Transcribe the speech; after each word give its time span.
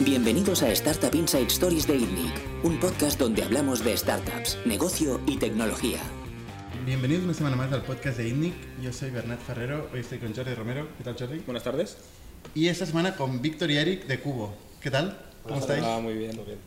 Bienvenidos 0.00 0.62
a 0.62 0.72
Startup 0.72 1.14
Inside 1.14 1.46
Stories 1.46 1.86
de 1.86 1.96
ITNIC, 1.96 2.64
un 2.64 2.80
podcast 2.80 3.20
donde 3.20 3.44
hablamos 3.44 3.84
de 3.84 3.96
startups, 3.96 4.58
negocio 4.64 5.20
y 5.26 5.36
tecnología. 5.36 6.00
Bienvenidos 6.84 7.24
una 7.24 7.34
semana 7.34 7.56
más 7.56 7.72
al 7.72 7.82
podcast 7.82 8.16
de 8.16 8.28
ITNIC. 8.28 8.54
Yo 8.82 8.92
soy 8.92 9.10
Bernat 9.10 9.40
Ferrero, 9.40 9.88
hoy 9.92 10.00
estoy 10.00 10.18
con 10.18 10.34
Jordi 10.34 10.54
Romero. 10.54 10.88
¿Qué 10.98 11.04
tal, 11.04 11.16
Jordi? 11.16 11.38
Buenas 11.40 11.62
tardes. 11.62 11.98
Y 12.54 12.66
esta 12.66 12.86
semana 12.86 13.14
con 13.14 13.40
Víctor 13.42 13.70
y 13.70 13.76
Eric 13.76 14.06
de 14.06 14.18
Cubo. 14.18 14.56
¿Qué 14.80 14.90
tal? 14.90 15.16
¿Cómo 15.44 15.60
estáis? 15.60 15.84
Ah, 15.84 16.00
muy 16.02 16.14
bien, 16.14 16.34
muy 16.34 16.46
bien. 16.46 16.58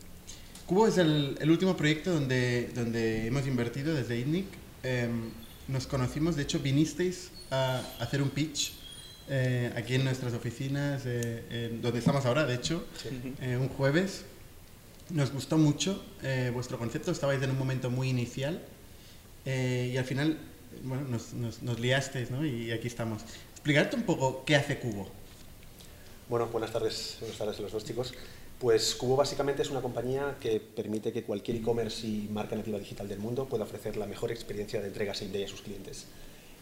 Cubo 0.64 0.86
es 0.86 0.96
el, 0.96 1.36
el 1.40 1.50
último 1.50 1.76
proyecto 1.76 2.14
donde, 2.14 2.70
donde 2.74 3.26
hemos 3.26 3.46
invertido 3.46 3.92
desde 3.92 4.18
ITNIC. 4.18 4.46
Em, 4.84 5.30
nos 5.68 5.86
conocimos, 5.86 6.36
de 6.36 6.42
hecho, 6.42 6.60
vinisteis 6.60 7.32
a 7.50 7.82
hacer 7.98 8.22
un 8.22 8.30
pitch 8.30 8.72
eh, 9.28 9.72
aquí 9.76 9.94
en 9.94 10.04
nuestras 10.04 10.32
oficinas, 10.34 11.02
eh, 11.06 11.44
en 11.50 11.82
donde 11.82 11.98
estamos 11.98 12.24
ahora, 12.26 12.46
de 12.46 12.54
hecho, 12.54 12.84
eh, 13.40 13.56
un 13.56 13.68
jueves. 13.68 14.24
Nos 15.10 15.32
gustó 15.32 15.56
mucho 15.56 16.02
eh, 16.22 16.50
vuestro 16.52 16.78
concepto, 16.78 17.12
estabais 17.12 17.40
en 17.42 17.50
un 17.50 17.58
momento 17.58 17.90
muy 17.90 18.08
inicial 18.08 18.60
eh, 19.44 19.90
y 19.94 19.96
al 19.96 20.04
final 20.04 20.36
bueno, 20.82 21.04
nos, 21.08 21.32
nos, 21.32 21.62
nos 21.62 21.78
liasteis 21.78 22.30
¿no? 22.30 22.44
y 22.44 22.72
aquí 22.72 22.88
estamos. 22.88 23.22
Explicarte 23.52 23.94
un 23.96 24.02
poco 24.02 24.44
qué 24.44 24.56
hace 24.56 24.78
Cubo. 24.78 25.08
Bueno, 26.28 26.46
buenas 26.48 26.72
tardes, 26.72 27.18
buenas 27.20 27.38
tardes 27.38 27.58
a 27.60 27.62
los 27.62 27.72
dos 27.72 27.84
chicos. 27.84 28.14
Pues 28.58 28.96
Cubo 28.96 29.14
básicamente 29.16 29.62
es 29.62 29.70
una 29.70 29.80
compañía 29.80 30.36
que 30.40 30.58
permite 30.60 31.12
que 31.12 31.22
cualquier 31.22 31.58
e-commerce 31.58 32.06
y 32.06 32.28
marca 32.32 32.56
nativa 32.56 32.78
digital 32.78 33.06
del 33.06 33.20
mundo 33.20 33.46
pueda 33.46 33.64
ofrecer 33.64 33.96
la 33.96 34.06
mejor 34.06 34.32
experiencia 34.32 34.80
de 34.80 34.88
entrega 34.88 35.14
same 35.14 35.30
day 35.30 35.44
a 35.44 35.48
sus 35.48 35.62
clientes. 35.62 36.06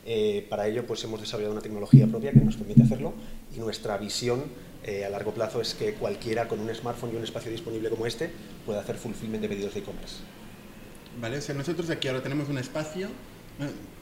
Eh, 0.06 0.46
para 0.50 0.66
ello 0.68 0.86
pues 0.86 1.02
hemos 1.04 1.20
desarrollado 1.20 1.52
una 1.54 1.62
tecnología 1.62 2.06
propia 2.06 2.30
que 2.32 2.40
nos 2.40 2.56
permite 2.56 2.82
hacerlo 2.82 3.14
y 3.56 3.58
nuestra 3.58 3.96
visión 3.96 4.44
eh, 4.84 5.04
a 5.06 5.08
largo 5.08 5.32
plazo 5.32 5.62
es 5.62 5.72
que 5.72 5.94
cualquiera 5.94 6.46
con 6.46 6.60
un 6.60 6.74
smartphone 6.74 7.14
y 7.14 7.16
un 7.16 7.24
espacio 7.24 7.50
disponible 7.50 7.88
como 7.88 8.04
este 8.06 8.30
pueda 8.66 8.80
hacer 8.80 8.96
fulfillment 8.96 9.40
de 9.42 9.48
pedidos 9.48 9.72
de 9.72 9.80
e-commerce. 9.80 10.16
¿Vale? 11.20 11.38
O 11.38 11.40
sea, 11.40 11.54
nosotros 11.54 11.88
aquí 11.90 12.08
ahora 12.08 12.22
tenemos 12.22 12.48
un 12.50 12.58
espacio, 12.58 13.08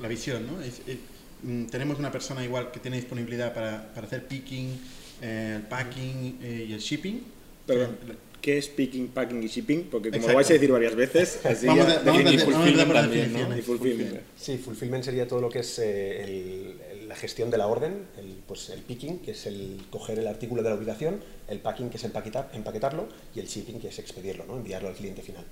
la 0.01 0.09
visión, 0.09 0.47
¿no? 0.47 0.61
Es- 0.61 0.81
es- 0.89 0.99
mm, 1.45 1.67
tenemos 1.67 1.99
una 2.01 2.11
persona 2.11 2.43
igual 2.43 2.73
que 2.73 2.81
tiene 2.81 2.97
disponibilidad 2.97 3.53
para, 3.55 3.93
para 3.95 4.07
hacer 4.09 4.27
picking, 4.27 4.81
eh, 5.21 5.55
el 5.61 5.63
packing 5.69 6.39
eh, 6.43 6.67
y 6.69 6.73
el 6.73 6.81
shipping. 6.81 7.23
Perdón, 7.67 7.97
¿qué 8.43 8.59
es 8.59 8.69
picking, 8.69 9.09
packing 9.09 9.43
y 9.43 9.47
shipping? 9.47 9.85
Porque 9.85 10.11
como 10.11 10.17
Exacto. 10.17 10.33
lo 10.33 10.37
vais 10.37 10.51
a 10.51 10.53
decir 10.53 10.71
varias 10.73 10.95
veces, 10.95 11.41
así 11.47 11.67
Vamos 11.67 11.87
ya- 11.87 12.01
a- 12.01 12.03
vamos 12.03 12.33
y 12.33 12.39
fulfillment 12.39 12.93
también. 12.93 13.33
¿no? 13.33 13.57
Y 13.57 13.63
fulfillment. 13.63 14.21
Sí, 14.37 14.59
fulfillment 14.59 15.05
sería 15.05 15.27
todo 15.27 15.41
lo 15.41 15.49
que 15.49 15.61
es 15.61 15.79
eh, 15.79 16.23
el- 16.25 16.81
el- 16.91 17.09
la 17.09 17.15
gestión 17.17 17.51
de 17.51 17.57
la 17.59 17.67
orden, 17.69 18.07
el, 18.19 18.43
pues 18.47 18.69
el 18.71 18.81
picking, 18.81 19.21
que 19.21 19.31
es 19.31 19.47
el 19.47 19.81
coger 19.91 20.19
el 20.19 20.27
artículo 20.27 20.63
de 20.63 20.69
la 20.71 20.75
ubicación, 20.77 21.23
el 21.49 21.61
packing, 21.61 21.89
que 21.91 21.97
es 21.99 22.05
empaquetar, 22.05 22.51
empaquetarlo, 22.53 23.07
y 23.35 23.41
el 23.41 23.47
shipping, 23.47 23.79
que 23.81 23.89
es 23.89 23.99
expedirlo, 23.99 24.45
¿no? 24.47 24.57
enviarlo 24.57 24.89
al 24.89 24.95
cliente 24.95 25.23
final. 25.23 25.45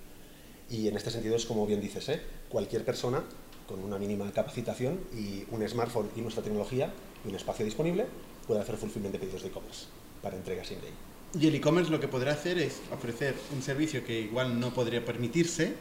Y 0.69 0.89
en 0.89 0.97
este 0.97 1.11
sentido 1.11 1.37
es 1.37 1.47
como 1.47 1.67
bien 1.67 1.81
dices, 1.81 2.09
¿eh? 2.09 2.21
cualquier 2.49 2.85
persona 2.85 3.23
con 3.67 3.83
una 3.85 3.99
mínima 3.99 4.31
capacitación 4.33 4.99
y 5.15 5.45
un 5.55 5.67
smartphone 5.69 6.09
y 6.17 6.21
nuestra 6.23 6.43
tecnología 6.43 6.93
y 7.25 7.29
un 7.29 7.35
espacio 7.37 7.65
disponible 7.65 8.07
puede 8.47 8.61
hacer 8.61 8.77
fulfillment 8.77 9.13
de 9.13 9.19
pedidos 9.21 9.43
de 9.43 9.49
e-commerce 9.49 9.87
para 10.23 10.37
entrega 10.37 10.65
sin 10.65 10.81
day. 10.81 10.91
Y 11.39 11.47
el 11.47 11.55
e-commerce 11.55 11.91
lo 11.91 12.01
que 12.01 12.09
podrá 12.09 12.33
hacer 12.33 12.59
es 12.59 12.81
ofrecer 12.93 13.35
un 13.55 13.63
servicio 13.63 14.05
que 14.05 14.21
igual 14.21 14.59
no 14.59 14.75
podría 14.75 15.05
permitirse, 15.05 15.75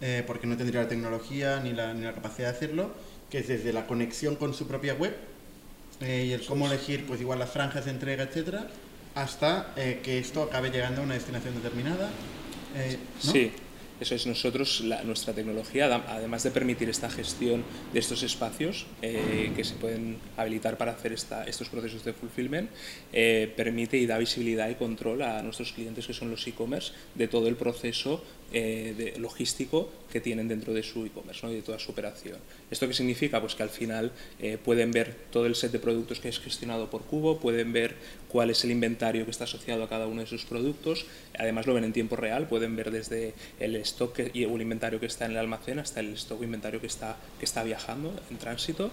eh, 0.00 0.24
porque 0.26 0.46
no 0.46 0.56
tendría 0.56 0.82
la 0.82 0.88
tecnología 0.88 1.60
ni 1.60 1.72
la, 1.72 1.94
ni 1.94 2.02
la 2.02 2.12
capacidad 2.12 2.50
de 2.50 2.56
hacerlo, 2.56 2.90
que 3.30 3.38
es 3.38 3.48
desde 3.48 3.72
la 3.72 3.86
conexión 3.86 4.34
con 4.34 4.52
su 4.52 4.66
propia 4.66 4.94
web 4.94 5.14
eh, 6.00 6.24
y 6.28 6.32
el 6.32 6.44
cómo 6.44 6.66
elegir 6.66 7.06
pues 7.06 7.20
igual 7.20 7.38
las 7.38 7.50
franjas 7.50 7.84
de 7.84 7.92
entrega, 7.92 8.24
etcétera, 8.24 8.68
hasta 9.14 9.72
eh, 9.76 10.00
que 10.02 10.18
esto 10.18 10.42
acabe 10.42 10.70
llegando 10.70 11.02
a 11.02 11.04
una 11.04 11.14
destinación 11.14 11.54
determinada. 11.54 12.10
¿no? 12.74 13.32
Sí, 13.32 13.52
eso 14.00 14.14
es 14.14 14.26
nosotros, 14.26 14.80
la- 14.80 15.02
nuestra 15.04 15.32
tecnología, 15.34 15.86
además 16.08 16.42
de 16.42 16.50
permitir 16.50 16.88
esta 16.88 17.10
gestión 17.10 17.62
de 17.92 18.00
estos 18.00 18.22
espacios 18.22 18.86
eh, 19.02 19.52
que 19.54 19.62
se 19.64 19.74
pueden 19.74 20.16
habilitar 20.36 20.76
para 20.78 20.92
hacer 20.92 21.12
esta- 21.12 21.44
estos 21.44 21.68
procesos 21.68 22.04
de 22.04 22.12
fulfillment, 22.12 22.70
eh, 23.12 23.52
permite 23.56 23.96
y 23.98 24.06
da 24.06 24.18
visibilidad 24.18 24.68
y 24.70 24.74
control 24.76 25.22
a 25.22 25.42
nuestros 25.42 25.72
clientes 25.72 26.06
que 26.06 26.14
son 26.14 26.30
los 26.30 26.46
e-commerce 26.46 26.92
de 27.14 27.28
todo 27.28 27.46
el 27.48 27.56
proceso 27.56 28.24
eh, 28.52 28.94
de- 28.96 29.18
logístico 29.20 29.88
que 30.10 30.20
tienen 30.20 30.48
dentro 30.48 30.72
de 30.74 30.82
su 30.82 31.06
e-commerce 31.06 31.46
¿no? 31.46 31.52
y 31.52 31.56
de 31.56 31.62
toda 31.62 31.78
su 31.78 31.92
operación. 31.92 32.38
¿Esto 32.70 32.86
qué 32.86 32.94
significa? 32.94 33.40
Pues 33.40 33.54
que 33.54 33.62
al 33.62 33.70
final 33.70 34.12
eh, 34.38 34.56
pueden 34.64 34.92
ver 34.92 35.16
todo 35.32 35.46
el 35.46 35.54
set 35.54 35.72
de 35.72 35.78
productos 35.78 36.20
que 36.20 36.28
es 36.28 36.38
gestionado 36.38 36.88
por 36.90 37.02
Cubo, 37.02 37.38
pueden 37.40 37.72
ver 37.72 37.96
cuál 38.28 38.50
es 38.50 38.62
el 38.64 38.70
inventario 38.70 39.24
que 39.24 39.30
está 39.32 39.44
asociado 39.44 39.82
a 39.82 39.88
cada 39.88 40.06
uno 40.06 40.20
de 40.20 40.26
sus 40.26 40.44
productos, 40.44 41.06
además 41.38 41.66
lo 41.66 41.74
ven 41.74 41.84
en 41.84 41.92
tiempo 41.92 42.14
real, 42.16 42.46
pueden 42.46 42.76
ver 42.76 42.90
desde 42.92 43.34
el 43.58 43.74
stock 43.76 44.14
que- 44.14 44.30
y 44.32 44.44
el 44.44 44.60
inventario 44.62 45.00
que 45.00 45.06
está 45.06 45.24
en 45.24 45.32
el 45.32 45.38
almacén 45.38 45.78
hasta 45.80 46.00
el 46.00 46.14
stock 46.14 46.40
o 46.40 46.44
inventario 46.44 46.80
que 46.80 46.86
está, 46.86 47.16
que 47.38 47.44
está 47.44 47.64
viajando 47.64 48.14
en 48.30 48.38
tránsito 48.38 48.90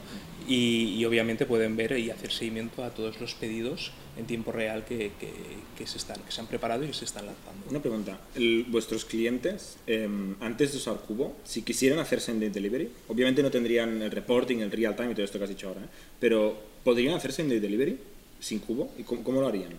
y 0.48 1.04
obviamente 1.06 1.46
pueden 1.46 1.76
ver 1.76 1.98
y 2.00 2.10
hacer 2.10 2.32
seguimiento 2.32 2.84
a 2.84 2.90
todos 2.90 3.20
los 3.22 3.36
pedidos 3.36 3.92
en 4.18 4.26
tiempo 4.26 4.52
real 4.52 4.84
que, 4.86 5.12
que- 5.20 5.32
que 5.78 5.86
se, 5.88 5.98
están, 5.98 6.20
que 6.24 6.32
se 6.32 6.42
han 6.42 6.48
preparado 6.48 6.84
y 6.84 6.88
que 6.88 6.94
se 6.94 7.06
están 7.06 7.26
lanzando. 7.28 7.70
Una 7.70 7.80
pregunta. 7.82 8.20
El- 8.36 8.66
vuestros 8.70 9.06
clientes, 9.06 9.78
eh, 9.88 10.10
antes 10.40 10.72
de 10.72 10.78
usar 10.78 10.98
Cubo, 11.08 11.36
si 11.46 11.62
quisieran 11.62 12.00
hacer 12.00 12.20
same-day 12.22 12.50
delivery, 12.50 12.90
obviamente 13.08 13.44
no 13.44 13.52
tendrían 13.52 14.02
el 14.02 14.12
reporting, 14.12 14.58
el 14.60 14.72
real 14.72 14.96
time 14.96 15.12
y 15.12 15.14
todo 15.14 15.26
esto 15.26 15.38
que 15.38 15.44
has 15.44 15.50
dicho 15.50 15.68
ahora, 15.68 15.82
¿eh? 15.82 15.88
pero 16.20 16.58
¿podrían 16.84 17.14
hacer 17.16 17.32
same-day 17.32 17.60
delivery 17.60 18.00
sin 18.40 18.60
Cubo? 18.60 18.92
¿Y 18.98 19.04
cómo, 19.04 19.24
cómo 19.24 19.42
lo 19.42 19.48
harían? 19.48 19.74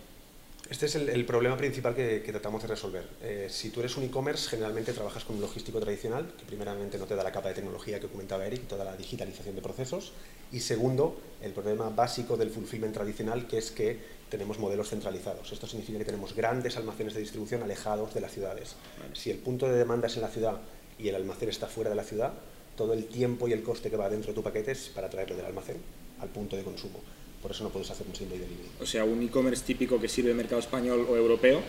Este 0.69 0.85
es 0.85 0.93
el, 0.93 1.09
el 1.09 1.25
problema 1.25 1.57
principal 1.57 1.95
que, 1.95 2.21
que 2.23 2.31
tratamos 2.31 2.61
de 2.61 2.67
resolver. 2.67 3.03
Eh, 3.23 3.47
si 3.49 3.71
tú 3.71 3.79
eres 3.79 3.97
un 3.97 4.03
e-commerce, 4.03 4.47
generalmente 4.49 4.93
trabajas 4.93 5.23
con 5.25 5.37
un 5.37 5.41
logístico 5.41 5.79
tradicional, 5.79 6.31
que 6.37 6.45
primeramente 6.45 6.99
no 6.99 7.05
te 7.05 7.15
da 7.15 7.23
la 7.23 7.31
capa 7.31 7.49
de 7.49 7.55
tecnología 7.55 7.99
que 7.99 8.05
comentaba 8.07 8.45
Eric, 8.45 8.67
toda 8.67 8.85
la 8.85 8.95
digitalización 8.95 9.55
de 9.55 9.61
procesos. 9.63 10.11
Y 10.51 10.59
segundo, 10.59 11.19
el 11.41 11.53
problema 11.53 11.89
básico 11.89 12.37
del 12.37 12.51
fulfillment 12.51 12.93
tradicional, 12.93 13.47
que 13.47 13.57
es 13.57 13.71
que 13.71 13.97
tenemos 14.29 14.59
modelos 14.59 14.89
centralizados. 14.89 15.51
Esto 15.51 15.67
significa 15.67 15.99
que 15.99 16.05
tenemos 16.05 16.35
grandes 16.35 16.77
almacenes 16.77 17.13
de 17.13 17.21
distribución 17.21 17.63
alejados 17.63 18.13
de 18.13 18.21
las 18.21 18.31
ciudades. 18.31 18.75
Si 19.13 19.31
el 19.31 19.37
punto 19.37 19.67
de 19.67 19.77
demanda 19.77 20.07
es 20.07 20.15
en 20.15 20.21
la 20.21 20.29
ciudad 20.29 20.61
y 20.97 21.09
el 21.09 21.15
almacén 21.15 21.49
está 21.49 21.67
fuera 21.67 21.89
de 21.89 21.95
la 21.95 22.03
ciudad, 22.03 22.33
todo 22.75 22.93
el 22.93 23.05
tiempo 23.05 23.47
y 23.47 23.53
el 23.53 23.63
coste 23.63 23.89
que 23.89 23.97
va 23.97 24.09
dentro 24.09 24.31
de 24.31 24.35
tu 24.35 24.43
paquete 24.43 24.71
es 24.71 24.89
para 24.89 25.09
traerlo 25.09 25.35
del 25.35 25.45
almacén 25.45 25.77
al 26.21 26.29
punto 26.29 26.55
de 26.55 26.63
consumo. 26.63 26.99
Por 27.41 27.51
eso 27.51 27.63
no 27.63 27.69
puedes 27.69 27.89
hacer 27.89 28.05
un 28.05 28.13
day 28.13 28.39
delivery. 28.39 28.69
O 28.81 28.85
sea, 28.85 29.03
un 29.03 29.21
e-commerce 29.23 29.63
típico 29.65 29.99
que 29.99 30.09
sirve 30.09 30.33
mercado 30.33 30.59
español 30.59 31.07
o 31.09 31.15
europeo, 31.15 31.61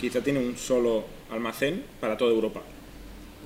quizá 0.00 0.20
tiene 0.20 0.38
un 0.38 0.56
solo 0.56 1.04
almacén 1.30 1.84
para 2.00 2.16
toda 2.16 2.32
Europa, 2.32 2.62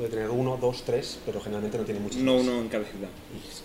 Puede 0.00 0.12
tener 0.12 0.30
uno, 0.30 0.56
dos, 0.56 0.82
tres, 0.82 1.18
pero 1.26 1.42
generalmente 1.42 1.76
no 1.76 1.84
tiene 1.84 2.00
muchos 2.00 2.22
no 2.22 2.36
más. 2.36 2.42
uno 2.44 2.58
en 2.62 2.68
cada 2.70 2.84
ciudad. 2.86 3.10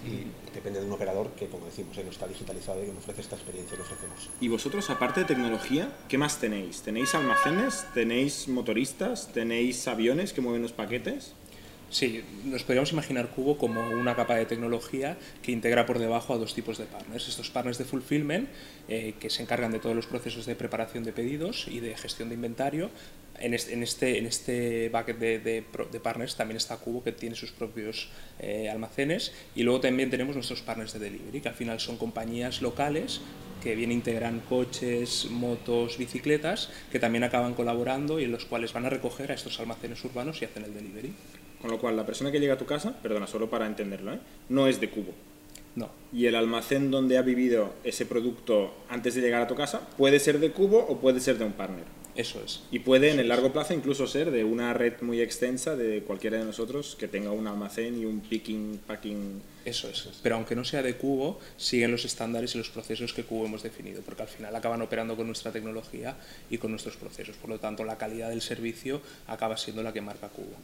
Y, 0.04 0.10
y 0.10 0.28
depende 0.54 0.82
de 0.82 0.86
un 0.86 0.92
operador 0.92 1.30
que, 1.30 1.48
como 1.48 1.66
decimos, 1.66 1.98
eh, 1.98 2.04
no 2.04 2.12
está 2.12 2.28
digitalizado 2.28 2.84
y 2.84 2.88
que 2.88 2.92
no 2.92 2.98
ofrece 2.98 3.22
esta 3.22 3.38
experiencia 3.38 3.78
que 3.78 3.84
ofrecemos. 3.84 4.30
Y 4.42 4.50
vosotros, 4.50 4.90
aparte 4.90 5.22
de 5.22 5.28
tecnología, 5.28 5.96
¿qué 6.10 6.18
más 6.18 6.38
tenéis? 6.38 6.82
¿Tenéis 6.82 7.16
almacenes? 7.16 7.86
¿Tenéis 7.94 8.50
motoristas? 8.50 9.30
¿Tenéis 9.32 9.88
aviones 9.88 10.34
que 10.34 10.42
mueven 10.42 10.62
los 10.62 10.74
paquetes? 10.74 11.32
Sí, 11.90 12.22
nos 12.44 12.64
podríamos 12.64 12.92
imaginar 12.92 13.30
Cubo 13.30 13.58
como 13.58 13.80
una 13.92 14.18
capa 14.18 14.36
de 14.36 14.46
tecnología 14.46 15.18
que 15.42 15.54
integra 15.54 15.86
por 15.86 16.00
debajo 16.00 16.34
a 16.34 16.38
dos 16.38 16.54
tipos 16.54 16.78
de 16.78 16.84
partners. 16.84 17.30
Estos 17.30 17.50
partners 17.50 17.78
de 17.78 17.86
fulfillment, 17.86 18.50
eh, 18.90 19.14
que 19.22 19.30
se 19.30 19.42
encargan 19.42 19.72
de 19.72 19.80
todos 19.80 19.96
los 19.96 20.06
procesos 20.06 20.46
de 20.46 20.56
preparación 20.56 21.06
de 21.06 21.14
pedidos 21.14 21.70
y 21.70 21.80
de 21.80 21.96
gestión 21.96 22.28
de 22.28 22.36
inventario. 22.36 22.90
En 23.40 23.54
este, 23.54 23.74
en 23.74 23.84
este, 23.84 24.18
en 24.18 24.26
este 24.26 24.90
bucket 24.90 25.18
de, 25.18 25.40
de 25.40 25.64
de 25.92 26.00
partners 26.00 26.36
también 26.36 26.58
está 26.58 26.78
Cubo, 26.78 27.04
que 27.04 27.12
tiene 27.12 27.36
sus 27.36 27.52
propios 27.52 28.10
eh, 28.40 28.70
almacenes. 28.70 29.34
Y 29.56 29.64
luego 29.64 29.82
también 29.82 30.10
tenemos 30.10 30.36
nuestros 30.36 30.62
partners 30.62 30.94
de 30.94 31.00
delivery, 31.00 31.42
que 31.42 31.50
al 31.50 31.56
final 31.56 31.80
son 31.80 31.98
compañías 31.98 32.62
locales 32.62 33.22
que 33.66 33.76
bien 33.76 33.92
integran 33.92 34.42
coches, 34.42 35.28
motos, 35.32 35.98
bicicletas, 35.98 36.70
que 36.92 37.00
también 37.00 37.24
acaban 37.24 37.56
colaborando 37.56 38.20
y 38.20 38.26
en 38.26 38.32
los 38.32 38.46
cuales 38.46 38.72
van 38.74 38.86
a 38.86 38.90
recoger 38.92 39.32
a 39.32 39.34
estos 39.34 39.60
almacenes 39.60 40.04
urbanos 40.06 40.40
y 40.40 40.46
hacen 40.46 40.66
el 40.66 40.74
delivery. 40.76 41.12
Con 41.60 41.72
lo 41.72 41.80
cual, 41.80 41.98
la 41.98 42.06
persona 42.06 42.32
que 42.32 42.40
llega 42.40 42.54
a 42.54 42.58
tu 42.60 42.68
casa, 42.68 42.96
perdona, 43.02 43.26
solo 43.26 43.50
para 43.50 43.66
entenderlo, 43.66 44.14
¿eh? 44.14 44.20
no 44.50 44.68
es 44.68 44.80
de 44.80 44.92
Cubo. 44.92 45.14
No, 45.76 45.90
Y 46.14 46.28
el 46.28 46.36
almacén 46.36 46.92
donde 46.92 47.18
ha 47.18 47.24
vivido 47.24 47.74
ese 47.84 48.06
producto 48.06 48.72
antes 48.88 49.16
de 49.16 49.22
llegar 49.22 49.42
a 49.42 49.48
tu 49.48 49.56
casa 49.56 49.82
puede 49.98 50.20
ser 50.20 50.40
de 50.40 50.52
Cubo 50.52 50.78
o 50.78 51.00
puede 51.00 51.20
ser 51.20 51.40
de 51.40 51.46
un 51.46 51.54
partner. 51.54 51.84
Eso 52.16 52.42
es. 52.44 52.62
Y 52.72 52.80
puede 52.80 53.12
en 53.12 53.20
el 53.20 53.28
largo 53.28 53.52
plazo 53.52 53.74
incluso 53.74 54.08
ser 54.08 54.32
de 54.32 54.46
una 54.46 54.74
red 54.74 55.02
muy 55.02 55.20
extensa 55.20 55.76
de 55.76 56.02
cualquiera 56.02 56.38
de 56.38 56.46
nosotros 56.46 56.96
que 56.98 57.10
tenga 57.10 57.32
un 57.32 57.46
almacén 57.46 58.00
y 58.00 58.06
un 58.06 58.22
picking, 58.22 58.80
packing. 58.88 59.42
Eso 59.66 59.90
es. 59.90 60.10
Pero 60.24 60.36
aunque 60.36 60.56
no 60.56 60.64
sea 60.64 60.82
de 60.82 60.96
Cubo, 60.96 61.40
siguen 61.58 61.92
los 61.92 62.06
estándares 62.06 62.56
y 62.56 62.58
los 62.58 62.70
procesos 62.70 63.12
que 63.12 63.24
Cubo 63.24 63.46
hemos 63.46 63.64
definido, 63.64 64.02
porque 64.02 64.22
al 64.22 64.28
final 64.30 64.56
acaban 64.56 64.82
operando 64.82 65.18
con 65.18 65.28
nuestra 65.28 65.52
tecnología 65.52 66.16
y 66.50 66.58
con 66.58 66.72
nuestros 66.72 66.96
procesos. 66.96 67.36
Por 67.36 67.50
lo 67.50 67.60
tanto, 67.60 67.84
la 67.84 67.98
calidad 67.98 68.30
del 68.30 68.42
servicio 68.42 69.02
acaba 69.28 69.58
siendo 69.58 69.84
la 69.84 69.92
que 69.92 70.02
marca 70.02 70.30
Cubo. 70.30 70.56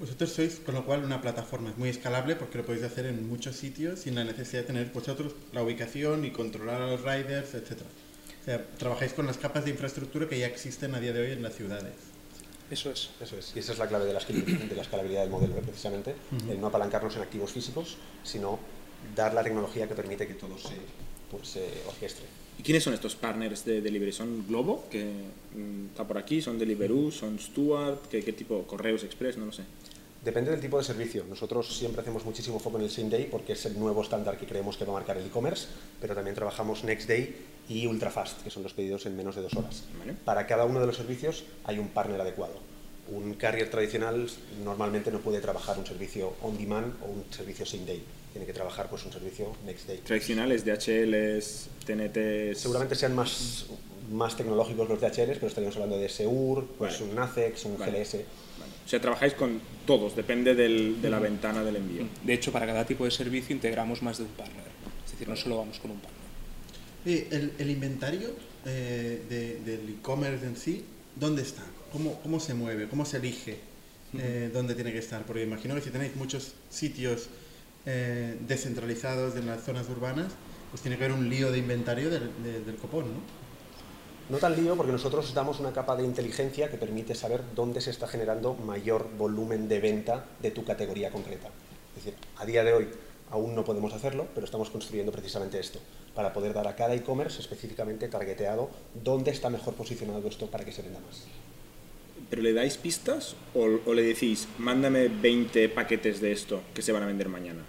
Vosotros 0.00 0.32
sois, 0.32 0.60
con 0.64 0.74
lo 0.74 0.84
cual, 0.86 1.04
una 1.04 1.20
plataforma 1.20 1.74
muy 1.76 1.90
escalable 1.90 2.34
porque 2.34 2.58
lo 2.58 2.64
podéis 2.64 2.84
hacer 2.84 3.04
en 3.04 3.28
muchos 3.28 3.54
sitios 3.54 4.00
sin 4.00 4.14
la 4.14 4.24
necesidad 4.24 4.62
de 4.62 4.68
tener 4.68 4.90
vosotros 4.92 5.34
la 5.52 5.62
ubicación 5.62 6.24
y 6.24 6.30
controlar 6.30 6.80
a 6.80 6.86
los 6.86 7.02
riders, 7.02 7.54
etcétera. 7.54 7.90
O 8.40 8.44
sea, 8.44 8.64
trabajáis 8.78 9.12
con 9.12 9.26
las 9.26 9.38
capas 9.38 9.64
de 9.64 9.70
infraestructura 9.70 10.28
que 10.28 10.38
ya 10.38 10.46
existen 10.46 10.94
a 10.94 11.00
día 11.00 11.12
de 11.12 11.20
hoy 11.20 11.32
en 11.32 11.42
las 11.42 11.54
ciudades. 11.54 11.92
Eso 12.70 12.90
es. 12.90 13.10
Eso 13.20 13.36
es. 13.36 13.52
Y 13.54 13.58
esa 13.58 13.72
es 13.72 13.78
la 13.78 13.88
clave 13.88 14.06
de 14.06 14.12
la, 14.12 14.20
de 14.20 14.74
la 14.76 14.82
escalabilidad 14.82 15.22
del 15.22 15.30
modelo, 15.30 15.54
precisamente. 15.56 16.14
El 16.48 16.60
no 16.60 16.68
apalancarnos 16.68 17.16
en 17.16 17.22
activos 17.22 17.52
físicos, 17.52 17.96
sino 18.22 18.58
dar 19.14 19.34
la 19.34 19.42
tecnología 19.42 19.88
que 19.88 19.94
permite 19.94 20.26
que 20.26 20.34
todo 20.34 20.56
se 20.56 20.76
pues, 21.30 21.58
orquestre. 21.86 22.24
¿Y 22.58 22.62
quiénes 22.62 22.84
son 22.84 22.92
estos 22.92 23.16
partners 23.16 23.64
de 23.64 23.80
delivery? 23.80 24.12
¿Son 24.12 24.46
Globo, 24.46 24.84
que 24.90 25.04
mm, 25.54 25.86
está 25.92 26.06
por 26.06 26.18
aquí? 26.18 26.42
¿Son 26.42 26.58
Deliveroo? 26.58 27.10
¿Son 27.10 27.38
Stuart? 27.38 28.06
¿Qué, 28.10 28.22
¿Qué 28.22 28.34
tipo? 28.34 28.64
¿Correos 28.66 29.02
Express? 29.02 29.38
No 29.38 29.46
lo 29.46 29.52
sé. 29.52 29.62
Depende 30.24 30.50
del 30.50 30.60
tipo 30.60 30.76
de 30.76 30.84
servicio. 30.84 31.24
Nosotros 31.28 31.74
siempre 31.74 32.02
hacemos 32.02 32.26
muchísimo 32.26 32.58
foco 32.58 32.76
en 32.76 32.84
el 32.84 32.90
same 32.90 33.08
day 33.08 33.26
porque 33.30 33.54
es 33.54 33.64
el 33.64 33.78
nuevo 33.78 34.02
estándar 34.02 34.36
que 34.36 34.44
creemos 34.46 34.76
que 34.76 34.84
va 34.84 34.90
a 34.90 34.94
marcar 34.94 35.16
el 35.16 35.26
e-commerce, 35.26 35.66
pero 35.98 36.14
también 36.14 36.34
trabajamos 36.34 36.84
next 36.84 37.08
day 37.08 37.34
y 37.70 37.86
ultra 37.86 38.10
fast, 38.10 38.42
que 38.42 38.50
son 38.50 38.62
los 38.62 38.74
pedidos 38.74 39.06
en 39.06 39.16
menos 39.16 39.34
de 39.34 39.42
dos 39.42 39.54
horas. 39.54 39.84
Para 40.26 40.46
cada 40.46 40.66
uno 40.66 40.78
de 40.80 40.86
los 40.86 40.96
servicios 40.96 41.44
hay 41.64 41.78
un 41.78 41.88
partner 41.88 42.20
adecuado. 42.20 42.52
Un 43.08 43.32
carrier 43.34 43.70
tradicional 43.70 44.28
normalmente 44.62 45.10
no 45.10 45.20
puede 45.20 45.40
trabajar 45.40 45.78
un 45.78 45.86
servicio 45.86 46.34
on 46.42 46.58
demand 46.58 46.94
o 47.02 47.06
un 47.06 47.24
servicio 47.30 47.64
same 47.64 47.86
day. 47.86 48.02
Tiene 48.32 48.46
que 48.46 48.52
trabajar 48.52 48.88
pues 48.90 49.04
un 49.06 49.12
servicio 49.12 49.56
next 49.64 49.86
day. 49.88 49.98
Tradicionales, 49.98 50.64
DHLs, 50.66 51.68
TNTs. 51.86 52.60
Seguramente 52.60 52.94
sean 52.94 53.14
más, 53.14 53.64
más 54.12 54.36
tecnológicos 54.36 54.86
los 54.86 55.00
DHLs, 55.00 55.38
pero 55.38 55.46
estaríamos 55.46 55.76
hablando 55.76 55.96
de 55.98 56.08
Seur, 56.10 56.66
pues 56.78 57.00
Vale. 57.00 57.12
un 57.12 57.18
ACEX, 57.18 57.64
un 57.64 57.78
Vale. 57.78 58.04
GLS. 58.04 58.16
O 58.84 58.88
sea, 58.90 59.00
trabajáis 59.00 59.34
con 59.34 59.60
todos, 59.86 60.16
depende 60.16 60.54
del- 60.54 61.00
de 61.00 61.10
la 61.10 61.18
ventana 61.20 61.62
del 61.62 61.76
envío. 61.76 62.06
De 62.24 62.32
hecho, 62.34 62.50
para 62.52 62.66
cada 62.66 62.84
tipo 62.86 63.04
de 63.04 63.10
servicio 63.10 63.54
integramos 63.54 64.02
más 64.02 64.18
de 64.18 64.24
un 64.24 64.30
partner. 64.30 64.64
Es 65.04 65.12
decir, 65.12 65.28
no 65.28 65.36
solo 65.36 65.58
vamos 65.58 65.78
con 65.78 65.92
un 65.92 65.98
partner. 66.00 66.20
El, 67.32 67.52
el 67.58 67.70
inventario 67.70 68.30
eh, 68.66 69.22
de- 69.28 69.60
del 69.60 69.88
e-commerce 69.88 70.44
en 70.46 70.56
sí, 70.56 70.84
¿dónde 71.16 71.42
está? 71.42 71.62
¿Cómo, 71.92 72.20
¿Cómo 72.20 72.40
se 72.40 72.52
mueve? 72.54 72.88
¿Cómo 72.88 73.04
se 73.06 73.16
elige 73.18 73.58
eh, 74.18 74.50
dónde 74.52 74.74
tiene 74.74 74.92
que 74.92 74.98
estar? 74.98 75.24
Porque 75.24 75.42
imagino 75.42 75.74
que 75.76 75.80
si 75.82 75.90
tenéis 75.90 76.14
muchos 76.16 76.52
sitios 76.68 77.28
eh, 77.86 78.36
descentralizados 78.46 79.36
en 79.36 79.46
las 79.46 79.62
zonas 79.64 79.88
urbanas, 79.88 80.32
pues 80.70 80.82
tiene 80.82 80.98
que 80.98 81.04
haber 81.04 81.16
un 81.16 81.30
lío 81.30 81.50
de 81.50 81.58
inventario 81.58 82.10
del, 82.10 82.30
de- 82.42 82.60
del 82.64 82.76
copón, 82.76 83.06
¿no? 83.06 83.20
No 84.30 84.38
tan 84.38 84.54
lío 84.54 84.76
porque 84.76 84.92
nosotros 84.92 85.34
damos 85.34 85.58
una 85.58 85.72
capa 85.72 85.96
de 85.96 86.04
inteligencia 86.04 86.70
que 86.70 86.76
permite 86.76 87.16
saber 87.16 87.42
dónde 87.56 87.80
se 87.80 87.90
está 87.90 88.06
generando 88.06 88.54
mayor 88.54 89.08
volumen 89.18 89.66
de 89.66 89.80
venta 89.80 90.24
de 90.40 90.52
tu 90.52 90.64
categoría 90.64 91.10
concreta. 91.10 91.48
Es 91.96 92.04
decir, 92.04 92.14
a 92.36 92.46
día 92.46 92.62
de 92.62 92.72
hoy 92.72 92.88
aún 93.32 93.56
no 93.56 93.64
podemos 93.64 93.92
hacerlo, 93.92 94.28
pero 94.32 94.44
estamos 94.44 94.70
construyendo 94.70 95.10
precisamente 95.10 95.58
esto, 95.58 95.80
para 96.14 96.32
poder 96.32 96.54
dar 96.54 96.68
a 96.68 96.76
cada 96.76 96.94
e-commerce 96.94 97.40
específicamente 97.40 98.06
targeteado 98.06 98.70
dónde 99.02 99.32
está 99.32 99.50
mejor 99.50 99.74
posicionado 99.74 100.28
esto 100.28 100.46
para 100.46 100.64
que 100.64 100.70
se 100.70 100.82
venda 100.82 101.00
más. 101.00 101.24
¿Pero 102.30 102.42
le 102.42 102.52
dais 102.52 102.76
pistas 102.76 103.34
o, 103.52 103.66
o 103.84 103.94
le 103.94 104.02
decís, 104.02 104.46
mándame 104.58 105.08
20 105.08 105.70
paquetes 105.70 106.20
de 106.20 106.30
esto 106.30 106.62
que 106.72 106.82
se 106.82 106.92
van 106.92 107.02
a 107.02 107.06
vender 107.06 107.28
mañana? 107.28 107.64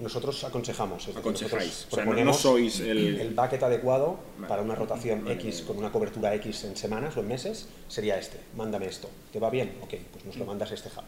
Nosotros 0.00 0.42
aconsejamos, 0.44 1.06
es 1.08 1.14
decir, 1.14 1.30
nosotros 1.30 1.86
O 1.90 1.94
sea, 1.94 2.04
no- 2.06 2.32
sois 2.32 2.80
el- 2.80 3.20
el 3.20 3.34
bucket 3.34 3.62
adecuado 3.62 4.18
Vale. 4.38 4.48
para 4.48 4.62
una 4.62 4.74
rotación 4.74 5.22
Vale, 5.24 5.34
X 5.34 5.62
con 5.66 5.76
una 5.76 5.92
cobertura 5.92 6.34
X 6.36 6.64
en 6.64 6.76
semanas 6.76 7.16
o 7.16 7.20
en 7.20 7.28
meses, 7.28 7.66
sería 7.88 8.18
este. 8.18 8.38
Mándame 8.56 8.86
esto. 8.86 9.10
¿Te 9.32 9.38
va 9.38 9.50
bien? 9.50 9.74
Ok, 9.82 9.94
pues 10.12 10.24
nos 10.24 10.36
lo 10.36 10.46
mandas 10.46 10.70
a 10.70 10.74
este 10.74 10.88
hub. 10.88 11.04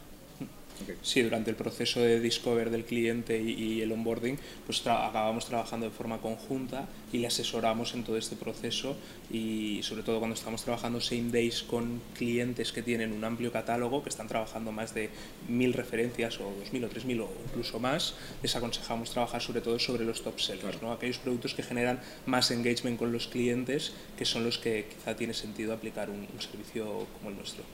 Sí, 1.02 1.22
durante 1.22 1.50
el 1.50 1.56
proceso 1.56 2.00
de 2.00 2.20
discover 2.20 2.70
del 2.70 2.84
cliente 2.84 3.40
y, 3.40 3.50
y 3.52 3.80
el 3.82 3.92
onboarding, 3.92 4.38
pues 4.66 4.84
tra- 4.84 5.08
acabamos 5.08 5.46
trabajando 5.46 5.86
de 5.86 5.92
forma 5.92 6.18
conjunta 6.20 6.88
y 7.12 7.18
le 7.18 7.26
asesoramos 7.26 7.94
en 7.94 8.04
todo 8.04 8.16
este 8.16 8.36
proceso 8.36 8.96
y 9.30 9.80
sobre 9.82 10.02
todo 10.02 10.18
cuando 10.18 10.34
estamos 10.34 10.62
trabajando 10.62 11.00
same 11.00 11.30
days 11.30 11.62
con 11.62 12.00
clientes 12.16 12.72
que 12.72 12.82
tienen 12.82 13.12
un 13.12 13.24
amplio 13.24 13.50
catálogo, 13.52 14.02
que 14.02 14.08
están 14.08 14.28
trabajando 14.28 14.72
más 14.72 14.94
de 14.94 15.10
mil 15.48 15.72
referencias 15.72 16.38
o 16.40 16.44
dos 16.58 16.72
mil 16.72 16.84
o 16.84 16.88
tres 16.88 17.04
mil 17.04 17.20
o 17.20 17.28
incluso 17.48 17.78
más, 17.78 18.14
les 18.42 18.54
aconsejamos 18.56 19.10
trabajar 19.10 19.40
sobre 19.42 19.60
todo 19.60 19.78
sobre 19.78 20.04
los 20.04 20.22
top 20.22 20.40
sellers, 20.40 20.80
¿no? 20.82 20.92
aquellos 20.92 21.18
productos 21.18 21.54
que 21.54 21.62
generan 21.62 22.00
más 22.26 22.50
engagement 22.50 22.98
con 22.98 23.12
los 23.12 23.28
clientes, 23.28 23.92
que 24.18 24.24
son 24.24 24.44
los 24.44 24.58
que 24.58 24.86
quizá 24.88 25.16
tiene 25.16 25.34
sentido 25.34 25.72
aplicar 25.72 26.10
un- 26.10 26.26
un 26.32 26.40
servicio 26.40 27.06
como 27.18 27.30
el 27.30 27.36
nuestro. 27.36 27.64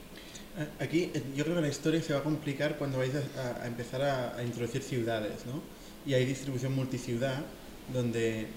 Eh, 0.56 0.68
Aquí 0.80 1.10
eh, 1.14 1.32
yo 1.34 1.44
creo 1.44 1.56
que 1.56 1.62
la 1.62 1.68
historia 1.68 2.02
se 2.02 2.12
va 2.12 2.20
a 2.20 2.22
complicar 2.22 2.78
cuando 2.78 2.98
vais 2.98 3.14
a, 3.14 3.66
empezar 3.66 4.02
a, 4.02 4.42
introducir 4.44 4.82
ciudades, 4.82 5.46
¿no? 5.46 5.62
Y 6.04 6.14
hay 6.14 6.24
distribución 6.24 6.74
multiciudad 6.74 7.44
donde 7.86 8.48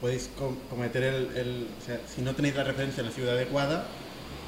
podéis 0.00 0.28
com- 0.28 0.66
cometer 0.68 1.02
el, 1.04 1.74
O 1.78 1.80
sea, 1.80 2.06
si 2.06 2.22
no 2.22 2.34
tenéis 2.34 2.54
la 2.56 2.64
referencia 2.64 3.00
en 3.00 3.06
la 3.06 3.12
ciudad 3.12 3.34
adecuada, 3.34 4.02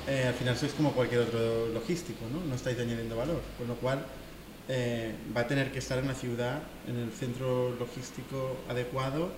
eh, 0.06 0.25
al 0.27 0.35
final 0.35 0.56
sois 0.56 0.73
como 0.75 0.95
cualquier 0.95 1.21
otro 1.23 1.69
logístico, 1.69 2.29
¿no? 2.29 2.45
No 2.45 2.55
estáis 2.55 2.79
añadiendo 2.79 3.17
valor, 3.17 3.43
con 3.56 3.69
lo 3.69 3.77
cual 3.79 4.06
va 5.35 5.41
a 5.43 5.47
tener 5.47 5.73
que 5.73 5.79
estar 5.79 5.99
en 5.99 6.09
la 6.09 6.15
ciudad, 6.15 6.62
en 6.87 6.97
el 6.97 7.12
centro 7.12 7.75
logístico 7.75 8.67
adecuado 8.69 9.33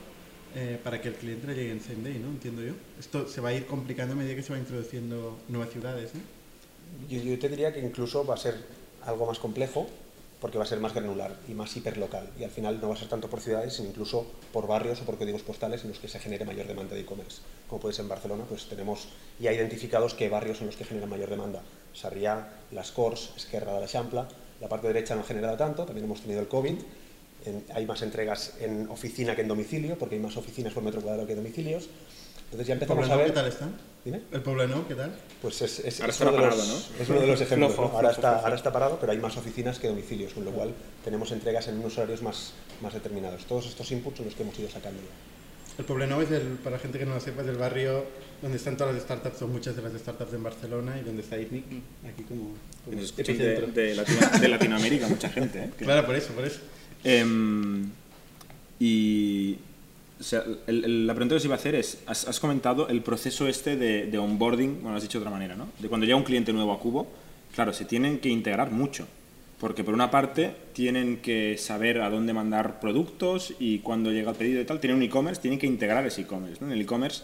para 0.83 1.01
que 1.01 1.09
el 1.09 1.15
cliente 1.15 1.47
le 1.47 1.55
llegue 1.55 1.71
en 1.71 1.81
same 1.81 2.03
day, 2.03 2.19
¿no? 2.19 2.29
Entiendo 2.31 2.62
yo. 2.62 2.75
Esto 2.99 3.29
se 3.29 3.41
va 3.41 3.51
a 3.51 3.55
ir 3.55 3.67
complicando 3.67 4.15
a 4.15 4.17
medida 4.17 4.35
que 4.35 4.43
se 4.43 4.53
va 4.53 4.59
introduciendo 4.59 5.45
nuevas 5.49 5.71
ciudades, 5.71 6.15
¿no? 6.15 6.39
Yo, 7.08 7.20
yo 7.20 7.38
te 7.38 7.48
diría 7.48 7.72
que 7.72 7.81
incluso 7.81 8.25
va 8.25 8.34
a 8.34 8.38
ser 8.38 8.54
algo 9.04 9.26
más 9.26 9.38
complejo 9.38 9.87
porque 10.40 10.56
va 10.56 10.64
a 10.64 10.66
ser 10.66 10.81
más 10.81 10.94
granular 10.94 11.37
y 11.48 11.52
más 11.52 11.76
hiperlocal. 11.76 12.26
Y 12.38 12.44
al 12.44 12.50
final 12.50 12.81
no 12.81 12.88
va 12.88 12.94
a 12.94 12.98
ser 12.98 13.08
tanto 13.08 13.28
por 13.28 13.40
ciudades, 13.40 13.75
sino 13.75 13.88
incluso 13.90 14.26
por 14.54 14.66
barrios 14.66 15.00
o 15.02 15.04
por 15.04 15.19
códigos 15.19 15.42
postales 15.42 15.82
en 15.82 15.90
los 15.90 15.98
que 15.98 16.08
se 16.08 16.19
genere 16.19 16.46
mayor 16.46 16.66
demanda 16.66 16.94
de 16.94 17.02
e-commerce. 17.02 17.42
Como 17.69 17.78
puede 17.81 17.94
ser 17.94 18.04
en 18.04 18.08
Barcelona, 18.08 18.44
pues 18.48 18.64
tenemos 18.66 19.08
ya 19.38 19.52
identificados 19.52 20.14
qué 20.14 20.31
barrios 20.31 20.56
son 20.56 20.69
los 20.69 20.76
que 20.76 20.84
generan 20.84 21.10
mayor 21.10 21.28
demanda. 21.28 21.60
Sarriá, 21.92 22.48
Las 22.72 22.90
Corts, 22.90 23.32
Esquerra 23.37 23.75
de 23.75 23.81
la 23.81 23.87
Champla. 23.87 24.28
La 24.62 24.69
parte 24.69 24.87
derecha 24.87 25.14
no 25.14 25.20
ha 25.20 25.25
generado 25.25 25.56
tanto, 25.58 25.84
también 25.84 26.06
hemos 26.06 26.22
tenido 26.22 26.40
el 26.40 26.48
COVID. 26.48 26.75
En- 27.44 27.64
hay 27.75 27.84
más 27.87 28.00
entregas 28.00 28.54
en 28.60 28.88
oficina 28.88 29.34
que 29.37 29.42
en 29.42 29.48
domicilio, 29.48 29.98
porque 29.98 30.14
hay 30.14 30.22
más 30.22 30.37
oficinas 30.38 30.72
por 30.72 30.82
metro 30.82 31.02
cuadrado 31.02 31.26
que 31.26 31.34
domicilios. 31.34 31.88
Entonces 32.44 32.66
ya 32.66 32.75
¿El 32.75 32.82
empezamos 32.82 33.10
a 33.10 33.16
ver... 33.16 33.26
qué 33.26 33.32
tal 33.32 33.46
está? 33.46 33.69
Dime. 34.05 34.23
¿El 34.32 34.41
Poblenou 34.41 34.87
qué 34.88 34.94
tal? 34.94 35.14
Pues 35.43 35.61
es, 35.61 35.79
es- 35.81 36.00
Ahora 36.00 36.12
es 36.12 36.20
uno, 36.20 36.31
de 36.32 36.38
los, 36.38 36.47
parado, 36.47 36.67
¿no? 36.67 37.02
es 37.02 37.08
uno 37.11 37.20
de 37.20 37.26
los 37.26 37.41
ejemplos. 37.41 37.76
¿no? 37.76 37.82
Ahora, 37.85 38.11
está, 38.11 38.38
ahora 38.38 38.55
está 38.56 38.73
parado, 38.73 38.99
pero 38.99 39.12
hay 39.12 39.19
más 39.19 39.37
oficinas 39.37 39.79
que 39.79 39.88
domicilios, 39.88 40.32
con 40.32 40.44
lo 40.44 40.52
cual 40.52 40.73
tenemos 41.05 41.31
entregas 41.32 41.69
en 41.69 41.79
unos 41.79 41.99
horarios 41.99 42.23
más, 42.23 42.52
más 42.81 42.94
determinados. 42.94 43.44
Todos 43.44 43.67
estos 43.67 43.91
inputs 43.93 44.17
son 44.17 44.26
los 44.26 44.35
que 44.35 44.43
hemos 44.43 44.58
ido 44.58 44.70
sacando 44.70 45.00
ya. 45.02 45.79
El 45.79 45.85
Poblenou 45.85 46.20
es, 46.23 46.31
el, 46.31 46.43
para 46.64 46.76
la 46.76 46.82
gente 46.82 46.99
que 46.99 47.06
no 47.06 47.14
lo 47.14 47.20
sepa, 47.20 47.43
es 47.43 47.49
el 47.49 47.56
barrio 47.56 48.05
donde 48.43 48.56
están 48.56 48.76
todas 48.76 48.94
las 48.94 49.02
startups, 49.02 49.43
o 49.43 49.49
muchas 49.49 49.76
de 49.76 49.82
las 49.82 49.93
startups 49.93 50.32
en 50.32 50.43
Barcelona 50.43 50.99
y 50.99 51.05
donde 51.05 51.23
está 51.23 51.38
ITNIC, 51.38 51.64
aquí 52.11 52.23
como, 52.25 52.54
como 52.85 52.97
de, 52.97 53.73
de 53.73 53.95
Latino- 53.95 54.40
de 54.40 54.49
Latinoamérica, 54.49 55.09
mucha 55.09 55.28
gente. 55.28 55.59
¿eh? 55.64 55.71
Claro, 55.78 56.07
por 56.07 56.16
eso, 56.16 56.33
por 56.33 56.45
eso. 56.45 56.61
Em, 57.04 57.90
y 58.78 59.57
o 60.21 60.23
sea, 60.23 60.45
el- 60.67 60.85
el- 60.85 61.07
la 61.07 61.15
pregunta 61.15 61.33
que 61.35 61.39
os 61.39 61.45
iba 61.45 61.55
a 61.55 61.59
hacer 61.59 61.75
es, 61.75 62.03
has, 62.07 62.29
has 62.29 62.39
comentado 62.41 62.89
el 62.89 63.03
proceso 63.03 63.49
este 63.49 63.77
de, 63.77 64.07
de 64.07 64.19
onboarding, 64.19 64.83
bueno, 64.83 64.97
has 64.97 65.03
dicho 65.03 65.19
de 65.19 65.23
otra 65.25 65.31
manera, 65.31 65.57
¿no? 65.57 65.69
De 65.79 65.89
cuando 65.89 66.05
llega 66.07 66.17
un 66.17 66.25
cliente 66.25 66.53
nuevo 66.53 66.73
a 66.73 66.79
Cubo, 66.79 67.09
claro, 67.55 67.73
se 67.73 67.85
tienen 67.87 68.19
que 68.19 68.29
integrar 68.29 68.71
mucho, 68.71 69.07
porque 69.59 69.83
por 69.83 69.95
una 69.95 70.11
parte 70.11 70.55
tienen 70.75 71.19
que 71.19 71.57
saber 71.59 72.00
a 72.03 72.11
dónde 72.11 72.33
mandar 72.33 72.81
productos 72.81 73.55
y 73.59 73.79
cuando 73.81 74.11
llega 74.12 74.31
el 74.31 74.37
pedido 74.37 74.61
y 74.61 74.65
tal, 74.65 74.79
tienen 74.81 74.99
un 74.99 75.03
e-commerce, 75.03 75.41
tienen 75.41 75.59
que 75.59 75.67
integrar 75.67 76.07
ese 76.07 76.21
e-commerce, 76.23 76.61
¿no? 76.61 76.67
En 76.69 76.73
el 76.75 76.81
e-commerce 76.83 77.23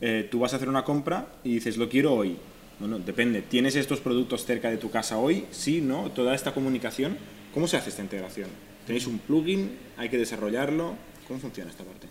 eh, 0.00 0.28
tú 0.30 0.40
vas 0.40 0.52
a 0.52 0.56
hacer 0.56 0.68
una 0.68 0.84
compra 0.84 1.26
y 1.44 1.54
dices, 1.54 1.76
lo 1.76 1.88
quiero 1.88 2.14
hoy. 2.14 2.36
Bueno, 2.80 2.98
depende, 2.98 3.42
¿tienes 3.42 3.76
estos 3.76 4.00
productos 4.00 4.44
cerca 4.44 4.68
de 4.68 4.76
tu 4.76 4.90
casa 4.90 5.18
hoy? 5.18 5.44
Sí, 5.52 5.80
¿no? 5.80 6.10
Toda 6.10 6.34
esta 6.34 6.52
comunicación, 6.52 7.16
¿cómo 7.54 7.68
se 7.68 7.76
hace 7.76 7.90
esta 7.90 8.02
integración? 8.02 8.48
¿Tenéis 8.86 9.06
un 9.06 9.18
plugin? 9.20 9.70
¿Hay 9.96 10.08
que 10.08 10.18
desarrollarlo? 10.18 10.94
¿Cómo 11.28 11.38
funciona 11.38 11.70
esta 11.70 11.84
parte? 11.84 12.08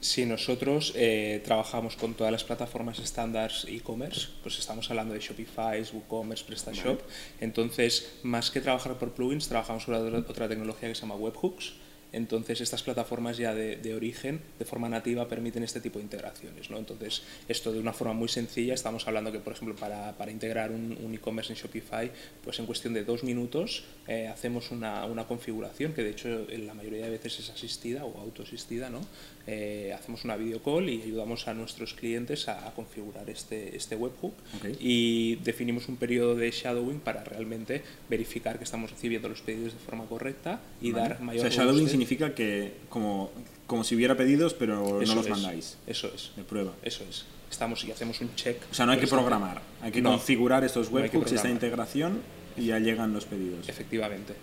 Si 0.00 0.24
nosotros 0.24 0.94
eh, 0.96 1.42
trabajamos 1.44 1.94
con 1.96 2.14
todas 2.14 2.32
las 2.32 2.42
plataformas 2.42 2.98
estándar 3.00 3.52
e-commerce, 3.68 4.28
pues 4.42 4.58
estamos 4.58 4.88
hablando 4.88 5.12
de 5.12 5.20
Shopify, 5.20 5.82
WooCommerce, 5.92 6.44
PrestaShop. 6.46 7.00
Entonces, 7.40 8.12
más 8.22 8.50
que 8.50 8.62
trabajar 8.62 8.96
por 8.98 9.12
plugins, 9.12 9.48
trabajamos 9.48 9.82
sobre 9.82 9.98
otra- 9.98 10.20
otra 10.20 10.48
tecnología 10.48 10.88
que 10.88 10.94
se 10.94 11.02
llama 11.02 11.16
webhooks. 11.16 11.74
Entonces, 12.12 12.60
estas 12.60 12.82
plataformas 12.82 13.36
ya 13.36 13.54
de, 13.54 13.76
de 13.76 13.94
origen, 13.94 14.40
de 14.58 14.64
forma 14.64 14.88
nativa, 14.88 15.28
permiten 15.28 15.62
este 15.62 15.80
tipo 15.80 15.98
de 16.00 16.04
integraciones. 16.04 16.68
¿no? 16.70 16.78
Entonces, 16.78 17.22
esto 17.46 17.70
de 17.70 17.78
una 17.78 17.92
forma 17.92 18.14
muy 18.14 18.26
sencilla, 18.28 18.74
estamos 18.74 19.06
hablando 19.06 19.30
que, 19.30 19.38
por 19.38 19.52
ejemplo, 19.52 19.76
para, 19.76 20.16
para 20.16 20.32
integrar 20.32 20.72
un, 20.72 20.98
un 21.04 21.14
e-commerce 21.14 21.52
en 21.52 21.58
Shopify, 21.60 22.10
pues 22.42 22.58
en 22.58 22.66
cuestión 22.66 22.94
de 22.94 23.04
dos 23.04 23.22
minutos 23.22 23.84
eh, 24.12 24.26
hacemos 24.26 24.72
una, 24.72 25.04
una 25.06 25.24
configuración 25.28 25.92
que, 25.92 26.02
de 26.02 26.10
hecho, 26.10 26.28
en 26.50 26.66
la 26.66 26.74
mayoría 26.74 27.04
de 27.04 27.10
veces 27.10 27.38
es 27.38 27.48
asistida 27.48 28.04
o 28.04 28.20
autoasistida, 28.20 28.90
¿no? 28.90 29.00
Eh, 29.46 29.94
hacemos 29.96 30.24
una 30.24 30.34
video 30.36 30.60
call 30.62 30.88
y 30.88 31.00
ayudamos 31.00 31.46
a 31.46 31.54
nuestros 31.54 31.94
clientes 31.94 32.48
a, 32.48 32.66
a 32.66 32.74
configurar 32.74 33.30
este, 33.30 33.76
este 33.76 33.94
webhook 33.94 34.34
Ok. 34.56 34.76
y 34.80 35.36
definimos 35.36 35.88
un 35.88 35.96
periodo 35.96 36.34
de 36.34 36.50
shadowing 36.50 36.98
para 36.98 37.22
realmente 37.22 37.82
verificar 38.08 38.58
que 38.58 38.64
estamos 38.64 38.90
recibiendo 38.90 39.28
los 39.28 39.42
pedidos 39.42 39.74
de 39.74 39.78
forma 39.78 40.04
correcta 40.06 40.60
y 40.82 40.90
Vale. 40.90 41.08
dar 41.10 41.20
mayor 41.20 41.46
O 41.46 41.50
sea, 41.50 41.64
shadowing 41.64 41.88
significa 41.88 42.34
que 42.34 42.72
como, 42.88 43.30
como 43.68 43.84
si 43.84 43.94
hubiera 43.94 44.16
pedidos, 44.16 44.54
pero 44.54 45.00
Eso 45.00 45.14
no 45.14 45.22
los 45.22 45.26
es, 45.26 45.30
mandáis. 45.30 45.76
Eso 45.86 46.10
es. 46.12 46.32
De 46.36 46.42
prueba. 46.42 46.72
Eso 46.82 47.04
es. 47.08 47.26
Estamos 47.48 47.84
y 47.84 47.92
hacemos 47.92 48.20
un 48.20 48.34
check. 48.34 48.60
O 48.70 48.74
sea, 48.74 48.86
no 48.86 48.92
hay 48.92 48.98
que 48.98 49.04
está- 49.04 49.16
programar, 49.16 49.62
hay 49.80 49.92
que 49.92 50.02
No, 50.02 50.10
configurar 50.10 50.64
estos 50.64 50.88
no 50.90 50.96
webhooks, 50.96 51.14
esta 51.14 51.42
programar. 51.42 51.52
integración 51.52 52.39
y 52.56 52.66
ya 52.66 52.78
llegan 52.78 53.12
los 53.12 53.24
pedidos. 53.24 53.68
Efectivamente. 53.68 54.34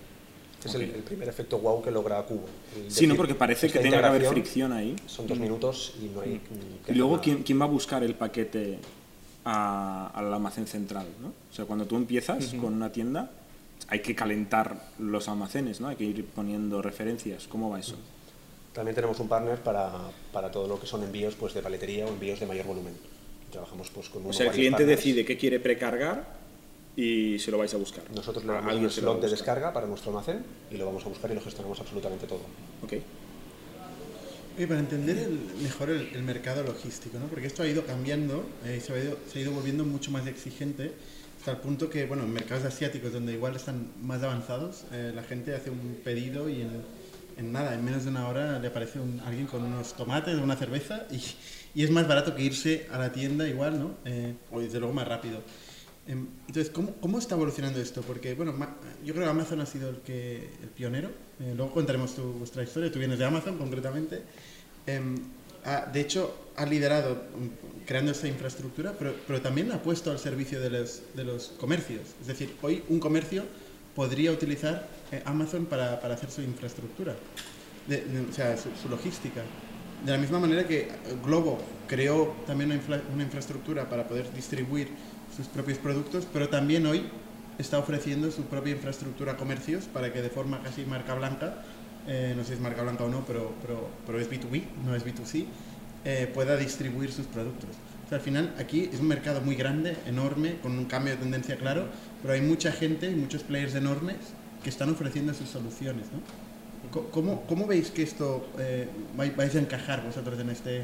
Es 0.65 0.73
el, 0.75 0.81
el 0.83 1.03
primer 1.03 1.29
efecto 1.29 1.59
wow 1.59 1.81
que 1.81 1.91
logra 1.91 2.21
Cubo. 2.23 2.45
El 2.75 2.91
Sí, 2.91 3.05
no, 3.05 3.13
decir, 3.13 3.17
porque 3.17 3.35
parece 3.35 3.69
que 3.69 3.79
tenga 3.79 3.99
que 3.99 4.05
haber 4.05 4.25
fricción 4.25 4.73
ahí. 4.73 4.95
Son 5.05 5.25
dos 5.27 5.39
minutos 5.39 5.93
y 6.01 6.05
no 6.07 6.21
hay... 6.21 6.35
mm, 6.35 6.91
Y 6.91 6.95
luego, 6.95 7.21
¿quién, 7.21 7.43
quién 7.43 7.61
va 7.61 7.65
a 7.65 7.69
buscar 7.69 8.03
el 8.03 8.15
paquete 8.15 8.79
a- 9.45 10.11
al 10.13 10.33
almacén 10.33 10.67
central? 10.67 11.05
¿no? 11.21 11.27
O 11.29 11.53
sea, 11.53 11.65
cuando 11.65 11.85
tú 11.85 11.95
empiezas 11.95 12.53
con 12.55 12.73
una 12.73 12.91
tienda, 12.91 13.31
hay 13.87 14.01
que 14.01 14.15
calentar 14.15 14.89
los 14.99 15.29
almacenes, 15.29 15.79
¿no? 15.79 15.87
Hay 15.89 15.95
que 15.95 16.03
ir 16.05 16.25
poniendo 16.25 16.81
referencias. 16.81 17.47
¿Cómo 17.47 17.69
va 17.69 17.79
eso? 17.79 17.95
También 18.73 18.95
tenemos 18.95 19.19
un 19.19 19.27
partner 19.29 19.59
para, 19.63 19.91
para 20.33 20.51
todo 20.51 20.67
lo 20.67 20.79
que 20.79 20.87
son 20.87 21.03
envíos 21.03 21.35
pues, 21.35 21.53
de 21.53 21.61
paletería 21.61 22.05
o 22.05 22.09
envíos 22.09 22.39
de 22.39 22.45
mayor 22.47 22.65
volumen. 22.65 22.95
Trabajamos 23.51 23.89
pues, 23.91 24.09
con 24.09 24.23
O 24.23 24.25
uno 24.25 24.33
sea, 24.33 24.47
el 24.47 24.51
cliente 24.51 24.77
partners. 24.79 24.97
decide 24.97 25.23
qué 25.23 25.37
quiere 25.37 25.59
precargar 25.59 26.35
y 26.97 27.37
se 27.39 27.51
lo 27.51 27.57
vais 27.59 27.73
a 27.73 27.77
buscar. 27.77 28.03
Nosotros 28.13 28.43
le 28.43 28.51
damos 28.51 28.65
un 28.65 28.71
alguien 28.71 28.89
se 28.91 29.01
lo 29.01 29.07
va 29.07 29.13
a 29.13 29.15
slot 29.19 29.23
de 29.25 29.31
descarga 29.37 29.71
para 29.71 29.85
nuestro 29.87 30.09
almacén 30.11 30.43
y 30.71 30.75
lo 30.77 30.85
vamos 30.87 31.05
a 31.05 31.09
buscar 31.09 31.31
y 31.31 31.35
lo 31.35 31.41
gestionamos 31.41 31.79
absolutamente 31.79 32.25
todo. 32.27 32.41
Ok. 32.83 32.93
Oye, 34.57 34.67
para 34.67 34.79
entender 34.79 35.17
el- 35.19 35.39
mejor 35.61 35.91
el, 35.91 36.09
el 36.13 36.23
mercado 36.23 36.63
logístico, 36.63 37.19
¿no? 37.19 37.27
porque 37.27 37.45
esto 37.45 37.61
ha 37.61 37.67
ido 37.67 37.85
cambiando, 37.85 38.43
eh, 38.65 38.81
se, 38.83 38.91
ha 38.93 38.99
ido, 39.03 39.17
se 39.31 39.37
ha 39.37 39.41
ido 39.43 39.51
volviendo 39.51 39.85
mucho 39.85 40.09
más 40.09 40.25
exigente, 40.25 40.91
hasta 41.37 41.51
el 41.51 41.57
punto 41.57 41.89
que, 41.91 42.05
bueno, 42.07 42.23
en 42.23 42.33
mercados 42.33 42.65
asiáticos 42.65 43.13
donde 43.13 43.33
igual 43.33 43.55
están 43.55 43.91
más 44.01 44.23
avanzados, 44.23 44.85
eh, 44.91 45.11
la 45.13 45.21
gente 45.23 45.53
hace 45.53 45.69
un 45.69 45.99
pedido 46.03 46.49
y 46.49 46.61
en, 46.61 46.81
en 47.37 47.51
nada, 47.51 47.75
en 47.75 47.85
menos 47.85 48.05
de 48.05 48.09
una 48.09 48.27
hora 48.27 48.57
le 48.57 48.67
aparece 48.69 48.99
un- 48.99 49.19
alguien 49.19 49.45
con 49.45 49.63
unos 49.63 49.93
tomates 49.93 50.35
o 50.35 50.41
una 50.43 50.55
cerveza 50.55 51.05
y, 51.11 51.21
y 51.79 51.83
es 51.83 51.91
más 51.91 52.07
barato 52.07 52.33
que 52.33 52.41
irse 52.41 52.87
a 52.91 52.97
la 52.97 53.11
tienda 53.11 53.47
igual, 53.47 53.79
¿no? 53.79 53.91
Eh, 54.05 54.33
o 54.51 54.59
desde 54.59 54.79
luego 54.79 54.95
más 54.95 55.07
rápido. 55.07 55.37
Em, 56.07 56.25
Entonces, 56.47 56.71
¿cómo, 56.71 56.93
¿cómo 57.01 57.19
está 57.19 57.35
evolucionando 57.35 57.79
esto? 57.81 58.01
Porque, 58.01 58.33
bueno, 58.33 58.53
yo 59.05 59.13
creo 59.13 59.25
que 59.25 59.29
Amazon 59.31 59.59
ha 59.61 59.65
sido 59.65 59.89
el, 59.89 59.97
que, 59.97 60.49
el 60.61 60.69
pionero. 60.69 61.09
Eh, 61.39 61.53
luego 61.55 61.71
contaremos 61.73 62.15
tu, 62.15 62.23
vuestra 62.33 62.63
historia. 62.63 62.91
Tú 62.91 62.99
vienes 62.99 63.19
de 63.19 63.25
Amazon, 63.25 63.57
concretamente. 63.57 64.21
Em, 64.85 65.15
ha- 65.65 65.85
de 65.85 65.99
hecho, 65.99 66.33
ha 66.55 66.65
liderado 66.65 67.15
mm, 67.15 67.85
creando 67.85 68.11
esta 68.13 68.27
infraestructura, 68.27 68.93
pero, 68.97 69.15
pero 69.27 69.41
también 69.41 69.71
ha 69.71 69.81
puesto 69.81 70.09
al 70.11 70.19
servicio 70.19 70.61
de 70.61 70.69
los, 70.69 71.01
de 71.13 71.23
los 71.25 71.49
comercios. 71.59 72.01
Es 72.21 72.27
decir, 72.27 72.55
hoy 72.61 72.83
un 72.87 72.99
comercio 72.99 73.43
podría 73.95 74.31
utilizar 74.31 74.87
eh, 75.11 75.21
Amazon 75.25 75.65
para, 75.65 75.99
para 75.99 76.13
hacer 76.13 76.31
su 76.31 76.41
infraestructura, 76.41 77.15
de- 77.87 78.01
de- 78.05 78.21
o 78.29 78.33
sea, 78.33 78.55
su, 78.57 78.69
su 78.81 78.87
logística. 78.87 79.41
De 80.05 80.11
la 80.11 80.17
misma 80.19 80.39
manera 80.39 80.65
que 80.67 80.81
eh, 80.83 80.89
Globo 81.25 81.57
creó 81.87 82.33
también 82.45 82.71
una, 82.71 82.79
infla- 82.81 83.01
una 83.13 83.23
infraestructura 83.23 83.89
para 83.89 84.07
poder 84.07 84.31
distribuir 84.33 84.87
sus 85.37 85.47
propios 85.47 85.77
productos, 85.77 86.27
pero 86.33 86.49
también 86.49 86.85
hoy 86.85 87.03
está 87.59 87.77
ofreciendo 87.79 88.31
su 88.31 88.43
propia 88.43 88.73
infraestructura 88.73 89.33
a 89.33 89.37
comercios 89.37 89.85
para 89.85 90.11
que 90.11 90.21
de 90.21 90.29
forma 90.29 90.61
casi 90.63 90.83
marca 90.85 91.13
blanca, 91.13 91.63
eh, 92.07 92.33
no 92.35 92.43
sé 92.43 92.49
si 92.49 92.53
es 92.55 92.59
marca 92.59 92.81
blanca 92.83 93.03
o 93.03 93.09
no, 93.09 93.23
pero, 93.25 93.53
pero, 93.61 93.87
pero 94.05 94.19
es 94.19 94.29
B2B, 94.29 94.63
no 94.85 94.95
es 94.95 95.05
B2C, 95.05 95.45
eh, 96.05 96.29
pueda 96.33 96.55
distribuir 96.57 97.11
sus 97.11 97.25
productos. 97.27 97.69
O 98.05 98.09
sea, 98.09 98.17
al 98.19 98.23
final 98.23 98.53
aquí 98.57 98.89
es 98.93 98.99
un 98.99 99.07
mercado 99.07 99.41
muy 99.41 99.55
grande, 99.55 99.95
enorme, 100.07 100.57
con 100.61 100.71
un 100.77 100.85
cambio 100.85 101.13
de 101.13 101.19
tendencia 101.19 101.57
claro, 101.57 101.85
pero 102.21 102.33
hay 102.33 102.41
mucha 102.41 102.71
gente 102.71 103.09
y 103.11 103.15
muchos 103.15 103.43
players 103.43 103.75
enormes 103.75 104.15
que 104.63 104.69
están 104.69 104.89
ofreciendo 104.89 105.33
sus 105.33 105.49
soluciones. 105.49 106.05
¿no? 106.13 107.01
¿Cómo, 107.11 107.41
cómo 107.47 107.67
veis 107.67 107.91
que 107.91 108.03
esto 108.03 108.47
eh, 108.59 108.87
vai- 109.17 109.35
vais 109.35 109.53
a 109.55 109.59
encajar 109.59 110.03
vosotros 110.05 110.39
en 110.39 110.49
este 110.49 110.83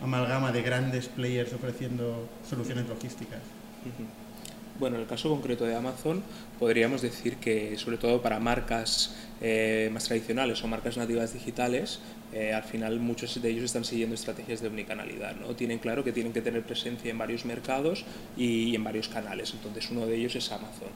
amalgama 0.00 0.50
de 0.50 0.62
grandes 0.62 1.08
players 1.08 1.52
ofreciendo 1.52 2.26
soluciones 2.48 2.88
logísticas? 2.88 3.40
Bueno, 4.78 4.96
en 4.96 5.02
el 5.02 5.08
caso 5.08 5.28
concreto 5.28 5.64
de 5.64 5.76
Amazon, 5.76 6.22
podríamos 6.58 7.02
decir 7.02 7.36
que, 7.36 7.76
sobre 7.76 7.98
todo 7.98 8.22
para 8.22 8.40
marcas 8.40 9.14
eh, 9.40 9.90
más 9.92 10.04
tradicionales 10.04 10.64
o 10.64 10.66
marcas 10.66 10.96
nativas 10.96 11.34
digitales, 11.34 12.00
eh, 12.32 12.52
al 12.54 12.64
final 12.64 12.98
muchos 12.98 13.40
de 13.40 13.50
ellos 13.50 13.64
están 13.64 13.84
siguiendo 13.84 14.14
estrategias 14.14 14.60
de 14.60 14.68
omnicanalidad. 14.68 15.36
¿no? 15.36 15.54
Tienen 15.54 15.78
claro 15.78 16.02
que 16.02 16.12
tienen 16.12 16.32
que 16.32 16.40
tener 16.40 16.62
presencia 16.62 17.10
en 17.10 17.18
varios 17.18 17.44
mercados 17.44 18.04
y 18.36 18.74
en 18.74 18.82
varios 18.82 19.08
canales. 19.08 19.52
Entonces, 19.52 19.90
uno 19.90 20.06
de 20.06 20.16
ellos 20.16 20.34
es 20.34 20.50
Amazon. 20.50 20.88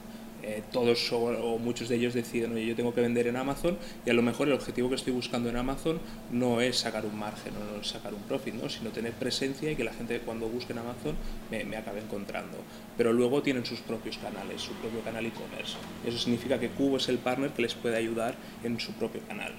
Eh, 0.47 0.63
todos 0.71 1.11
o, 1.11 1.57
muchos 1.59 1.89
de 1.89 1.97
ellos 1.97 2.13
deciden, 2.13 2.53
oye, 2.53 2.65
yo 2.67 2.73
tengo 2.73 2.93
que 2.93 3.01
vender 3.01 3.27
en 3.27 3.35
Amazon 3.35 3.77
y 4.05 4.09
a 4.09 4.13
lo 4.13 4.21
mejor 4.21 4.47
el 4.47 4.53
objetivo 4.53 4.87
que 4.87 4.95
estoy 4.95 5.11
buscando 5.11 5.49
en 5.49 5.57
Amazon 5.57 5.99
no 6.31 6.61
es 6.61 6.77
sacar 6.77 7.05
un 7.05 7.19
margen 7.19 7.53
o 7.57 7.73
no 7.73 7.81
es 7.81 7.87
sacar 7.89 8.13
un 8.13 8.21
profit, 8.21 8.53
¿no? 8.53 8.69
sino 8.69 8.91
tener 8.91 9.11
presencia 9.11 9.69
y 9.69 9.75
que 9.75 9.83
la 9.83 9.91
gente 9.91 10.21
cuando 10.21 10.47
busque 10.47 10.71
en 10.71 10.79
Amazon 10.79 11.17
me, 11.51 11.75
acabe 11.75 11.99
encontrando. 11.99 12.59
Pero 12.95 13.11
luego 13.11 13.43
tienen 13.43 13.65
sus 13.65 13.81
propios 13.81 14.17
canales, 14.19 14.61
su 14.61 14.71
propio 14.75 15.01
canal 15.01 15.25
e-commerce. 15.25 15.75
Eso 16.05 16.17
significa 16.17 16.57
que 16.57 16.69
Cubo 16.69 16.95
es 16.95 17.09
el 17.09 17.17
partner 17.17 17.51
que 17.51 17.63
les 17.63 17.73
puede 17.73 17.97
ayudar 17.97 18.35
en 18.63 18.79
su 18.79 18.93
propio 18.93 19.19
canal 19.27 19.51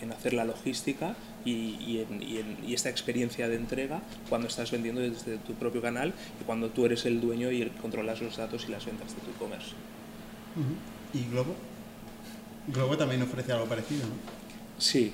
en 0.00 0.10
hacer 0.10 0.32
la 0.32 0.44
logística 0.44 1.14
y, 1.44 2.04
y 2.66 2.74
esta 2.74 2.88
experiencia 2.88 3.48
de 3.48 3.56
entrega 3.56 4.02
cuando 4.28 4.48
estás 4.48 4.72
vendiendo 4.72 5.00
desde 5.00 5.36
tu 5.36 5.54
propio 5.54 5.80
canal 5.82 6.12
y 6.40 6.44
cuando 6.44 6.70
tú 6.70 6.84
eres 6.84 7.06
el 7.06 7.20
dueño 7.20 7.52
y 7.52 7.64
controlas 7.80 8.20
los 8.20 8.36
datos 8.36 8.64
y 8.66 8.72
las 8.72 8.84
ventas 8.86 9.14
de 9.14 9.20
tu 9.20 9.30
e-commerce. 9.30 9.74
¿Y 11.12 11.24
Globo? 11.30 11.54
Globo 12.68 12.96
también 12.96 13.22
ofrece 13.22 13.52
algo 13.52 13.66
parecido, 13.66 14.06
¿no? 14.06 14.14
Sí, 14.78 15.12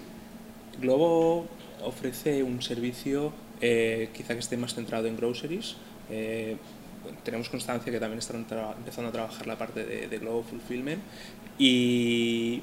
Globo 0.81 1.47
ofrece 1.83 2.43
un 2.43 2.63
servicio 2.63 3.33
eh, 3.61 4.11
quizá 4.15 4.35
que 4.35 4.41
esté 4.41 4.57
más 4.57 4.75
centrado 4.75 5.07
en 5.07 5.17
groceries. 5.17 5.77
Eh, 6.11 6.57
tenemos 7.25 7.49
constancia 7.49 7.91
que 7.91 7.99
también 7.99 8.19
están 8.19 8.47
empezando 8.77 9.09
a 9.09 9.13
trabajar 9.13 9.47
la 9.47 9.57
parte 9.57 9.85
de, 9.85 10.09
de 10.09 10.19
Globo 10.19 10.43
Fulfillment 10.43 11.03
y 11.59 12.63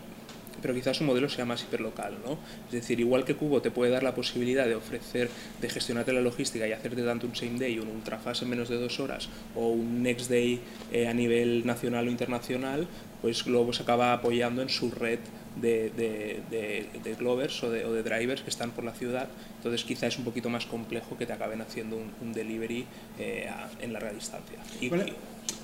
pero 0.62 0.74
quizás 0.74 0.98
su 0.98 1.04
modelo 1.04 1.30
sea 1.30 1.46
más 1.46 1.62
hiperlocal, 1.64 2.18
¿no? 2.26 2.38
Es 2.68 2.72
decir, 2.74 3.00
igual 3.00 3.26
que 3.26 3.36
Cubo 3.36 3.62
te 3.62 3.72
puede 3.72 3.92
dar 3.92 4.04
la 4.04 4.16
posibilidad 4.16 4.66
de 4.66 4.76
ofrecer, 4.76 5.30
de 5.62 5.70
gestionarte 5.70 6.14
la 6.14 6.22
logística 6.22 6.68
y 6.68 6.72
hacerte 6.72 7.04
tanto 7.04 7.28
un 7.28 7.36
same 7.36 7.60
day, 7.60 7.80
un 7.80 7.88
ultrafast 7.88 8.42
en 8.44 8.50
menos 8.50 8.70
de 8.70 8.78
dos 8.78 9.00
horas 9.00 9.30
o 9.56 9.70
un 9.70 10.04
next 10.04 10.30
day 10.30 10.60
eh, 10.92 11.08
a 11.08 11.14
nivel 11.14 11.66
nacional 11.66 12.08
o 12.08 12.12
internacional, 12.12 12.88
pues 13.22 13.44
Globo 13.44 13.74
se 13.74 13.84
acaba 13.84 14.14
apoyando 14.14 14.62
en 14.62 14.70
su 14.70 14.92
red 14.92 15.20
de, 15.62 15.90
de, 15.98 16.42
de- 16.52 16.86
de 17.04 17.16
Glovers 17.16 17.64
o 17.64 17.72
de, 17.72 17.84
o 17.84 17.92
de 17.92 18.04
drivers 18.04 18.42
que 18.44 18.50
están 18.52 18.72
por 18.72 18.84
la 18.84 18.94
ciudad. 18.94 19.28
Entonces 19.58 19.84
quizá 19.84 20.06
es 20.06 20.18
un 20.20 20.24
poquito 20.24 20.50
más 20.50 20.68
complejo 20.68 21.18
que 21.18 21.26
te 21.26 21.34
acaben 21.34 21.62
haciendo 21.62 21.96
un, 21.98 22.12
un 22.22 22.32
delivery 22.34 22.86
eh, 23.20 23.48
a- 23.50 23.70
en 23.82 23.92
larga 23.94 24.14
distancia. 24.14 24.58
Y- 24.80 24.86
Igual, 24.86 25.14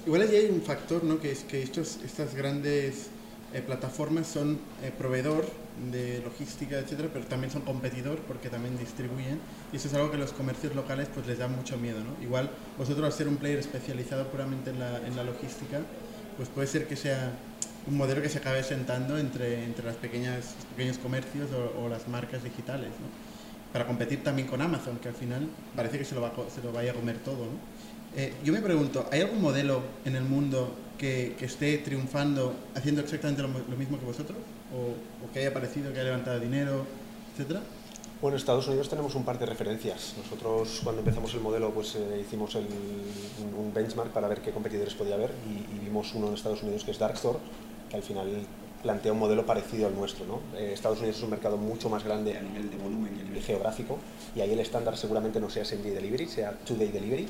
igual 0.08 0.22
allí 0.24 0.36
hay 0.36 0.46
un 0.48 0.62
factor, 0.64 1.04
¿no? 1.04 1.20
Que 1.20 1.32
es 1.32 1.44
que 1.44 1.62
estos, 1.62 2.00
estas 2.04 2.34
grandes 2.34 3.10
eh, 3.54 3.62
plataformas 3.62 4.28
son 4.28 4.60
eh, 4.82 4.92
proveedor 4.98 5.46
de 5.92 6.22
logística, 6.24 6.80
etcétera, 6.80 7.10
pero 7.12 7.26
también 7.26 7.52
son 7.52 7.62
competidor 7.62 8.20
porque 8.20 8.50
también 8.50 8.78
distribuyen. 8.78 9.40
Y 9.72 9.78
eso 9.78 9.88
es 9.88 9.94
algo 9.94 10.12
que 10.12 10.18
los 10.18 10.34
comercios 10.34 10.76
locales 10.76 11.08
pues 11.14 11.28
les 11.28 11.38
da 11.38 11.48
mucho 11.48 11.78
miedo, 11.78 12.00
¿no? 12.00 12.22
Igual 12.24 12.50
vosotros 12.78 13.06
al 13.06 13.14
ser 13.14 13.28
un 13.28 13.38
player 13.38 13.60
especializado 13.60 14.28
puramente 14.28 14.72
en 14.72 14.80
la, 14.80 14.98
en 15.06 15.16
la 15.16 15.24
logística, 15.24 15.82
pues 16.38 16.50
puede 16.50 16.68
ser 16.68 16.88
que 16.88 16.96
sea 16.96 17.32
un 17.86 17.98
modelo 17.98 18.22
que 18.22 18.30
se 18.30 18.40
acabe 18.40 18.64
sentando 18.64 19.18
entre, 19.18 19.66
entre 19.66 19.86
las 19.86 19.96
pequeñas, 19.98 20.56
los 20.56 20.66
pequeños 20.76 20.98
comercios 20.98 21.50
o, 21.52 21.84
o 21.84 21.90
las 21.90 22.08
marcas 22.08 22.44
digitales, 22.44 22.90
¿no? 22.90 23.34
Para 23.74 23.88
competir 23.88 24.24
también 24.24 24.48
con 24.48 24.62
Amazon, 24.62 25.00
que 25.00 25.10
al 25.10 25.16
final 25.16 25.48
parece 25.76 25.98
que 25.98 26.06
se 26.06 26.14
lo, 26.16 26.22
va, 26.22 26.32
se 26.54 26.62
lo 26.62 26.72
vaya 26.72 26.92
a 26.92 26.94
comer 26.94 27.18
todo, 27.18 27.46
¿no? 27.46 27.58
Eh, 28.16 28.34
yo 28.44 28.54
me 28.54 28.62
pregunto, 28.62 29.08
¿hay 29.12 29.22
algún 29.22 29.42
modelo 29.42 29.82
en 30.06 30.16
el 30.16 30.24
mundo 30.24 30.72
que, 30.98 31.36
que 31.38 31.46
esté 31.46 31.78
triunfando 31.80 32.54
haciendo 32.76 33.02
exactamente 33.02 33.42
lo, 33.42 33.48
lo 33.48 33.78
mismo 33.78 34.00
que 34.00 34.06
vosotros? 34.06 34.38
O, 34.74 35.26
o 35.26 35.32
que 35.34 35.40
haya 35.40 35.50
aparecido, 35.50 35.92
que 35.92 36.00
haya 36.00 36.10
levantado 36.10 36.40
dinero, 36.40 36.86
etcétera? 37.34 37.62
Bueno, 38.22 38.36
en 38.38 38.40
Estados 38.40 38.68
Unidos 38.68 38.88
tenemos 38.90 39.16
un 39.16 39.26
par 39.26 39.38
de 39.40 39.46
referencias. 39.46 40.14
Nosotros 40.18 40.80
cuando 40.84 41.02
empezamos 41.02 41.34
el 41.34 41.42
modelo 41.42 41.72
pues 41.72 41.96
eh, 41.96 42.20
hicimos 42.22 42.56
el- 42.56 42.68
un, 43.58 43.74
benchmark 43.74 44.12
para 44.12 44.28
ver 44.28 44.42
qué 44.42 44.52
competidores 44.52 44.94
podía 44.94 45.16
haber 45.16 45.32
y, 45.50 45.76
y 45.76 45.80
vimos 45.80 46.14
uno 46.14 46.28
en 46.28 46.36
Estados 46.36 46.62
Unidos 46.64 46.84
que 46.84 46.92
es 46.92 47.00
Darkstore, 47.00 47.40
que 47.90 47.98
al 47.98 48.04
final 48.04 48.30
plantea 48.84 49.12
un 49.14 49.20
modelo 49.20 49.46
parecido 49.46 49.88
al 49.88 49.96
nuestro. 49.96 50.26
¿no? 50.26 50.40
Eh, 50.58 50.72
Estados 50.74 51.00
Unidos 51.00 51.18
es 51.18 51.24
un 51.24 51.32
mercado 51.32 51.58
mucho 51.58 51.90
más 51.90 52.04
grande 52.04 52.38
a 52.38 52.42
nivel 52.42 52.70
de 52.70 52.78
volumen 52.78 53.12
y 53.36 53.42
geográfico 53.42 53.98
y 54.36 54.42
ahí 54.42 54.54
el 54.54 54.60
estándar 54.60 54.96
seguramente 54.96 55.40
no 55.42 55.50
sea 55.50 55.66
same 55.66 55.82
day 55.82 55.92
delivery, 55.92 56.28
sea 56.28 56.52
two 56.66 56.76
day 56.76 56.90
delivery. 56.90 57.28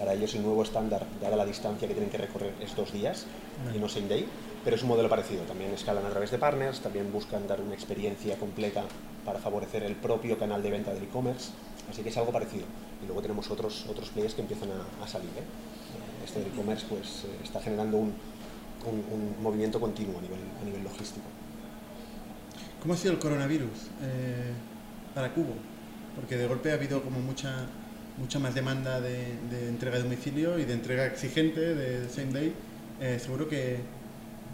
Para 0.00 0.14
ellos 0.14 0.34
el 0.34 0.42
nuevo 0.42 0.62
estándar, 0.62 1.04
dada 1.20 1.36
la 1.36 1.44
distancia 1.44 1.86
que 1.86 1.92
tienen 1.92 2.10
que 2.10 2.16
recorrer, 2.16 2.54
es 2.60 2.74
dos 2.74 2.90
días 2.90 3.26
y 3.74 3.78
no 3.78 3.86
same 3.86 4.08
day, 4.08 4.26
pero 4.64 4.74
es 4.74 4.82
un 4.82 4.88
modelo 4.88 5.10
parecido. 5.10 5.42
También 5.44 5.72
escalan 5.74 6.06
a 6.06 6.08
través 6.10 6.30
de 6.30 6.38
partners, 6.38 6.80
también 6.80 7.12
buscan 7.12 7.46
dar 7.46 7.60
una 7.60 7.74
experiencia 7.74 8.36
completa 8.38 8.82
para 9.26 9.38
favorecer 9.38 9.82
el 9.82 9.96
propio 9.96 10.38
canal 10.38 10.62
de 10.62 10.70
venta 10.70 10.94
del 10.94 11.02
e-commerce, 11.04 11.50
así 11.90 12.02
que 12.02 12.08
es 12.08 12.16
algo 12.16 12.32
parecido. 12.32 12.64
Y 13.02 13.06
luego 13.06 13.20
tenemos 13.20 13.50
otros, 13.50 13.84
otros 13.90 14.08
players 14.08 14.32
que 14.34 14.40
empiezan 14.40 14.70
a, 15.04 15.06
salir. 15.06 15.28
¿eh? 15.36 15.40
Eh, 15.40 16.24
Este 16.24 16.40
e-commerce 16.40 16.86
pues, 16.88 17.24
eh, 17.26 17.38
está 17.44 17.60
generando 17.60 17.98
un, 17.98 18.14
un- 18.90 19.04
un 19.12 19.42
movimiento 19.42 19.78
continuo 19.78 20.18
a 20.18 20.22
nivel, 20.22 20.40
a 20.62 20.64
nivel 20.64 20.82
logístico. 20.82 21.26
¿Cómo 22.80 22.94
ha 22.94 22.96
sido 22.96 23.12
el 23.12 23.18
coronavirus 23.18 23.68
eh, 24.02 24.52
para 25.14 25.34
Cubo? 25.34 25.52
Porque 26.16 26.38
de 26.38 26.46
golpe 26.46 26.70
ha 26.70 26.74
habido 26.74 27.02
como 27.02 27.20
mucha, 27.20 27.66
mucha 28.20 28.38
más 28.38 28.54
demanda 28.54 29.00
de, 29.00 29.32
entrega 29.68 29.96
de 29.96 30.02
domicilio 30.04 30.58
y 30.58 30.64
de 30.64 30.74
entrega 30.74 31.06
exigente 31.06 31.74
de 31.74 32.08
same 32.08 32.32
day. 32.32 32.54
Eh, 33.00 33.18
seguro 33.18 33.48
que, 33.48 33.78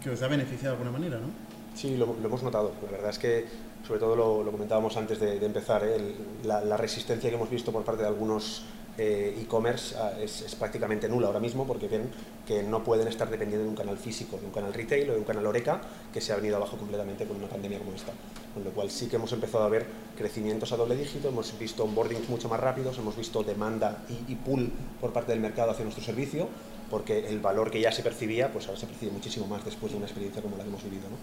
que 0.01 0.09
os 0.09 0.21
ha 0.21 0.27
beneficiado 0.27 0.75
de 0.75 0.81
alguna 0.81 0.97
manera, 0.97 1.19
¿no? 1.19 1.27
Sí, 1.75 1.97
lo, 1.97 2.15
hemos 2.23 2.41
notado. 2.41 2.71
La 2.85 2.91
verdad 2.91 3.09
es 3.09 3.19
que, 3.19 3.45
sobre 3.85 3.99
todo 3.99 4.15
lo, 4.15 4.51
comentábamos 4.51 4.95
antes 4.97 5.19
de, 5.19 5.45
empezar, 5.45 5.83
¿eh? 5.85 6.15
La 6.43 6.77
resistencia 6.77 7.29
que 7.29 7.35
hemos 7.35 7.49
visto 7.49 7.71
por 7.71 7.83
parte 7.83 8.01
de 8.03 8.07
algunos 8.07 8.63
eh, 8.97 9.37
e-commerce 9.41 9.95
ah, 9.97 10.13
es, 10.19 10.41
es 10.41 10.55
prácticamente 10.55 11.07
nula 11.07 11.27
ahora 11.27 11.39
mismo 11.39 11.67
porque 11.67 11.87
ven 11.87 12.09
que 12.47 12.63
no 12.63 12.83
pueden 12.83 13.07
estar 13.07 13.29
dependiendo 13.29 13.63
de 13.63 13.69
un 13.69 13.75
canal 13.75 13.97
físico, 13.97 14.37
de 14.37 14.45
un 14.45 14.51
canal 14.51 14.73
retail 14.73 15.09
o 15.09 15.13
de 15.13 15.19
un 15.19 15.25
canal 15.25 15.45
Oreca 15.45 15.81
que 16.13 16.21
se 16.21 16.33
ha 16.33 16.35
venido 16.37 16.55
abajo 16.55 16.77
completamente 16.77 17.25
con 17.25 17.37
una 17.37 17.47
pandemia 17.47 17.77
como 17.77 17.93
esta. 17.93 18.13
Con 18.53 18.63
lo 18.63 18.71
cual 18.71 18.89
sí 18.89 19.07
que 19.07 19.17
hemos 19.17 19.31
empezado 19.33 19.63
a 19.63 19.69
ver 19.69 19.85
crecimientos 20.17 20.71
a 20.71 20.77
doble 20.77 20.95
dígito, 20.95 21.29
hemos 21.29 21.57
visto 21.59 21.83
onboardings 21.83 22.29
mucho 22.29 22.49
más 22.49 22.59
rápidos, 22.59 22.97
hemos 22.97 23.15
visto 23.15 23.43
demanda 23.43 24.03
y, 24.09 24.31
y 24.31 24.35
pull 24.35 24.71
por 24.99 25.13
parte 25.13 25.31
del 25.31 25.41
mercado 25.41 25.71
hacia 25.71 25.83
nuestro 25.83 26.03
servicio 26.03 26.47
porque 26.89 27.27
el 27.27 27.39
valor 27.39 27.69
que 27.69 27.81
ya 27.81 27.91
se 27.91 28.01
percibía, 28.01 28.51
pues 28.51 28.65
ahora 28.67 28.79
se 28.79 28.85
percibe 28.87 29.11
muchísimo 29.11 29.45
más 29.47 29.63
después 29.65 29.91
de 29.91 29.97
una 29.97 30.05
experiencia 30.05 30.41
como 30.41 30.55
la 30.57 30.63
que 30.63 30.69
hemos 30.69 30.83
vivido. 30.83 31.03
¿no? 31.09 31.17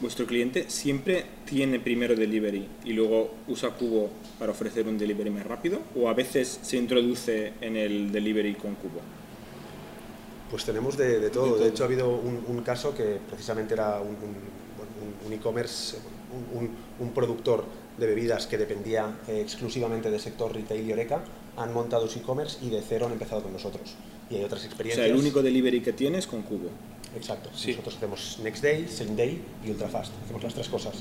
¿Vuestro 0.00 0.26
cliente 0.26 0.68
siempre 0.68 1.24
tiene 1.46 1.80
primero 1.80 2.14
delivery 2.14 2.68
y 2.84 2.92
luego 2.92 3.30
usa 3.48 3.70
Cubo 3.70 4.10
para 4.38 4.52
ofrecer 4.52 4.86
un 4.86 4.98
delivery 4.98 5.30
más 5.30 5.46
rápido? 5.46 5.80
¿O 5.96 6.08
a 6.08 6.14
veces 6.14 6.58
se 6.62 6.76
introduce 6.76 7.54
en 7.60 7.76
el 7.76 8.12
delivery 8.12 8.54
con 8.54 8.74
Cubo? 8.74 9.00
Pues 10.50 10.64
tenemos 10.64 10.96
de, 10.96 11.20
de 11.20 11.30
todo. 11.30 11.44
De 11.44 11.50
De, 11.52 11.56
todo. 11.58 11.68
hecho, 11.68 11.82
ha 11.84 11.86
habido 11.86 12.08
un, 12.10 12.44
un 12.46 12.62
caso 12.62 12.94
que 12.94 13.18
precisamente 13.28 13.74
era 13.74 14.00
un, 14.00 14.08
un- 15.26 15.32
e-commerce, 15.32 15.96
un, 16.54 16.58
un- 16.58 16.70
un 17.00 17.10
productor 17.12 17.64
de 17.98 18.06
bebidas 18.06 18.46
que 18.46 18.56
dependía 18.56 19.18
eh, 19.28 19.40
exclusivamente 19.42 20.10
del 20.10 20.20
sector 20.20 20.54
retail 20.54 20.88
y 20.88 20.92
Oreca. 20.92 21.22
Han 21.56 21.74
montado 21.74 22.08
su 22.08 22.18
e-commerce 22.20 22.64
y 22.64 22.70
de 22.70 22.80
cero 22.80 23.06
han 23.06 23.12
empezado 23.12 23.42
con 23.42 23.52
nosotros. 23.52 23.94
Y 24.30 24.36
hay 24.36 24.44
otras 24.44 24.62
O 24.62 24.66
experiencias. 24.66 25.06
sea, 25.06 25.14
el 25.14 25.18
único 25.20 25.42
delivery 25.42 25.80
que 25.80 25.92
tiene 25.92 26.18
es 26.18 26.26
con 26.26 26.42
Cubo. 26.42 26.68
Exacto. 27.16 27.50
Sí. 27.54 27.70
Nosotros 27.70 27.96
hacemos 27.96 28.38
Next 28.42 28.62
Day, 28.62 28.86
Same 28.88 29.16
Day 29.16 29.40
y 29.64 29.70
Ultra 29.70 29.88
Fast. 29.88 30.12
Hacemos 30.24 30.42
las 30.42 30.54
tres 30.54 30.68
cosas. 30.68 30.94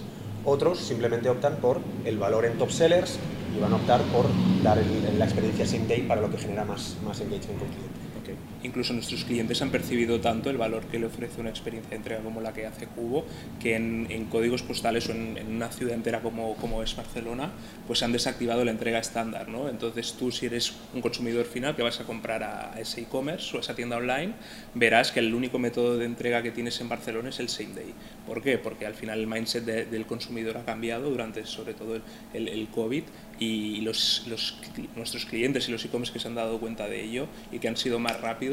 Otros 0.45 0.79
simplemente 0.79 1.27
optan 1.29 1.57
por 1.57 1.81
el 2.05 2.17
valor 2.17 2.45
en 2.45 2.57
top 2.57 2.71
sellers 2.71 3.17
y 3.55 3.59
van 3.59 3.73
a 3.73 3.75
optar 3.75 4.01
por 4.13 4.25
dar 4.63 4.77
el- 4.77 5.19
la 5.19 5.25
experiencia 5.25 5.65
Same 5.65 5.87
Day 5.87 6.03
para 6.03 6.21
lo 6.21 6.31
que 6.31 6.37
genera 6.37 6.63
más, 6.63 6.95
más 7.05 7.19
engagement 7.19 7.59
con 7.59 7.67
el 7.67 7.73
cliente. 7.73 7.99
Ok. 8.21 8.56
Incluso 8.63 8.93
nuestros 8.93 9.23
clientes 9.23 9.61
han 9.61 9.69
percibido 9.69 10.19
tanto 10.19 10.49
el 10.49 10.57
valor 10.57 10.85
que 10.85 10.99
le 10.99 11.05
ofrece 11.05 11.39
una 11.39 11.49
experiencia 11.49 11.91
de 11.91 11.95
entrega 11.97 12.21
como 12.21 12.41
la 12.41 12.53
que 12.53 12.65
hace 12.65 12.87
Cubo, 12.87 13.25
que 13.61 13.75
en, 13.75 14.07
en 14.09 14.25
códigos 14.25 14.63
postales 14.63 15.07
o 15.09 15.11
en, 15.11 15.37
en 15.37 15.55
una 15.55 15.69
ciudad 15.69 15.93
entera 15.93 16.21
como, 16.21 16.55
como 16.55 16.81
es 16.81 16.95
Barcelona, 16.95 17.51
pues 17.85 18.01
han 18.03 18.11
desactivado 18.11 18.65
la 18.65 18.71
entrega 18.71 18.99
estándar. 18.99 19.47
¿no? 19.47 19.69
Entonces 19.69 20.13
tú 20.13 20.31
si 20.31 20.47
eres 20.47 20.73
un 20.93 21.01
consumidor 21.01 21.45
final 21.45 21.75
que 21.75 21.83
vas 21.83 21.99
a 21.99 22.03
comprar 22.05 22.43
a 22.43 22.73
ese 22.79 23.01
e-commerce 23.01 23.55
o 23.55 23.59
a 23.59 23.61
esa 23.61 23.75
tienda 23.75 23.97
online, 23.97 24.33
verás 24.73 25.11
que 25.11 25.19
el 25.19 25.33
único 25.33 25.59
método 25.59 25.97
de 25.97 26.05
entrega 26.05 26.41
que 26.41 26.51
tienes 26.51 26.81
en 26.81 26.89
Barcelona 26.89 27.29
es 27.29 27.39
el 27.39 27.49
same 27.49 27.73
day. 27.75 27.93
¿Por 28.25 28.41
qué? 28.41 28.57
Porque 28.57 28.85
al 28.85 28.95
final 28.95 29.19
el 29.19 29.27
mindset 29.27 29.63
de- 29.65 29.85
del 29.85 30.05
consumidor 30.05 30.57
ha 30.57 30.65
cambiado 30.65 31.09
durante 31.09 31.45
sobre 31.45 31.73
todo 31.73 31.95
el, 31.95 32.01
el, 32.33 32.47
el 32.47 32.67
COVID 32.69 33.03
y 33.39 33.81
los, 33.81 34.25
los 34.27 34.57
nuestros 34.95 35.25
clientes 35.25 35.69
y 35.69 35.71
los 35.71 35.85
e-commerce 35.85 36.11
que 36.11 36.19
se 36.19 36.27
han 36.27 36.33
dado 36.35 36.59
cuenta 36.59 36.87
de 36.87 37.03
ello 37.03 37.27
y 37.51 37.59
que 37.59 37.67
han 37.67 37.77
sido 37.77 37.99
más 37.99 38.19
rápidos 38.19 38.46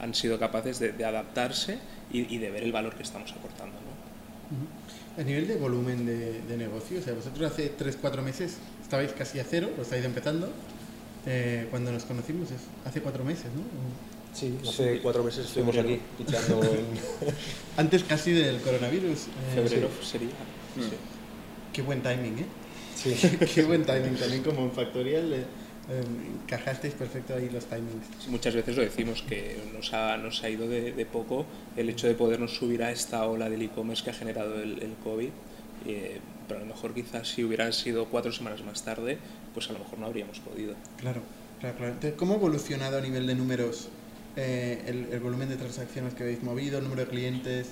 han 0.00 0.14
sido 0.14 0.38
capaces 0.38 0.78
de, 0.78 0.92
de 0.92 1.04
adaptarse 1.04 1.78
y, 2.12 2.34
y 2.34 2.38
de 2.38 2.50
ver 2.50 2.62
el 2.64 2.72
valor 2.72 2.94
que 2.94 3.02
estamos 3.02 3.30
aportando. 3.32 3.74
¿no? 3.76 5.20
A 5.22 5.24
nivel 5.24 5.46
de 5.46 5.56
volumen 5.56 6.06
de, 6.06 6.40
de 6.42 6.56
negocio, 6.56 6.98
o 6.98 7.02
sea, 7.02 7.14
vosotros 7.14 7.50
hace 7.52 7.72
3-4 7.76 8.22
meses 8.22 8.56
estabais 8.82 9.12
casi 9.12 9.38
a 9.40 9.44
cero, 9.44 9.70
o 9.78 9.82
estáis 9.82 10.04
empezando. 10.04 10.50
Eh, 11.26 11.66
cuando 11.70 11.92
nos 11.92 12.04
conocimos, 12.04 12.50
es 12.50 12.60
hace 12.84 13.00
4 13.00 13.24
meses, 13.24 13.46
¿no? 13.54 13.62
Sí, 14.34 14.56
hace 14.66 14.98
cuatro 15.02 15.22
meses 15.22 15.44
estuvimos 15.44 15.76
aquí 15.76 16.00
pichando 16.16 16.62
en, 16.64 16.86
Antes 17.76 18.02
casi 18.04 18.32
del 18.32 18.62
coronavirus. 18.62 19.18
eh, 19.26 19.28
Febrero 19.54 19.90
sí. 20.00 20.06
sería. 20.10 20.28
Mm. 20.28 20.80
sí. 20.80 20.96
Qué 21.74 21.82
buen 21.82 22.02
timing, 22.02 22.38
¿eh? 22.38 22.46
Sí. 22.96 23.14
Qué 23.54 23.62
buen 23.64 23.84
timing 23.84 24.14
también 24.16 24.42
como 24.42 24.62
en 24.62 24.72
Factorial. 24.72 25.32
eh, 25.34 25.44
encajasteis 26.44 26.94
perfecto 26.94 27.34
ahí 27.34 27.48
los 27.50 27.64
timings. 27.66 28.04
Sí, 28.24 28.30
Muchas 28.30 28.54
veces 28.54 28.76
lo 28.76 28.82
decimos 28.82 29.22
que 29.22 29.58
nos 29.74 29.92
ha, 29.94 30.16
nos 30.16 30.42
ha 30.42 30.48
ido 30.50 30.68
de, 30.68 30.92
de 30.92 31.06
poco 31.06 31.46
el 31.76 31.88
hecho 31.88 32.06
de 32.06 32.14
podernos 32.14 32.54
subir 32.56 32.82
a 32.82 32.90
esta 32.90 33.26
ola 33.26 33.48
del 33.50 33.62
e-commerce 33.62 34.02
que 34.04 34.10
ha 34.10 34.14
generado 34.14 34.60
el, 34.62 34.82
el 34.82 34.94
COVID. 35.04 35.30
eh, 35.86 36.20
pero 36.48 36.60
a 36.60 36.62
lo 36.64 36.74
mejor 36.74 36.92
quizás 36.92 37.28
si 37.28 37.44
hubieran 37.44 37.72
sido 37.72 38.06
cuatro 38.06 38.30
semanas 38.32 38.62
más 38.64 38.82
tarde, 38.84 39.16
pues 39.54 39.70
a 39.70 39.72
lo 39.72 39.78
mejor 39.78 39.98
no 40.00 40.06
habríamos 40.06 40.38
podido. 40.40 40.74
Claro, 40.98 41.22
claro, 41.60 41.76
claro. 41.76 41.92
Entonces, 41.92 42.18
¿cómo 42.18 42.34
ha 42.34 42.36
evolucionado 42.36 42.98
a 42.98 43.00
nivel 43.00 43.26
de 43.26 43.34
números 43.34 43.88
eh, 44.36 44.82
el, 44.86 45.06
el 45.12 45.20
volumen 45.20 45.48
de 45.48 45.56
transacciones 45.56 46.14
que 46.14 46.24
habéis 46.24 46.42
movido, 46.42 46.78
el 46.78 46.84
número 46.84 47.02
de 47.04 47.08
clientes? 47.08 47.68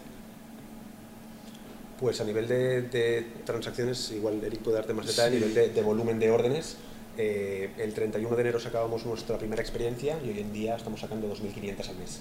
Pues 1.99 2.21
a 2.21 2.25
nivel 2.25 2.49
de, 2.49 2.83
de 2.83 3.27
transacciones, 3.45 4.11
igual 4.13 4.43
Eric 4.43 4.61
puede 4.61 4.77
darte 4.79 4.95
más 4.95 5.07
detalle, 5.07 5.37
a 5.37 5.41
nivel 5.41 5.53
de, 5.55 5.69
de 5.69 5.83
volumen 5.83 6.19
de 6.19 6.31
órdenes, 6.31 6.77
eh, 7.19 7.71
el 7.79 7.93
31 7.95 8.35
de 8.37 8.41
enero 8.43 8.61
sacábamos 8.61 9.05
nuestra 9.07 9.39
primera 9.39 9.63
experiencia 9.63 10.19
y 10.25 10.31
hoy 10.31 10.41
en 10.41 10.53
día 10.53 10.77
estamos 10.77 11.01
sacando 11.01 11.29
2.500 11.33 11.89
al 11.89 11.97
mes, 11.97 12.21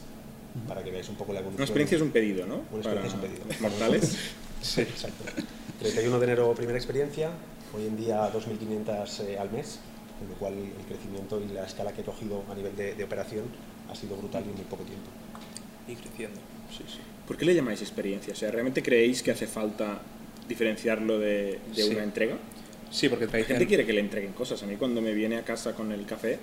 para 0.67 0.83
que 0.83 0.91
veáis 0.91 1.09
un 1.09 1.15
poco 1.15 1.33
la 1.33 1.39
evolución. 1.39 1.59
Una 1.61 1.65
experiencia 1.65 1.95
es 1.97 2.01
un 2.01 2.11
pedido, 2.11 2.45
¿no? 2.45 2.55
Una 2.71 2.83
Para 2.83 3.01
experiencia 3.01 3.07
es 3.07 3.13
un 3.13 3.21
pedido. 3.21 3.61
mortales. 3.61 4.17
Sí. 4.61 4.81
Exacto. 4.81 5.23
31 5.79 6.19
de 6.19 6.25
enero 6.25 6.53
primera 6.53 6.77
experiencia, 6.77 7.29
hoy 7.73 7.85
en 7.87 7.95
día 7.95 8.29
2.500 8.33 9.21
eh, 9.25 9.39
al 9.39 9.49
mes, 9.51 9.79
con 10.19 10.27
lo 10.27 10.35
cual 10.35 10.53
el 10.53 10.85
crecimiento 10.85 11.39
y 11.39 11.53
la 11.53 11.63
escala 11.65 11.93
que 11.93 12.01
he 12.01 12.03
cogido 12.03 12.43
a 12.51 12.55
nivel 12.55 12.75
de, 12.75 12.93
de 12.93 13.03
operación 13.05 13.45
ha 13.89 13.95
sido 13.95 14.17
brutal 14.17 14.43
y 14.45 14.49
en 14.49 14.55
muy 14.55 14.65
poco 14.65 14.83
tiempo. 14.83 15.09
Y 15.87 15.95
creciendo. 15.95 16.41
Sí, 16.77 16.83
sí. 16.89 16.99
¿Por 17.25 17.37
qué 17.37 17.45
le 17.45 17.55
llamáis 17.55 17.79
experiencia? 17.81 18.33
O 18.33 18.35
sea, 18.35 18.51
¿realmente 18.51 18.83
creéis 18.83 19.23
que 19.23 19.31
hace 19.31 19.47
falta 19.47 20.01
diferenciarlo 20.49 21.19
de, 21.19 21.59
de 21.73 21.83
Sí. 21.83 21.89
una 21.91 22.03
entrega? 22.03 22.35
Sí, 22.91 23.07
porque 23.09 23.25
La 23.25 23.43
gente 23.43 23.67
quiere 23.67 23.85
que 23.85 23.93
le 23.93 23.99
entreguen 24.01 24.33
cosas. 24.33 24.63
A 24.63 24.65
mí 24.65 24.75
cuando 24.75 25.01
me 25.01 25.13
viene 25.13 25.37
a 25.37 25.43
casa 25.43 25.73
con 25.73 25.91
el 25.91 26.05
café, 26.05 26.39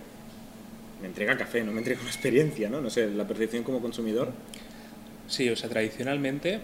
me 1.03 1.09
entrega 1.09 1.37
café, 1.37 1.63
no 1.65 1.73
me 1.73 1.79
entrega 1.79 2.01
una 2.01 2.11
experiencia, 2.11 2.69
¿no? 2.71 2.81
No 2.81 2.89
sé, 2.91 3.09
la 3.11 3.27
percepción 3.27 3.63
como 3.65 3.81
consumidor. 3.81 4.33
Sí, 5.29 5.49
o 5.51 5.57
sea, 5.57 5.69
tradicionalmente 5.69 6.61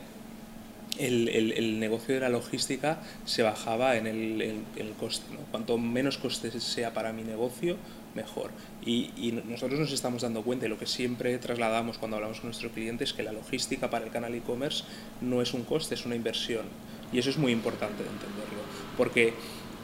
el, 0.99 1.29
el- 1.29 1.53
el 1.53 1.81
negocio 1.81 2.15
de 2.15 2.21
la 2.21 2.29
logística 2.29 3.01
se 3.25 3.43
bajaba 3.43 3.97
en 3.97 4.07
el, 4.07 4.41
el 4.77 4.93
coste. 5.01 5.25
¿no? 5.35 5.41
Cuanto 5.51 5.77
menos 5.79 6.17
coste 6.19 6.51
sea 6.61 6.95
para 6.95 7.13
mi 7.13 7.23
negocio, 7.25 7.77
mejor. 8.15 8.51
Y, 8.87 9.11
y 9.17 9.33
nosotros 9.49 9.81
nos 9.81 9.93
estamos 9.93 10.23
dando 10.23 10.43
cuenta, 10.43 10.67
y 10.67 10.69
lo 10.69 10.79
que 10.79 10.87
siempre 10.87 11.37
trasladamos 11.39 11.99
cuando 11.99 12.17
hablamos 12.19 12.39
con 12.41 12.49
nuestros 12.49 12.71
clientes, 12.73 13.09
es 13.11 13.15
que 13.15 13.23
la 13.23 13.33
logística 13.33 13.91
para 13.91 14.05
el 14.05 14.13
canal 14.13 14.35
e-commerce 14.35 14.85
no 15.21 15.43
es 15.43 15.55
un 15.55 15.65
coste, 15.65 15.95
es 15.97 16.07
una 16.07 16.15
inversión. 16.15 16.67
Y 17.13 17.19
eso 17.19 17.31
es 17.31 17.37
muy 17.39 17.53
importante 17.53 18.03
de 18.03 18.09
entenderlo. 18.09 18.63
Porque 18.97 19.33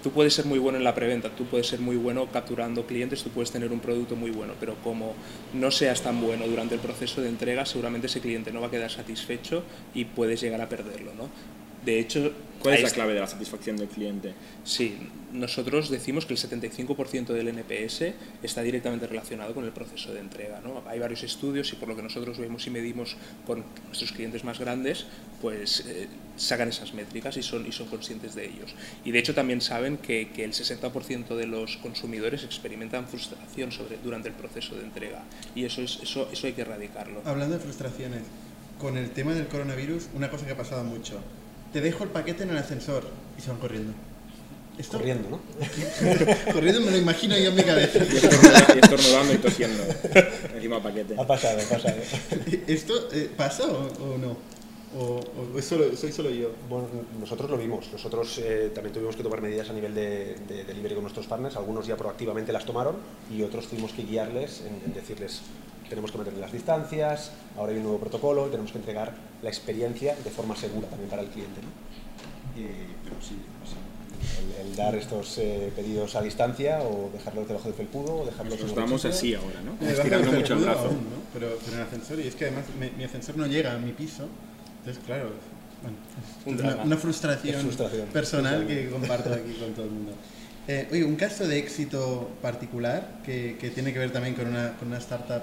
tú 0.03 0.11
puedes 0.11 0.35
ser 0.35 0.47
muy 0.47 0.59
bueno 0.59 0.79
en 0.79 0.85
la 0.85 0.95
preventa, 0.95 1.31
tú 1.31 1.45
puedes 1.45 1.67
ser 1.67 1.81
muy 1.81 1.97
bueno 1.97 2.27
capturando 2.33 2.87
clientes, 2.87 3.23
tú 3.23 3.31
puedes 3.31 3.51
tener 3.51 3.73
un 3.73 3.81
producto 3.81 4.17
muy 4.17 4.31
bueno, 4.31 4.55
pero 4.61 4.75
como 4.83 5.15
no 5.55 5.71
seas 5.71 6.03
tan 6.03 6.21
bueno 6.21 6.47
durante 6.47 6.75
el 6.75 6.81
proceso 6.81 7.21
de 7.21 7.29
entrega, 7.29 7.67
seguramente 7.67 8.07
ese 8.07 8.21
cliente 8.21 8.53
no 8.53 8.61
va 8.61 8.69
a 8.69 8.71
quedar 8.71 8.91
satisfecho 8.91 9.63
y 9.95 10.05
puedes 10.05 10.41
llegar 10.41 10.61
a 10.61 10.69
perderlo. 10.69 11.13
¿no? 11.15 11.29
De 11.89 11.99
hecho, 11.99 12.35
¿Cuál 12.61 12.75
es 12.75 12.83
la 12.83 12.91
clave 12.91 13.15
de 13.15 13.21
la 13.21 13.27
satisfacción 13.27 13.79
del 13.79 13.89
cliente? 13.89 14.35
Sí, 14.63 14.95
nosotros 15.33 15.89
decimos 15.89 16.27
que 16.27 16.35
el 16.35 16.39
75% 16.39 17.29
del 17.29 17.49
NPS 17.49 18.13
está 18.43 18.61
directamente 18.61 19.07
relacionado 19.07 19.55
con 19.55 19.65
el 19.65 19.73
proceso 19.73 20.13
de 20.13 20.21
entrega. 20.21 20.61
¿no? 20.61 20.83
Hay 20.87 20.99
varios 20.99 21.23
estudios 21.23 21.73
y 21.73 21.77
por 21.77 21.89
lo 21.89 21.97
que 21.97 22.03
nosotros 22.03 22.37
vemos 22.37 22.67
y 22.67 22.71
medimos 22.71 23.17
con 23.47 23.65
nuestros 23.87 24.13
clientes 24.13 24.45
más 24.45 24.59
grandes, 24.59 25.07
pues 25.41 25.87
eh, 25.87 26.09
sacan 26.37 26.69
esas 26.69 26.93
métricas 26.93 27.39
y 27.39 27.43
son, 27.43 27.67
y 27.67 27.73
son 27.73 27.87
conscientes 27.87 28.35
de 28.35 28.45
ellos. 28.45 28.75
Y 29.03 29.11
de 29.11 29.21
hecho 29.21 29.35
también 29.35 29.63
saben 29.63 29.97
que, 29.97 30.29
que 30.29 30.45
el 30.45 30.53
60% 30.53 31.37
de 31.37 31.47
los 31.47 31.79
consumidores 31.79 32.45
experimentan 32.45 33.09
frustración 33.09 33.73
sobre, 33.73 33.97
durante 34.05 34.29
el 34.29 34.35
proceso 34.35 34.77
de 34.77 34.83
entrega 34.83 35.25
y 35.55 35.65
eso, 35.65 35.81
es, 35.81 36.01
eso, 36.03 36.29
eso 36.31 36.47
hay 36.47 36.53
que 36.53 36.61
erradicarlo. 36.61 37.23
Hablando 37.25 37.57
de 37.57 37.63
frustraciones, 37.63 38.25
con 38.79 38.99
el 38.99 39.11
tema 39.11 39.33
del 39.33 39.49
coronavirus, 39.49 40.09
una 40.15 40.31
cosa 40.31 40.45
que 40.45 40.53
ha 40.53 40.57
pasado 40.57 40.85
mucho. 40.85 41.23
Te 41.73 41.81
dejo 41.81 42.05
el 42.05 42.11
paquete 42.11 42.43
en 42.45 42.51
el 42.51 42.57
ascensor 42.59 43.05
y 43.39 43.43
se 43.43 43.49
van 43.51 43.59
corriendo. 43.59 43.93
¿Esto? 44.79 44.97
Corriendo, 44.99 45.29
¿no? 45.29 45.41
corriendo 46.53 46.81
me 46.83 46.93
lo 46.93 46.99
imagino 46.99 47.37
yo 47.37 47.49
en 47.51 47.57
mi 47.57 47.63
cabeza. 47.65 47.99
Y 47.99 48.17
estornuda- 48.17 48.75
y 48.77 48.79
estornudando 48.79 49.33
y 49.35 49.39
tosiendo 49.39 49.83
encima 50.55 50.81
paquete. 50.83 51.15
Ha 51.19 51.27
pasado, 51.27 51.59
ha 51.61 51.69
pasado. 51.69 51.97
¿Esto 52.69 53.09
eh, 53.13 53.29
pasa 53.37 53.65
o, 53.65 54.15
o 54.15 54.19
no? 54.19 54.37
¿O, 54.97 55.21
o 55.21 55.63
soy 55.63 56.13
solo 56.13 56.31
yo? 56.31 56.51
Bueno, 56.69 56.89
nosotros 57.21 57.51
lo 57.51 57.59
vimos. 57.59 57.91
Nosotros 57.93 58.39
eh, 58.43 58.71
también 58.75 58.95
tuvimos 58.95 59.17
que 59.17 59.23
tomar 59.23 59.43
medidas 59.43 59.69
a 59.69 59.73
nivel 59.73 59.95
de, 59.95 60.37
de 60.49 60.65
delivery 60.65 60.95
con 60.95 61.03
nuestros 61.05 61.27
partners. 61.27 61.57
Algunos 61.57 61.87
ya 61.87 61.97
proactivamente 61.97 62.53
las 62.53 62.65
tomaron 62.65 62.97
y 63.31 63.43
otros 63.43 63.67
tuvimos 63.69 63.93
que 63.93 64.03
guiarles 64.05 64.63
en, 64.63 64.81
en 64.87 64.95
decirles 64.95 65.43
tenemos 65.89 66.11
que 66.11 66.19
mantener 66.19 66.41
las 66.41 66.53
distancias, 66.53 67.33
ahora 67.57 67.73
hay 67.73 67.79
un 67.79 67.85
nuevo 67.85 67.99
protocolo 67.99 68.47
y 68.47 68.51
tenemos 68.51 68.73
que 68.73 68.79
entregar 68.79 69.15
la 69.43 69.49
experiencia 69.49 70.15
de 70.23 70.31
forma 70.31 70.55
segura 70.55 70.89
también 70.89 71.09
para 71.09 71.23
el 71.23 71.29
cliente. 71.29 71.61
¿no? 71.63 72.63
Eh, 72.63 72.87
pero 73.05 73.17
sí, 73.21 73.37
sí. 73.65 73.77
El, 74.61 74.67
el 74.69 74.77
dar 74.77 74.95
estos 74.97 75.39
eh, 75.39 75.73
pedidos 75.75 76.15
a 76.17 76.23
distancia 76.23 76.81
o 76.83 77.11
dejarlos 77.13 77.47
debajo 77.47 77.69
del 77.69 77.75
felpudo 77.75 78.17
o 78.17 78.27
dejarlos 78.27 78.61
Nos 78.61 78.75
damos 78.75 79.05
así 79.05 79.35
ahora, 79.35 79.61
¿no? 79.63 79.87
Estirando 79.87 80.31
el 80.31 80.37
mucho 80.39 80.55
el 80.55 80.61
brazo. 80.61 80.87
aún, 80.87 80.97
¿no? 80.97 81.23
pero, 81.33 81.57
pero 81.65 81.77
en 81.77 81.83
ascensor, 81.85 82.21
y 82.21 82.27
es 82.27 82.35
que 82.35 82.47
además 82.47 82.65
mi, 82.79 82.91
mi 82.91 83.05
ascensor 83.05 83.37
no 83.37 83.47
llega 83.47 83.75
a 83.75 83.79
mi 83.79 83.93
piso, 83.93 84.27
entonces 84.89 85.05
claro, 85.05 85.31
bueno, 85.83 85.97
es 86.47 86.75
una, 86.75 86.83
una 86.85 86.97
frustración, 86.97 87.57
Es 87.57 87.63
frustración. 87.63 88.09
personal 88.09 88.67
que 88.67 88.89
comparto 88.91 89.33
aquí 89.33 89.53
con 89.61 89.73
todo 89.75 89.85
el 89.85 89.91
mundo. 89.93 90.13
Eh, 90.67 90.89
oye, 90.91 91.05
un 91.05 91.17
caso 91.17 91.47
de 91.47 91.59
éxito 91.59 92.31
particular 92.43 93.21
que, 93.25 93.57
que 93.61 93.71
tiene 93.71 93.93
que 93.93 93.99
ver 93.99 94.11
también 94.13 94.35
con 94.35 94.47
una, 94.49 94.77
con 94.79 94.89
una 94.89 94.99
startup 94.99 95.43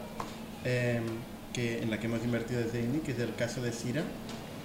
eh, 0.64 1.00
que, 1.54 1.82
en 1.82 1.90
la 1.90 2.00
que 2.00 2.08
hemos 2.08 2.24
invertido 2.24 2.62
desde 2.62 2.80
INI, 2.82 3.00
que 3.00 3.12
es 3.12 3.20
el 3.20 3.34
caso 3.36 3.62
de 3.62 3.72
Sira. 3.72 4.04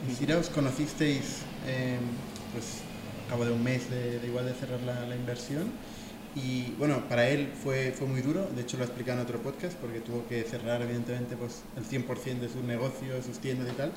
En 0.09 0.17
Sira 0.17 0.39
os 0.39 0.49
conocisteis 0.49 1.43
eh, 1.67 1.99
pues, 2.53 2.65
a 3.27 3.31
cabo 3.31 3.45
de 3.45 3.53
un 3.53 3.63
mes 3.63 3.89
de, 3.91 4.19
de 4.19 4.27
igual 4.27 4.47
de 4.47 4.55
cerrar 4.55 4.81
la, 4.81 5.07
la 5.07 5.15
inversión 5.17 5.71
y 6.37 6.75
bueno, 6.79 7.09
para 7.09 7.29
él 7.29 7.49
fue, 7.63 7.93
fue 7.93 8.07
muy 8.07 8.21
duro, 8.21 8.49
de 8.55 8.63
hecho 8.63 8.77
lo 8.77 8.85
ha 8.85 8.87
explicado 8.87 9.19
en 9.19 9.25
otro 9.25 9.41
podcast 9.41 9.75
porque 9.79 10.01
tuvo 10.01 10.27
que 10.29 10.43
cerrar 10.45 10.81
evidentemente 10.83 11.37
pues, 11.37 11.63
el 11.77 11.85
100% 11.85 12.39
de 12.39 12.49
sus 12.49 12.63
negocios, 12.63 13.25
sus 13.27 13.39
tiendas 13.39 13.69
y 13.73 13.77
tal, 13.77 13.93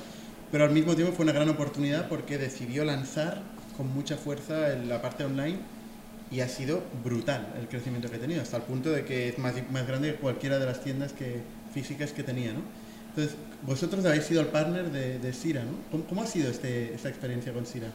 pero 0.54 0.66
al 0.66 0.70
mismo 0.70 0.94
tiempo 0.94 1.12
fue 1.12 1.24
una 1.24 1.32
gran 1.32 1.48
oportunidad 1.48 2.08
porque 2.08 2.38
decidió 2.38 2.84
lanzar 2.84 3.42
con 3.76 3.92
mucha 3.92 4.16
fuerza 4.16 4.72
en 4.72 4.88
la 4.88 5.02
parte 5.02 5.24
online 5.24 5.56
y 6.30 6.42
ha 6.42 6.48
sido 6.48 6.80
brutal 7.02 7.52
el 7.58 7.66
crecimiento 7.66 8.08
que 8.08 8.18
ha 8.18 8.20
tenido, 8.20 8.40
hasta 8.40 8.58
el 8.58 8.62
punto 8.62 8.92
de 8.92 9.04
que 9.04 9.30
es 9.30 9.38
más, 9.40 9.52
más 9.72 9.84
grande 9.84 10.12
que 10.12 10.18
cualquiera 10.18 10.60
de 10.60 10.66
las 10.66 10.80
tiendas 10.80 11.12
que, 11.12 11.40
físicas 11.74 12.12
que 12.12 12.22
tenía. 12.22 12.52
¿no? 12.52 12.60
Entonces, 13.08 13.34
vosotros 13.62 14.04
habéis 14.04 14.26
sido 14.26 14.42
el 14.42 14.46
partner 14.46 14.92
de, 14.92 15.18
de 15.18 15.32
Sira, 15.32 15.64
¿no? 15.64 15.72
¿Cómo, 15.90 16.04
cómo 16.04 16.22
ha 16.22 16.26
sido 16.28 16.48
este, 16.48 16.94
esta 16.94 17.08
experiencia 17.08 17.52
con 17.52 17.66
Sira? 17.66 17.88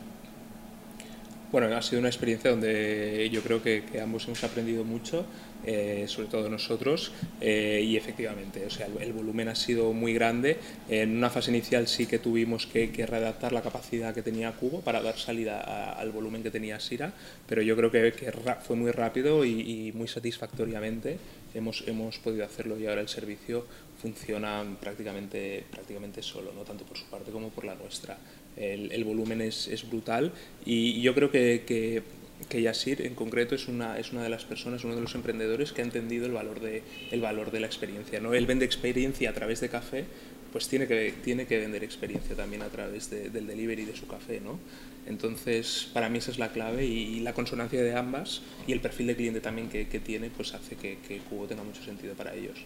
Bueno, 1.53 1.73
ha 1.73 1.81
sido 1.81 1.99
una 2.01 2.09
experiencia 2.09 2.51
donde 2.51 3.29
yo 3.31 3.41
creo 3.41 3.63
que, 3.63 3.85
que 3.85 4.01
ambos 4.01 4.25
hemos 4.25 4.43
aprendido 4.43 4.83
mucho, 4.83 5.25
eh, 5.65 6.05
sobre 6.07 6.27
todo 6.29 6.49
nosotros, 6.49 7.11
eh, 7.41 7.83
y 7.85 7.97
efectivamente, 7.97 8.65
o 8.65 8.69
sea, 8.69 8.87
el, 8.87 9.01
el 9.01 9.13
volumen 9.13 9.47
ha 9.49 9.55
sido 9.55 9.91
muy 9.93 10.13
grande. 10.13 10.57
En 10.89 11.17
una 11.17 11.29
fase 11.29 11.51
inicial 11.51 11.87
sí 11.87 12.05
que 12.07 12.19
tuvimos 12.19 12.65
que, 12.65 12.91
que 12.91 13.05
readaptar 13.05 13.51
la 13.51 13.61
capacidad 13.61 14.13
que 14.13 14.21
tenía 14.21 14.51
Cubo 14.53 14.81
para 14.81 15.01
dar 15.01 15.17
salida 15.17 15.61
a- 15.61 15.93
al 15.99 16.11
volumen 16.11 16.43
que 16.43 16.51
tenía 16.51 16.79
Sira, 16.79 17.13
pero 17.47 17.61
yo 17.61 17.75
creo 17.75 17.91
que, 17.91 18.13
que 18.13 18.31
fue 18.65 18.75
muy 18.75 18.91
rápido 18.91 19.43
y, 19.45 19.87
y 19.87 19.91
muy 19.93 20.07
satisfactoriamente 20.07 21.17
hemos, 21.53 21.83
hemos 21.87 22.17
podido 22.19 22.45
hacerlo 22.45 22.79
y 22.79 22.87
ahora 22.87 23.01
el 23.01 23.09
servicio 23.09 23.65
funciona 24.01 24.63
prácticamente, 24.79 25.63
prácticamente 25.69 26.21
solo, 26.21 26.51
¿no? 26.55 26.61
tanto 26.63 26.85
por 26.85 26.97
su 26.97 27.05
parte 27.05 27.31
como 27.31 27.49
por 27.49 27.65
la 27.65 27.75
nuestra. 27.75 28.17
El, 28.55 28.91
el 28.91 29.03
volumen 29.03 29.41
es, 29.41 29.67
es 29.67 29.87
brutal 29.89 30.31
y 30.65 31.01
yo 31.01 31.13
creo 31.13 31.31
que, 31.31 31.63
que, 31.65 32.01
que 32.47 32.61
Yasir 32.61 33.01
en 33.05 33.15
concreto 33.15 33.55
es 33.55 33.67
una, 33.67 33.97
es 33.99 34.11
una 34.11 34.23
de 34.23 34.29
las 34.29 34.45
personas, 34.45 34.83
uno 34.83 34.95
de 34.95 35.01
los 35.01 35.13
emprendedores 35.15 35.71
que 35.73 35.81
ha 35.81 35.85
entendido 35.85 36.25
el 36.25 36.31
valor 36.31 36.59
de, 36.61 36.83
el 37.11 37.21
valor 37.21 37.51
de 37.51 37.59
la 37.59 37.67
experiencia. 37.67 38.19
¿no? 38.19 38.33
Él 38.33 38.45
vende 38.45 38.65
experiencia 38.65 39.29
a 39.29 39.33
través 39.33 39.59
de 39.59 39.69
café, 39.69 40.05
pues 40.51 40.67
tiene 40.67 40.87
que, 40.87 41.13
tiene 41.23 41.45
que 41.45 41.59
vender 41.59 41.83
experiencia 41.83 42.35
también 42.35 42.61
a 42.63 42.69
través 42.69 43.09
de- 43.09 43.29
del 43.29 43.45
delivery 43.45 43.85
de 43.85 43.95
su 43.95 44.07
café. 44.07 44.39
¿no? 44.39 44.57
Entonces, 45.05 45.89
para 45.93 46.09
mí 46.09 46.19
esa 46.19 46.31
es 46.31 46.39
la 46.39 46.51
clave 46.51 46.85
y, 46.85 47.17
y 47.17 47.19
la 47.19 47.33
consonancia 47.33 47.81
de 47.83 47.93
ambas 47.95 48.41
y 48.67 48.71
el 48.71 48.79
perfil 48.79 49.07
de 49.07 49.15
cliente 49.15 49.41
también 49.41 49.69
que, 49.69 49.87
que 49.87 49.99
tiene, 49.99 50.29
pues 50.29 50.53
hace 50.53 50.75
que, 50.75 50.97
que 51.07 51.17
Cubo 51.19 51.45
tenga 51.45 51.63
mucho 51.63 51.83
sentido 51.83 52.13
para 52.15 52.33
ellos. 52.33 52.57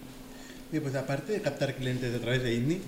Oye, 0.71 0.81
pues 0.81 0.95
aparte 0.95 1.33
de 1.33 1.41
captar 1.41 1.75
clientes 1.75 2.13
a 2.15 2.19
través 2.19 2.41
de 2.41 2.79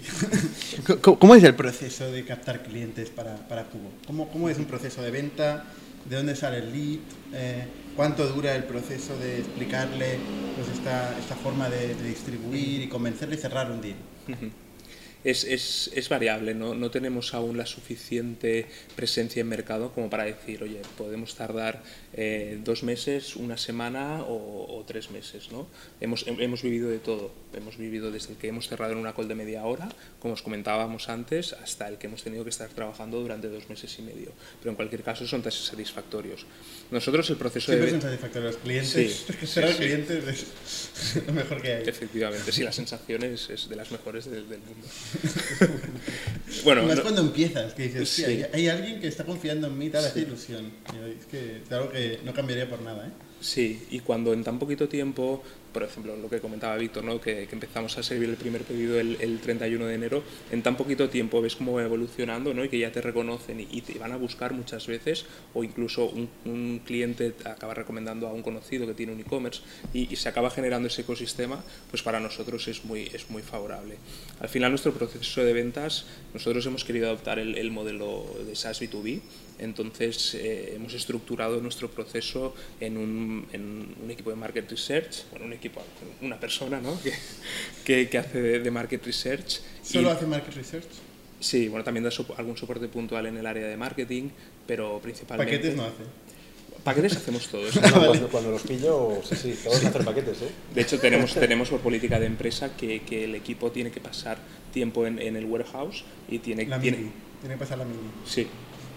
¿cómo, 1.01 1.19
cómo 1.19 1.35
es 1.35 1.43
el 1.43 1.55
proceso 1.55 2.11
de 2.11 2.25
captar 2.25 2.63
clientes 2.63 3.09
para, 3.09 3.35
para 3.47 3.65
Cubo? 3.65 3.91
¿Cómo, 4.07 4.29
¿Cómo 4.29 4.49
es 4.49 4.57
un 4.57 4.65
proceso 4.65 5.01
de 5.03 5.11
venta? 5.11 5.65
¿De 6.09 6.15
dónde 6.15 6.35
sale 6.35 6.59
el 6.59 6.71
lead? 6.71 6.99
Eh, 7.33 7.65
¿Cuánto 7.95 8.27
dura 8.27 8.55
el 8.55 8.65
proceso 8.65 9.17
de 9.17 9.39
explicarle 9.39 10.19
pues, 10.55 10.67
esta, 10.77 11.17
esta 11.17 11.35
forma 11.35 11.69
de, 11.69 11.95
distribuir 11.95 12.81
y 12.81 12.89
convencerle 12.89 13.35
y 13.35 13.39
cerrar 13.39 13.71
un 13.71 13.81
deal? 13.81 13.95
Es, 15.25 15.43
es, 15.43 15.89
es 15.93 16.07
variable, 16.07 16.53
¿no? 16.53 16.75
no 16.75 16.91
tenemos 16.91 17.33
aún 17.33 17.57
la 17.57 17.65
suficiente 17.65 18.67
presencia 18.95 19.41
en 19.41 19.47
mercado 19.49 19.91
como 19.91 20.09
para 20.09 20.23
decir, 20.23 20.61
oye, 20.63 20.79
podemos 20.97 21.35
tardar 21.35 21.81
eh, 22.13 22.59
dos 22.63 22.83
meses, 22.83 23.35
una 23.35 23.57
semana 23.57 24.21
o, 24.21 24.77
o 24.77 24.83
tres 24.85 25.09
meses. 25.09 25.51
¿no? 25.51 25.67
Hemos, 25.99 26.27
hem- 26.27 26.39
hemos 26.41 26.61
vivido 26.61 26.89
de 26.89 26.99
todo, 26.99 27.31
hemos 27.53 27.75
vivido 27.77 28.11
desde 28.11 28.33
el 28.33 28.37
que 28.37 28.47
hemos 28.49 28.67
cerrado 28.69 28.91
en 28.93 28.99
una 28.99 29.13
call 29.15 29.27
de 29.27 29.33
media 29.35 29.65
hora, 29.65 29.89
como 30.19 30.35
os 30.35 30.41
comentábamos 30.43 31.09
antes, 31.09 31.53
hasta 31.53 31.87
el 31.87 31.97
que 31.97 32.05
hemos 32.07 32.23
tenido 32.23 32.43
que 32.43 32.51
estar 32.51 32.69
trabajando 32.69 33.19
durante 33.19 33.49
dos 33.49 33.67
meses 33.67 33.97
y 33.97 34.03
medio. 34.03 34.31
Pero 34.59 34.69
en 34.71 34.75
cualquier 34.75 35.01
caso 35.01 35.25
son 35.27 35.43
satisfactorios. 35.43 36.45
Nosotros 36.91 37.27
el 37.31 37.37
proceso 37.37 37.71
Siempre 37.71 37.87
de... 37.87 37.91
son 37.93 38.01
satisfactorios 38.01 38.53
los 38.53 38.61
clientes. 38.61 39.25
Sí, 39.27 39.47
sí. 39.47 39.61
clientes 39.77 40.23
es 41.17 41.25
lo 41.25 41.33
mejor 41.33 41.61
que 41.61 41.73
hay. 41.73 41.83
Efectivamente, 41.89 42.51
sí, 42.51 42.63
la 42.63 42.71
sensación 42.71 43.23
es, 43.23 43.49
es 43.49 43.67
de 43.67 43.75
las 43.75 43.91
mejores 43.91 44.25
del, 44.25 44.47
del 44.47 44.59
mundo. 44.59 44.87
bueno, 46.63 46.83
más 46.83 46.97
no- 46.97 47.01
cuando 47.03 47.21
empiezas, 47.21 47.73
que 47.73 47.83
dices, 47.83 48.09
Sí. 48.09 48.23
"Hostia, 48.23 48.49
hay, 48.53 48.61
hay 48.63 48.67
alguien 48.69 48.99
que 48.99 49.07
está 49.07 49.23
confiando 49.23 49.67
en 49.67 49.77
mí, 49.77 49.89
tal, 49.89 50.05
hace 50.05 50.21
ilusión. 50.21 50.71
Y 50.93 51.19
Es 51.19 51.25
que 51.25 51.61
es 51.65 51.71
algo 51.71 51.89
que 51.91 52.19
no 52.23 52.33
cambiaría 52.33 52.69
por 52.69 52.81
nada, 52.81 53.07
¿eh? 53.07 53.11
Sí, 53.41 53.83
y 53.91 53.99
cuando 53.99 54.33
en 54.33 54.43
tan 54.43 54.57
poquito 54.59 54.87
tiempo, 54.89 55.43
por 55.75 55.83
ejemplo, 55.83 56.15
lo 56.15 56.29
que 56.29 56.39
comentaba 56.39 56.77
Víctor, 56.77 57.03
¿no? 57.03 57.19
que, 57.19 57.47
que 57.47 57.53
empezamos 57.53 57.97
a 57.97 58.01
servir 58.01 58.29
el 58.29 58.37
primer 58.37 58.61
pedido 58.61 58.97
el, 58.97 59.17
el 59.19 59.41
31 59.41 59.87
de 59.87 59.95
enero, 59.95 60.23
en 60.49 60.63
tan 60.63 60.77
poquito 60.77 61.09
tiempo 61.09 61.41
ves 61.41 61.57
cómo 61.57 61.73
va 61.73 61.83
evolucionando 61.83 62.53
¿no? 62.53 62.63
y 62.63 62.69
que 62.69 62.79
ya 62.79 62.93
te 62.93 63.01
reconocen 63.01 63.59
y, 63.59 63.67
y 63.69 63.81
te 63.81 63.99
van 63.99 64.13
a 64.13 64.15
buscar 64.15 64.53
muchas 64.53 64.87
veces, 64.87 65.25
o 65.53 65.65
incluso 65.65 66.05
un, 66.05 66.29
un 66.45 66.79
cliente 66.85 67.31
te 67.31 67.49
acaba 67.49 67.73
recomendando 67.73 68.25
a 68.25 68.31
un 68.31 68.41
conocido 68.41 68.87
que 68.87 68.93
tiene 68.93 69.11
un 69.11 69.19
e-commerce 69.19 69.63
y, 69.93 70.07
y 70.09 70.15
se 70.15 70.29
acaba 70.29 70.49
generando 70.49 70.87
ese 70.87 71.01
ecosistema, 71.01 71.61
pues 71.91 72.01
para 72.03 72.21
nosotros 72.21 72.65
es 72.69 72.85
muy, 72.85 73.11
es 73.13 73.29
muy 73.29 73.41
favorable. 73.41 73.97
Al 74.39 74.47
final, 74.47 74.71
nuestro 74.71 74.93
proceso 74.93 75.43
de 75.43 75.51
ventas, 75.51 76.05
nosotros 76.33 76.65
hemos 76.67 76.85
querido 76.85 77.07
adoptar 77.07 77.37
el, 77.37 77.57
el 77.57 77.69
modelo 77.71 78.25
de 78.47 78.55
SaaS 78.55 78.81
B2B, 78.81 79.19
entonces 79.59 80.35
eh, 80.35 80.73
hemos 80.75 80.93
estructurado 80.93 81.61
nuestro 81.61 81.89
proceso 81.89 82.53
en 82.79 82.97
un, 82.97 83.47
en 83.53 83.95
un 84.03 84.11
equipo 84.11 84.29
de 84.29 84.35
market 84.35 84.69
research, 84.69 85.29
bueno, 85.31 85.45
un 85.45 85.53
equipo, 85.53 85.64
una 86.21 86.39
persona 86.39 86.79
¿no? 86.81 86.99
que, 87.01 87.13
que, 87.85 88.09
que 88.09 88.17
hace 88.17 88.41
de, 88.41 88.59
de 88.59 88.71
market 88.71 89.05
research. 89.05 89.59
¿Solo 89.83 90.09
y- 90.09 90.11
hace 90.11 90.25
market 90.25 90.53
research? 90.55 90.85
Sí, 91.39 91.67
bueno, 91.67 91.83
también 91.83 92.03
da 92.03 92.09
sopo- 92.09 92.33
algún 92.37 92.57
soporte 92.57 92.87
puntual 92.87 93.25
en 93.27 93.37
el 93.37 93.45
área 93.45 93.67
de 93.67 93.77
marketing, 93.77 94.29
pero 94.65 94.99
principalmente... 95.01 95.51
Paquetes 95.57 95.75
no 95.75 95.83
hace. 95.83 96.03
Paquetes 96.83 97.15
hacemos 97.17 97.47
todos. 97.47 97.75
No, 97.81 98.05
cuando, 98.05 98.27
cuando 98.29 98.51
los 98.51 98.61
pillo, 98.63 99.19
sí, 99.27 99.35
sí, 99.35 99.59
todos 99.63 99.83
hacer 99.83 100.05
paquetes, 100.05 100.41
¿eh? 100.41 100.49
De 100.73 100.81
hecho, 100.81 100.99
tenemos, 100.99 101.33
tenemos 101.33 101.69
por 101.69 101.79
política 101.81 102.19
de 102.19 102.25
empresa 102.27 102.75
que, 102.77 103.01
que 103.01 103.25
el 103.25 103.35
equipo 103.35 103.71
tiene 103.71 103.91
que 103.91 103.99
pasar 103.99 104.37
tiempo 104.73 105.05
en, 105.05 105.19
en 105.19 105.35
el 105.35 105.45
warehouse 105.45 106.03
y 106.29 106.39
tiene, 106.39 106.65
La 106.67 106.79
tiene, 106.79 106.97
mini. 106.97 107.11
Tiene 107.41 107.55
que 107.55 107.59
pasar 107.59 107.77
la 107.79 107.85
mini. 107.85 107.97
Sí, 108.25 108.47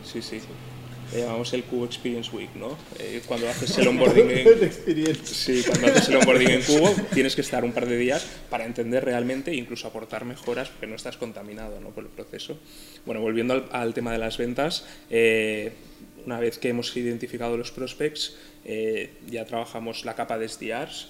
sí, 0.05 0.23
sí. 0.23 0.39
Le 1.13 1.21
llamamos 1.21 1.53
el 1.55 1.65
Cubo 1.65 1.87
Experience 1.87 2.31
Week, 2.35 2.55
¿no? 2.55 2.77
Eh, 2.99 3.23
cuando 3.27 3.49
haces 3.49 3.79
el 3.79 3.89
onboarding 3.89 4.31
en, 4.31 5.17
sí, 5.25 5.63
cuando 5.67 5.87
haces 5.89 6.09
el 6.09 6.17
onboarding 6.17 6.51
en 6.51 6.63
Cubo, 6.63 6.95
tienes 7.15 7.35
que 7.35 7.41
estar 7.41 7.65
un 7.65 7.73
par 7.73 7.87
de 7.87 7.97
días 7.97 8.27
para 8.51 8.65
entender 8.65 9.05
realmente 9.05 9.51
e 9.51 9.55
incluso 9.55 9.89
aportar 9.89 10.25
mejoras 10.25 10.69
porque 10.69 10.87
no 10.87 10.97
estás 10.97 11.17
contaminado 11.17 11.81
¿no? 11.81 11.91
por 11.91 12.05
el 12.05 12.11
proceso. 12.11 12.59
Bueno, 13.07 13.21
volviendo 13.21 13.55
al, 13.55 13.69
al 13.73 13.95
tema 13.95 14.13
de 14.13 14.19
las 14.19 14.37
ventas, 14.37 14.87
eh, 15.09 15.73
una 16.27 16.41
vez 16.41 16.59
que 16.59 16.69
hemos 16.69 16.95
identificado 16.95 17.57
los 17.57 17.71
prospects, 17.71 18.37
eh, 18.65 19.13
ya 19.31 19.47
trabajamos 19.47 20.05
la 20.05 20.15
capa 20.15 20.37
de 20.37 20.47
SDRs, 20.47 21.09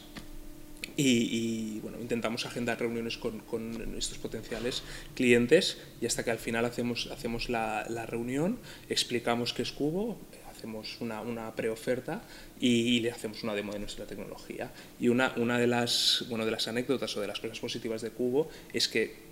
y, 0.96 1.76
y, 1.76 1.80
bueno, 1.80 1.98
intentamos 2.00 2.46
agendar 2.46 2.80
reuniones 2.80 3.18
con, 3.18 3.40
con 3.40 3.96
estos 3.96 4.18
potenciales 4.18 4.82
clientes 5.14 5.78
y 6.00 6.06
hasta 6.06 6.24
que 6.24 6.30
al 6.30 6.38
final 6.38 6.64
hacemos, 6.64 7.08
hacemos 7.12 7.48
la, 7.48 7.86
la 7.88 8.06
reunión, 8.06 8.58
explicamos 8.88 9.52
qué 9.52 9.62
es 9.62 9.72
Cubo, 9.72 10.18
hacemos 10.50 11.00
una, 11.00 11.20
una 11.20 11.54
preoferta 11.54 12.22
y, 12.58 12.68
y 12.68 13.00
le 13.00 13.12
hacemos 13.12 13.44
una 13.44 13.54
demo 13.54 13.72
de 13.72 13.78
nuestra 13.78 14.06
tecnología. 14.06 14.72
Y 14.98 15.08
una, 15.08 15.32
una 15.36 15.58
de, 15.58 15.68
las, 15.68 16.24
bueno, 16.28 16.44
de 16.44 16.50
las 16.50 16.66
anécdotas 16.66 17.16
o 17.16 17.20
de 17.20 17.28
las 17.28 17.38
cosas 17.38 17.60
positivas 17.60 18.02
de 18.02 18.10
Cubo 18.10 18.50
es 18.72 18.88
que 18.88 19.27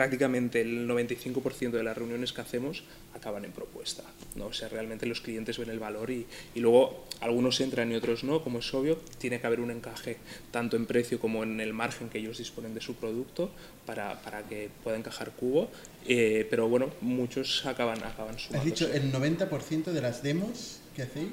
prácticamente 0.00 0.62
el 0.62 0.88
95% 0.88 1.72
de 1.72 1.82
las 1.82 1.94
reuniones 1.94 2.32
que 2.32 2.40
hacemos 2.40 2.84
acaban 3.14 3.44
en 3.44 3.52
propuesta. 3.52 4.02
¿no? 4.34 4.46
O 4.46 4.52
sea, 4.54 4.70
realmente 4.70 5.04
los 5.04 5.20
clientes 5.20 5.58
ven 5.58 5.68
el 5.68 5.78
valor 5.78 6.10
y, 6.10 6.24
y 6.54 6.60
luego 6.60 7.04
algunos 7.20 7.60
entran 7.60 7.92
y 7.92 7.96
otros 7.96 8.24
no, 8.24 8.42
como 8.42 8.60
es 8.60 8.72
obvio, 8.72 8.96
tiene 9.18 9.38
que 9.42 9.46
haber 9.46 9.60
un 9.60 9.70
encaje 9.70 10.16
tanto 10.52 10.78
en 10.78 10.86
precio 10.86 11.20
como 11.20 11.42
en 11.42 11.60
el 11.60 11.74
margen 11.74 12.08
que 12.08 12.16
ellos 12.16 12.38
disponen 12.38 12.72
de 12.72 12.80
su 12.80 12.94
producto 12.94 13.50
para, 13.84 14.22
para 14.22 14.42
que 14.44 14.70
pueda 14.82 14.96
encajar 14.96 15.32
cubo, 15.32 15.68
eh, 16.08 16.46
pero 16.48 16.66
bueno, 16.66 16.88
muchos 17.02 17.66
acaban, 17.66 18.02
acaban 18.02 18.36
Has 18.36 18.40
sumándose. 18.44 18.70
dicho 18.70 18.90
el 18.94 19.12
90% 19.12 19.84
de 19.92 20.00
las 20.00 20.22
demos 20.22 20.78
que 20.96 21.02
hacéis 21.02 21.28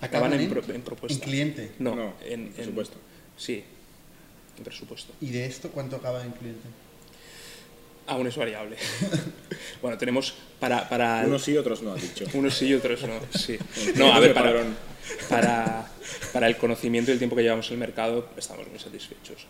acaban 0.00 0.32
en, 0.34 0.42
en, 0.42 0.48
pro- 0.48 0.62
en 0.72 0.82
propuesta. 0.82 1.18
en 1.18 1.28
cliente. 1.28 1.72
No, 1.80 1.96
No, 1.96 2.14
en, 2.24 2.42
en 2.46 2.52
presupuesto. 2.52 2.98
Sí, 3.36 3.64
en 4.58 4.62
presupuesto. 4.62 5.12
¿Y 5.20 5.30
de 5.30 5.46
esto 5.46 5.70
cuánto 5.70 5.96
acaba 5.96 6.24
en 6.24 6.30
cliente? 6.30 6.68
Aún 8.06 8.26
es 8.26 8.36
variable. 8.36 8.76
bueno, 9.82 9.96
tenemos 9.96 10.34
para... 10.60 10.88
para 10.88 11.24
Unos 11.26 11.42
sí, 11.42 11.56
otros 11.56 11.82
no, 11.82 11.92
ha 11.92 11.96
dicho. 11.96 12.24
Unos 12.34 12.54
sí 12.54 12.66
y 12.66 12.74
otros 12.74 13.02
no, 13.02 13.20
sí. 13.38 13.58
No, 13.96 14.12
a 14.12 14.20
ver, 14.20 14.34
para, 14.34 14.52
para, 15.28 15.88
para 16.32 16.46
el 16.46 16.56
conocimiento 16.56 17.10
y 17.10 17.14
el 17.14 17.18
tiempo 17.18 17.34
que 17.36 17.42
llevamos 17.42 17.66
en 17.68 17.74
el 17.74 17.78
mercado 17.80 18.28
estamos 18.36 18.68
muy 18.68 18.78
satisfechos. 18.78 19.46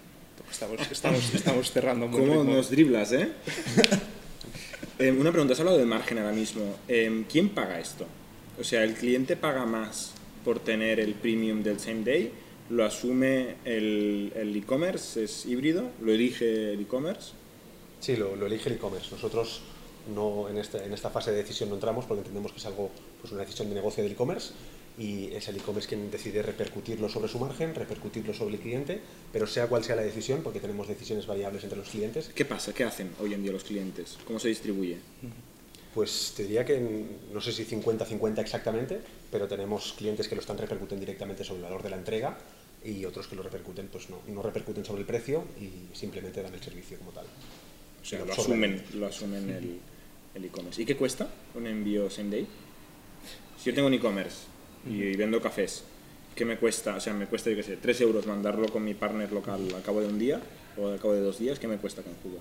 Estamos, 0.51 0.81
estamos, 0.91 1.35
estamos 1.35 1.73
cerrando 1.73 2.07
muy 2.07 2.21
¿Cómo 2.21 2.35
ritmo. 2.43 2.55
nos 2.55 2.71
driblas, 2.71 3.11
eh? 3.13 3.29
Eh, 5.01 5.11
Una 5.11 5.33
pregunta, 5.33 5.55
has 5.55 5.59
hablado 5.61 5.79
de 5.79 5.85
margen 5.87 6.19
ahora 6.19 6.33
mismo. 6.33 6.77
Eh, 6.87 7.25
¿Quién 7.31 7.49
paga 7.49 7.81
esto? 7.81 8.07
O 8.61 8.63
sea, 8.63 8.85
¿el 8.85 8.95
cliente 8.95 9.35
paga 9.37 9.67
más 9.67 10.13
por 10.45 10.61
tener 10.61 11.01
el 11.01 11.15
premium 11.15 11.65
del 11.65 11.81
same 11.81 12.05
day? 12.05 12.31
¿Lo 12.71 12.85
asume 12.85 13.57
el 13.65 14.33
el 14.37 14.55
e-commerce? 14.57 15.25
¿Es 15.25 15.45
híbrido? 15.45 15.91
¿Lo 16.01 16.13
elige 16.13 16.75
el 16.75 16.81
e-commerce? 16.83 17.33
Sí, 18.05 18.17
lo, 18.17 18.37
lo 18.37 18.45
elige 18.45 18.69
el 18.69 18.75
e-commerce. 18.75 19.11
Nosotros 19.13 19.63
no, 20.15 20.47
en, 20.51 20.59
esta, 20.59 20.85
en 20.85 20.93
esta 20.93 21.09
fase 21.09 21.31
de 21.31 21.39
decisión 21.39 21.71
no 21.71 21.77
entramos 21.77 22.05
porque 22.05 22.21
entendemos 22.21 22.53
que 22.53 22.59
es 22.59 22.67
algo, 22.67 22.91
pues 23.23 23.33
una 23.33 23.41
decisión 23.41 23.71
de 23.71 23.77
negocio 23.77 24.03
del 24.03 24.13
e-commerce 24.13 24.53
y 24.99 25.29
es 25.33 25.49
el 25.49 25.57
e-commerce 25.57 25.89
quien 25.89 26.11
decide 26.11 26.43
repercutirlo 26.43 27.09
sobre 27.09 27.29
su 27.29 27.39
margen, 27.39 27.75
repercutirlo 27.75 28.35
sobre 28.35 28.57
el 28.57 28.61
cliente, 28.61 29.01
pero 29.33 29.47
sea 29.47 29.69
cual 29.69 29.85
sea 29.85 29.97
la 29.97 30.03
decisión, 30.03 30.43
porque 30.43 30.61
tenemos 30.61 30.87
decisiones 30.87 31.27
variables 31.27 31.65
entre 31.65 31.79
los 31.79 31.89
clientes, 31.89 32.31
¿Qué 32.35 32.45
pasa? 32.45 32.75
¿Qué 32.75 32.85
hacen 32.85 33.11
hoy 33.23 33.33
en 33.33 33.43
día 33.43 33.53
los 33.53 33.65
clientes? 33.65 34.19
¿Cómo 34.27 34.39
se 34.39 34.49
distribuye? 34.49 34.99
pues 35.95 36.35
te 36.37 36.43
diría 36.43 36.67
que 36.67 37.07
no 37.33 37.41
sé 37.41 37.53
si 37.53 37.65
50-50 37.65 38.39
exactamente, 38.39 39.01
pero 39.31 39.49
tenemos 39.49 39.95
clientes 39.97 40.29
que 40.29 40.35
lo 40.35 40.43
están 40.43 40.59
repercuten 40.59 41.01
directamente 41.01 41.43
sobre 41.43 41.61
el 41.61 41.65
valor 41.65 41.83
de 41.83 41.89
la 41.89 41.97
entrega 41.97 42.37
y 42.85 43.07
otros 43.07 43.29
que 43.29 43.37
lo 43.37 43.43
repercuten, 43.43 43.89
pues 43.89 44.11
no, 44.11 44.19
no 44.27 44.43
repercuten 44.43 44.85
sobre 44.85 45.01
el 45.01 45.07
precio 45.07 45.45
y 45.59 45.97
simplemente 45.97 46.43
dan 46.43 46.53
el 46.53 46.63
servicio 46.63 46.99
como 46.99 47.13
tal. 47.13 47.25
O 48.05 48.07
sea, 48.07 48.25
Lo 48.25 48.33
asumen, 48.33 48.85
lo 48.95 49.07
asumen 49.07 49.51
el 49.51 49.81
el 50.35 50.45
e-commerce. 50.45 50.83
¿Y 50.83 50.85
qué 50.85 50.97
cuesta 50.97 51.29
un 51.55 51.67
envío 51.67 52.11
same 52.11 52.31
day? 52.31 52.47
Si 53.59 53.71
yo 53.71 53.75
tengo 53.75 53.89
un 53.89 53.95
e-commerce 53.95 54.39
y 54.87 55.17
vendo 55.17 55.41
cafés, 55.41 55.85
¿qué 56.35 56.45
me 56.45 56.59
cuesta? 56.59 56.97
O 56.97 57.01
sea, 57.01 57.15
me 57.15 57.27
cuesta, 57.27 57.51
yo 57.51 57.57
qué 57.57 57.63
sé, 57.63 57.77
3 57.77 58.01
euros 58.03 58.27
mandarlo 58.27 58.69
con 58.69 58.85
mi 58.85 58.95
partner 58.95 59.33
local 59.33 59.61
al 59.75 59.83
cabo 59.83 60.01
de 60.01 60.09
un 60.09 60.19
día 60.19 60.41
o 60.77 60.89
al 60.89 60.99
cabo 60.99 61.15
de 61.15 61.21
dos 61.21 61.39
días, 61.39 61.59
¿qué 61.59 61.69
me 61.69 61.77
cuesta 61.77 62.03
con 62.03 62.13
Cuba? 62.15 62.41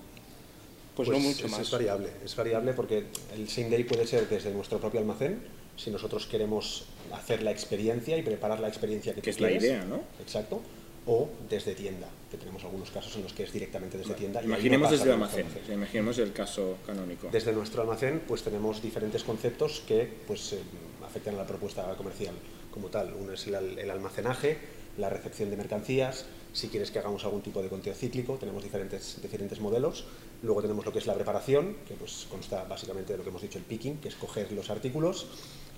Pues, 0.96 1.08
no 1.08 1.18
mucho 1.18 1.46
es, 1.46 1.52
más. 1.52 1.60
Es 1.60 1.70
variable, 1.70 2.08
es 2.24 2.36
variable 2.36 2.72
porque 2.72 3.04
el 3.34 3.48
same 3.48 3.70
day 3.70 3.84
puede 3.84 4.06
ser 4.06 4.28
desde 4.28 4.52
nuestro 4.52 4.78
propio 4.78 5.00
almacén, 5.00 5.40
si 5.76 5.90
nosotros 5.90 6.26
queremos 6.26 6.86
hacer 7.12 7.42
la 7.42 7.50
experiencia 7.50 8.16
y 8.16 8.22
preparar 8.22 8.60
la 8.60 8.68
experiencia 8.68 9.14
que 9.14 9.20
Que 9.20 9.32
tú 9.32 9.36
es 9.36 9.40
la 9.40 9.52
idea, 9.52 9.84
¿no? 9.84 10.02
Exacto. 10.20 10.60
O 11.06 11.28
desde 11.50 11.74
tienda, 11.74 12.08
que 12.30 12.38
tenemos 12.38 12.64
algunos 12.64 12.90
casos 12.90 13.14
en 13.16 13.22
los 13.24 13.32
que 13.34 13.42
es 13.42 13.52
directamente 13.52 13.98
desde 13.98 14.14
tienda. 14.14 14.40
y 14.42 14.46
no 14.46 14.54
Imaginemos 14.54 14.86
pasa 14.86 14.96
desde 14.96 15.06
el 15.06 15.12
almacén, 15.12 15.46
o 15.46 15.66
sea, 15.66 15.74
imaginemos 15.74 16.18
el 16.18 16.32
caso 16.32 16.78
canónico. 16.86 17.28
Desde 17.30 17.52
nuestro 17.52 17.82
almacén, 17.82 18.22
pues 18.26 18.42
tenemos 18.42 18.80
diferentes 18.80 19.22
conceptos 19.22 19.82
que 19.86 20.10
pues, 20.26 20.54
eh, 20.54 20.60
afectan 21.04 21.34
a 21.34 21.38
la 21.38 21.46
propuesta 21.46 21.94
comercial 21.96 22.34
como 22.70 22.88
tal. 22.88 23.12
Uno 23.20 23.34
es 23.34 23.46
el, 23.46 23.78
el 23.78 23.90
almacenaje, 23.90 24.58
la 24.96 25.10
recepción 25.10 25.50
de 25.50 25.56
mercancías. 25.56 26.24
Si 26.52 26.68
quieres 26.68 26.90
que 26.90 27.00
hagamos 27.00 27.24
algún 27.24 27.42
tipo 27.42 27.62
de 27.62 27.68
conteo 27.68 27.94
cíclico, 27.94 28.36
tenemos 28.38 28.62
diferentes, 28.62 29.20
diferentes 29.20 29.60
modelos. 29.60 30.06
Luego 30.42 30.62
tenemos 30.62 30.86
lo 30.86 30.92
que 30.92 31.00
es 31.00 31.06
la 31.06 31.14
preparación, 31.14 31.76
que 31.86 31.94
pues 31.94 32.26
consta 32.30 32.64
básicamente 32.64 33.12
de 33.12 33.18
lo 33.18 33.24
que 33.24 33.30
hemos 33.30 33.42
dicho, 33.42 33.58
el 33.58 33.64
picking, 33.64 33.98
que 33.98 34.08
es 34.08 34.14
coger 34.14 34.52
los 34.52 34.70
artículos, 34.70 35.26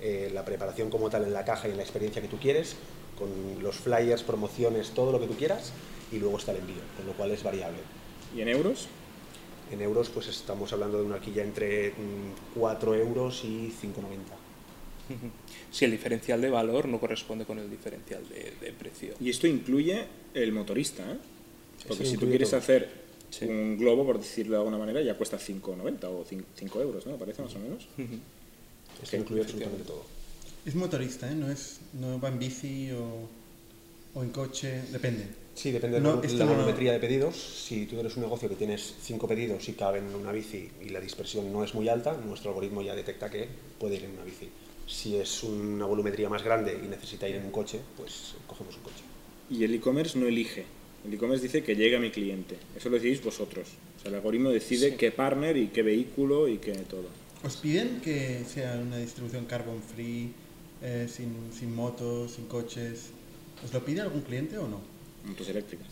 eh, 0.00 0.30
la 0.32 0.44
preparación 0.44 0.90
como 0.90 1.10
tal 1.10 1.24
en 1.24 1.32
la 1.32 1.44
caja 1.44 1.68
y 1.68 1.70
en 1.72 1.76
la 1.78 1.82
experiencia 1.82 2.20
que 2.22 2.28
tú 2.28 2.38
quieres, 2.38 2.76
con 3.18 3.28
los 3.62 3.76
flyers, 3.76 4.22
promociones, 4.22 4.90
todo 4.90 5.12
lo 5.12 5.20
que 5.20 5.26
tú 5.26 5.34
quieras, 5.34 5.72
y 6.12 6.18
luego 6.18 6.36
está 6.38 6.52
el 6.52 6.58
envío, 6.58 6.82
con 6.96 7.06
lo 7.06 7.12
cual 7.14 7.30
es 7.30 7.42
variable. 7.42 7.78
¿Y 8.36 8.40
en 8.40 8.48
euros? 8.48 8.88
En 9.72 9.80
euros, 9.80 10.10
pues 10.10 10.28
estamos 10.28 10.72
hablando 10.72 10.98
de 10.98 11.04
una 11.04 11.16
horquilla 11.16 11.42
entre 11.42 11.90
mm, 11.90 12.58
4 12.58 12.94
euros 12.94 13.42
y 13.44 13.72
5,90. 13.72 13.72
Si 15.70 15.84
el 15.84 15.90
diferencial 15.90 16.40
de 16.40 16.50
valor 16.50 16.88
no 16.88 16.98
corresponde 16.98 17.44
con 17.44 17.58
el 17.58 17.68
diferencial 17.70 18.26
de, 18.28 18.52
de 18.60 18.72
precio. 18.72 19.14
Y 19.20 19.30
esto 19.30 19.46
incluye 19.46 20.04
el 20.34 20.52
motorista, 20.52 21.02
¿eh? 21.02 21.16
Porque 21.86 22.06
si 22.06 22.16
tú 22.16 22.26
quieres 22.28 22.50
todo. 22.50 22.60
hacer 22.60 23.06
Sí. 23.28 23.44
un 23.44 23.76
globo, 23.76 24.06
por 24.06 24.18
decirlo 24.18 24.52
de 24.52 24.58
alguna 24.58 24.78
manera, 24.78 25.02
ya 25.02 25.14
cuesta 25.14 25.36
5,90 25.36 26.04
o 26.04 26.24
5 26.54 26.80
euros, 26.80 27.04
¿no? 27.06 27.12
Me 27.12 27.18
parece 27.18 27.42
más 27.42 27.54
o 27.56 27.58
menos. 27.58 27.88
Esto 29.02 29.16
incluye 29.16 29.42
absolutamente 29.42 29.84
todo. 29.84 30.02
Es 30.64 30.74
motorista, 30.74 31.30
¿eh? 31.30 31.34
No, 31.34 31.50
es, 31.50 31.78
no 32.00 32.20
va 32.20 32.28
en 32.28 32.38
bici 32.38 32.90
o, 32.92 33.28
o 34.14 34.22
en 34.22 34.30
coche, 34.30 34.82
depende. 34.90 35.26
Sí, 35.54 35.70
depende 35.70 36.00
de 36.00 36.02
la, 36.02 36.14
no- 36.14 36.46
volumetría 36.46 36.92
de 36.92 36.98
pedidos. 36.98 37.34
Si 37.36 37.86
tú 37.86 37.98
eres 38.00 38.14
un 38.16 38.22
negocio 38.24 38.48
que 38.48 38.56
tienes 38.56 38.94
5 39.00 39.26
pedidos 39.28 39.68
y 39.68 39.72
caben 39.72 40.06
en 40.08 40.14
una 40.14 40.32
bici 40.32 40.68
y 40.84 40.88
la 40.90 41.00
dispersión 41.00 41.52
no 41.52 41.64
es 41.64 41.74
muy 41.74 41.88
alta, 41.88 42.12
nuestro 42.14 42.50
algoritmo 42.50 42.82
ya 42.82 42.94
detecta 42.94 43.30
que 43.30 43.48
puede 43.78 43.96
ir 43.96 44.04
en 44.04 44.10
una 44.12 44.24
bici. 44.24 44.48
Si 44.86 45.16
es 45.16 45.42
una 45.42 45.86
volumetría 45.86 46.28
más 46.28 46.42
grande 46.42 46.78
y 46.84 46.86
necesita 46.88 47.28
ir 47.28 47.36
en 47.36 47.44
un 47.46 47.50
coche, 47.52 47.80
pues 47.96 48.34
cogemos 48.46 48.76
un 48.76 48.82
coche. 48.82 49.02
Y 49.50 49.64
el 49.64 49.74
e-commerce 49.74 50.18
no 50.18 50.26
elige. 50.26 50.64
El 51.06 51.14
e-commerce 51.14 51.42
dice 51.44 51.62
que 51.62 51.74
llegue 51.74 51.96
a 51.96 52.00
mi 52.00 52.10
cliente. 52.10 52.56
Eso 52.76 52.88
lo 52.88 52.96
decidís 52.96 53.22
vosotros. 53.22 53.68
O 53.98 54.00
sea, 54.02 54.10
el 54.10 54.16
algoritmo 54.16 54.50
decide 54.50 54.96
qué 54.96 55.10
partner 55.10 55.56
y 55.56 55.68
qué 55.68 55.82
vehículo 55.82 56.48
y 56.48 56.58
qué 56.58 56.72
todo. 56.72 57.08
¿Os 57.44 57.56
piden 57.56 58.00
que 58.00 58.42
sea 58.48 58.78
una 58.80 58.96
distribución 58.98 59.44
carbon 59.46 59.80
free, 59.82 60.32
eh, 60.82 61.06
sin, 61.08 61.52
sin 61.56 61.74
motos, 61.74 62.32
sin 62.32 62.46
coches? 62.46 63.10
¿Os 63.64 63.72
lo 63.72 63.84
pide 63.84 64.00
algún 64.00 64.22
cliente 64.22 64.58
o 64.58 64.66
no? 64.68 64.80
Motos 65.24 65.48
eléctricas. 65.48 65.86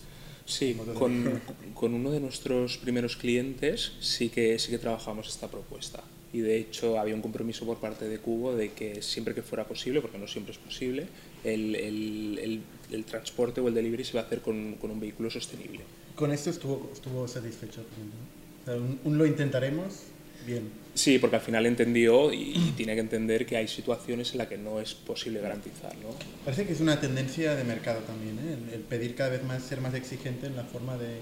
Sí, 0.46 0.76
con, 0.98 1.40
con 1.74 1.94
uno 1.94 2.10
de 2.10 2.20
nuestros 2.20 2.76
primeros 2.78 3.16
clientes 3.16 3.92
sí 4.00 4.28
que, 4.28 4.58
sí 4.58 4.70
que 4.70 4.78
trabajamos 4.78 5.28
esta 5.28 5.48
propuesta. 5.50 6.02
Y 6.34 6.40
de 6.40 6.58
hecho 6.58 6.98
había 6.98 7.14
un 7.14 7.22
compromiso 7.22 7.64
por 7.64 7.78
parte 7.78 8.08
de 8.08 8.18
Cubo 8.18 8.54
de 8.54 8.72
que 8.72 9.00
siempre 9.02 9.34
que 9.34 9.42
fuera 9.42 9.66
posible, 9.66 10.00
porque 10.00 10.18
no 10.18 10.26
siempre 10.26 10.52
es 10.52 10.58
posible, 10.58 11.06
el, 11.44 11.74
el- 11.76 12.38
el- 12.42 12.62
el 12.90 13.04
transporte 13.04 13.60
o 13.60 13.68
el 13.68 13.74
delivery 13.74 14.04
se 14.04 14.14
va 14.14 14.22
a 14.22 14.24
hacer 14.26 14.40
con, 14.42 14.74
con 14.74 14.90
un 14.90 15.00
vehículo 15.00 15.30
sostenible. 15.30 15.80
Con 16.16 16.32
esto 16.32 16.50
estuvo, 16.50 16.90
estuvo 16.92 17.26
satisfecho. 17.28 17.80
¿no? 17.82 18.62
O 18.62 18.64
sea, 18.66 18.74
un, 18.82 18.98
un 19.04 19.16
lo 19.18 19.26
intentaremos, 19.26 20.00
bien. 20.46 20.68
Sí, 20.94 21.18
porque 21.18 21.36
al 21.36 21.42
final 21.42 21.66
entendió 21.66 22.32
y, 22.32 22.52
y 22.54 22.72
tiene 22.76 22.94
que 22.94 23.00
entender 23.00 23.44
que 23.46 23.56
hay 23.56 23.66
situaciones 23.66 24.30
en 24.32 24.38
las 24.38 24.46
que 24.48 24.56
no 24.58 24.78
es 24.80 24.94
posible 24.94 25.40
garantizar. 25.40 25.92
¿no? 25.96 26.10
Parece 26.44 26.66
que 26.66 26.72
es 26.72 26.80
una 26.80 27.00
tendencia 27.00 27.56
de 27.56 27.64
mercado 27.64 28.00
también, 28.02 28.38
¿eh? 28.38 28.56
el, 28.68 28.74
el 28.74 28.80
pedir 28.80 29.14
cada 29.16 29.30
vez 29.30 29.42
más 29.42 29.62
ser 29.64 29.80
más 29.80 29.92
exigente 29.94 30.46
en 30.46 30.54
la 30.56 30.62
forma 30.64 30.96
de, 30.96 31.18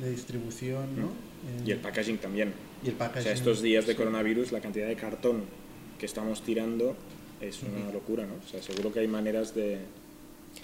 de 0.00 0.10
distribución, 0.10 0.96
¿no? 0.98 1.06
Eh, 1.06 1.62
Y 1.66 1.70
el 1.70 1.78
packaging 1.78 2.18
también. 2.18 2.52
y 2.84 2.88
el 2.88 2.94
O 2.94 2.98
packaging. 2.98 3.22
sea, 3.22 3.32
estos 3.32 3.62
días 3.62 3.86
de 3.86 3.94
coronavirus, 3.94 4.50
la 4.50 4.60
cantidad 4.60 4.88
de 4.88 4.96
cartón 4.96 5.44
que 6.00 6.06
estamos 6.06 6.42
tirando 6.42 6.96
es 7.40 7.62
una 7.62 7.92
locura, 7.92 8.26
¿no? 8.26 8.34
O 8.44 8.48
sea, 8.50 8.60
seguro 8.62 8.92
que 8.92 9.00
hay 9.00 9.08
maneras 9.08 9.54
de, 9.54 9.78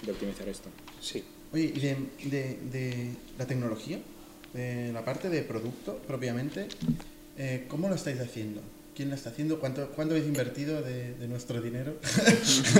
de 0.04 0.10
optimizar 0.12 0.48
esto. 0.48 0.68
Sí. 1.00 1.22
Oye, 1.52 1.72
y 1.74 1.80
de, 1.80 1.96
de- 2.24 2.58
de 2.72 3.10
la 3.38 3.46
tecnología, 3.46 4.00
de 4.52 4.92
la 4.92 5.04
parte 5.04 5.28
de 5.28 5.42
producto 5.42 5.98
propiamente, 6.06 6.66
eh, 7.38 7.64
¿cómo 7.68 7.88
lo 7.88 7.94
estáis 7.94 8.20
haciendo? 8.20 8.60
¿Quién 8.94 9.10
lo 9.10 9.14
está 9.14 9.30
haciendo? 9.30 9.60
¿Cuánto, 9.60 9.88
cuánto 9.90 10.14
habéis 10.14 10.26
invertido 10.26 10.82
de, 10.82 11.14
de 11.14 11.28
nuestro 11.28 11.60
dinero 11.60 11.94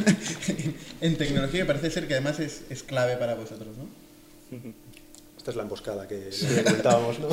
en 1.01 1.16
tecnología? 1.16 1.61
Que 1.61 1.66
parece 1.66 1.90
ser 1.90 2.09
que 2.09 2.14
además 2.14 2.40
es, 2.40 2.62
es 2.68 2.83
clave 2.83 3.16
para 3.16 3.35
vosotros, 3.35 3.77
¿no? 3.77 3.87
Esta 5.49 5.53
es 5.53 5.57
la 5.57 5.63
emboscada 5.63 6.07
que, 6.07 6.29
que 6.29 6.63
comentábamos, 6.63 7.19
¿no? 7.21 7.29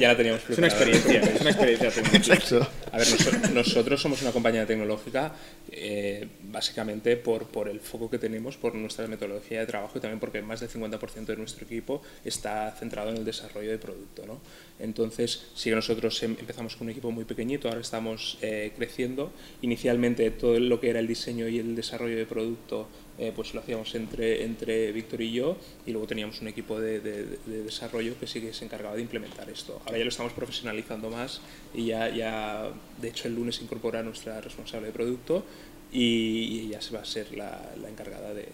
Ya 0.00 0.08
la 0.08 0.16
teníamos 0.16 0.42
Es 0.50 0.58
una 0.58 0.66
experiencia, 0.66 1.20
es 1.20 1.40
una 1.40 1.50
experiencia 1.50 1.88
tecnológica. 1.94 2.68
A 2.90 2.98
ver, 2.98 3.06
noso- 3.06 3.50
nosotros 3.52 4.02
somos 4.02 4.22
una 4.22 4.32
compañía 4.32 4.66
tecnológica 4.66 5.32
eh, 5.70 6.26
básicamente 6.50 7.16
por, 7.16 7.44
por 7.46 7.68
el 7.68 7.78
foco 7.78 8.10
que 8.10 8.18
tenemos, 8.18 8.56
por 8.56 8.74
nuestra 8.74 9.06
metodología 9.06 9.60
de 9.60 9.66
trabajo 9.66 9.96
y 9.96 10.00
también 10.00 10.18
porque 10.18 10.42
más 10.42 10.58
del 10.58 10.68
50% 10.68 11.26
de 11.26 11.36
nuestro 11.36 11.64
equipo 11.64 12.02
está 12.24 12.72
centrado 12.76 13.10
en 13.10 13.18
el 13.18 13.24
desarrollo 13.24 13.70
de 13.70 13.78
producto. 13.78 14.26
¿no? 14.26 14.40
Entonces, 14.80 15.44
sí 15.54 15.70
que 15.70 15.76
nosotros 15.76 16.20
em- 16.24 16.34
empezamos 16.40 16.74
con 16.74 16.88
un 16.88 16.90
equipo 16.90 17.12
muy 17.12 17.24
pequeñito, 17.24 17.68
ahora 17.68 17.82
estamos 17.82 18.36
eh, 18.42 18.72
creciendo. 18.76 19.30
Inicialmente 19.62 20.28
todo 20.32 20.58
lo 20.58 20.80
que 20.80 20.90
era 20.90 20.98
el 20.98 21.06
diseño 21.06 21.46
y 21.46 21.60
el 21.60 21.76
desarrollo 21.76 22.16
de 22.16 22.26
producto 22.26 22.88
eh, 23.18 23.32
pues 23.34 23.54
lo 23.54 23.60
hacíamos 23.60 23.94
entre, 23.94 24.42
entre 24.44 24.90
Víctor 24.92 25.20
y 25.22 25.32
yo 25.32 25.56
y 25.86 25.92
luego 25.92 26.06
teníamos 26.06 26.40
un 26.40 26.48
equipo 26.48 26.80
de, 26.80 27.00
de- 27.00 27.38
de 27.46 27.62
desarrollo 27.62 28.18
que 28.18 28.26
sí 28.26 28.40
que 28.40 28.52
se 28.52 28.64
encargaba 28.64 28.96
de 28.96 29.02
implementar 29.02 29.48
esto. 29.50 29.80
Ahora 29.86 29.98
ya 29.98 30.04
lo 30.04 30.10
estamos 30.10 30.32
profesionalizando 30.32 31.10
más 31.10 31.40
y 31.74 31.86
ya, 31.86 32.08
ya 32.14 32.70
de 33.00 33.08
hecho 33.08 33.28
el 33.28 33.34
lunes 33.36 33.56
se 33.56 33.62
incorpora 33.64 34.02
nuestra 34.02 34.40
responsable 34.40 34.88
de 34.88 34.92
producto 34.92 35.44
y, 35.92 36.00
y 36.00 36.60
ella 36.66 36.80
se 36.80 36.92
va 36.94 37.02
a 37.02 37.04
ser 37.04 37.36
la, 37.36 37.72
la 37.80 37.88
encargada 37.88 38.30
de, 38.34 38.42
de 38.42 38.46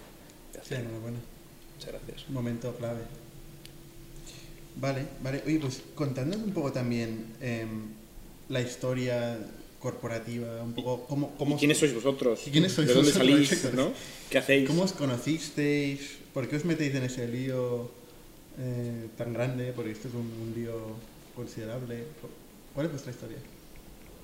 Sí, 0.52 0.58
hacerlo. 0.60 0.84
enhorabuena. 0.90 1.18
Muchas 1.76 1.92
gracias. 1.94 2.28
Un 2.28 2.34
momento 2.34 2.74
clave. 2.76 3.00
Vale, 4.76 5.04
vale. 5.22 5.42
Oye, 5.46 5.58
pues 5.58 5.82
contándonos 5.94 6.46
un 6.46 6.52
poco 6.52 6.72
también 6.72 7.26
em, 7.40 7.88
la 8.48 8.60
historia 8.60 9.38
corporativa, 9.80 10.62
un 10.62 10.74
poco 10.74 11.06
cómo, 11.08 11.34
cómo 11.36 11.56
¿Y 11.56 11.58
quiénes 11.58 11.78
sois 11.78 11.94
vosotros? 11.94 12.46
¿Y 12.46 12.50
quiénes 12.50 12.72
sois 12.72 12.88
¿De 12.88 12.94
dónde 12.94 13.10
vosotros? 13.12 13.48
salís? 13.48 13.74
¿no? 13.74 13.92
¿Qué 14.28 14.38
hacéis? 14.38 14.68
¿Cómo 14.68 14.82
os 14.82 14.92
conocisteis? 14.92 16.18
¿Por 16.34 16.48
qué 16.48 16.56
os 16.56 16.64
metéis 16.64 16.94
en 16.94 17.04
ese 17.04 17.26
lío 17.26 17.90
eh, 18.58 19.08
tan 19.16 19.32
grande? 19.32 19.72
Porque 19.74 19.92
esto 19.92 20.08
es 20.08 20.14
un, 20.14 20.20
un 20.42 20.52
lío 20.54 20.74
considerable. 21.34 22.04
¿Cuál 22.74 22.86
es 22.86 22.92
vuestra 22.92 23.10
historia? 23.12 23.38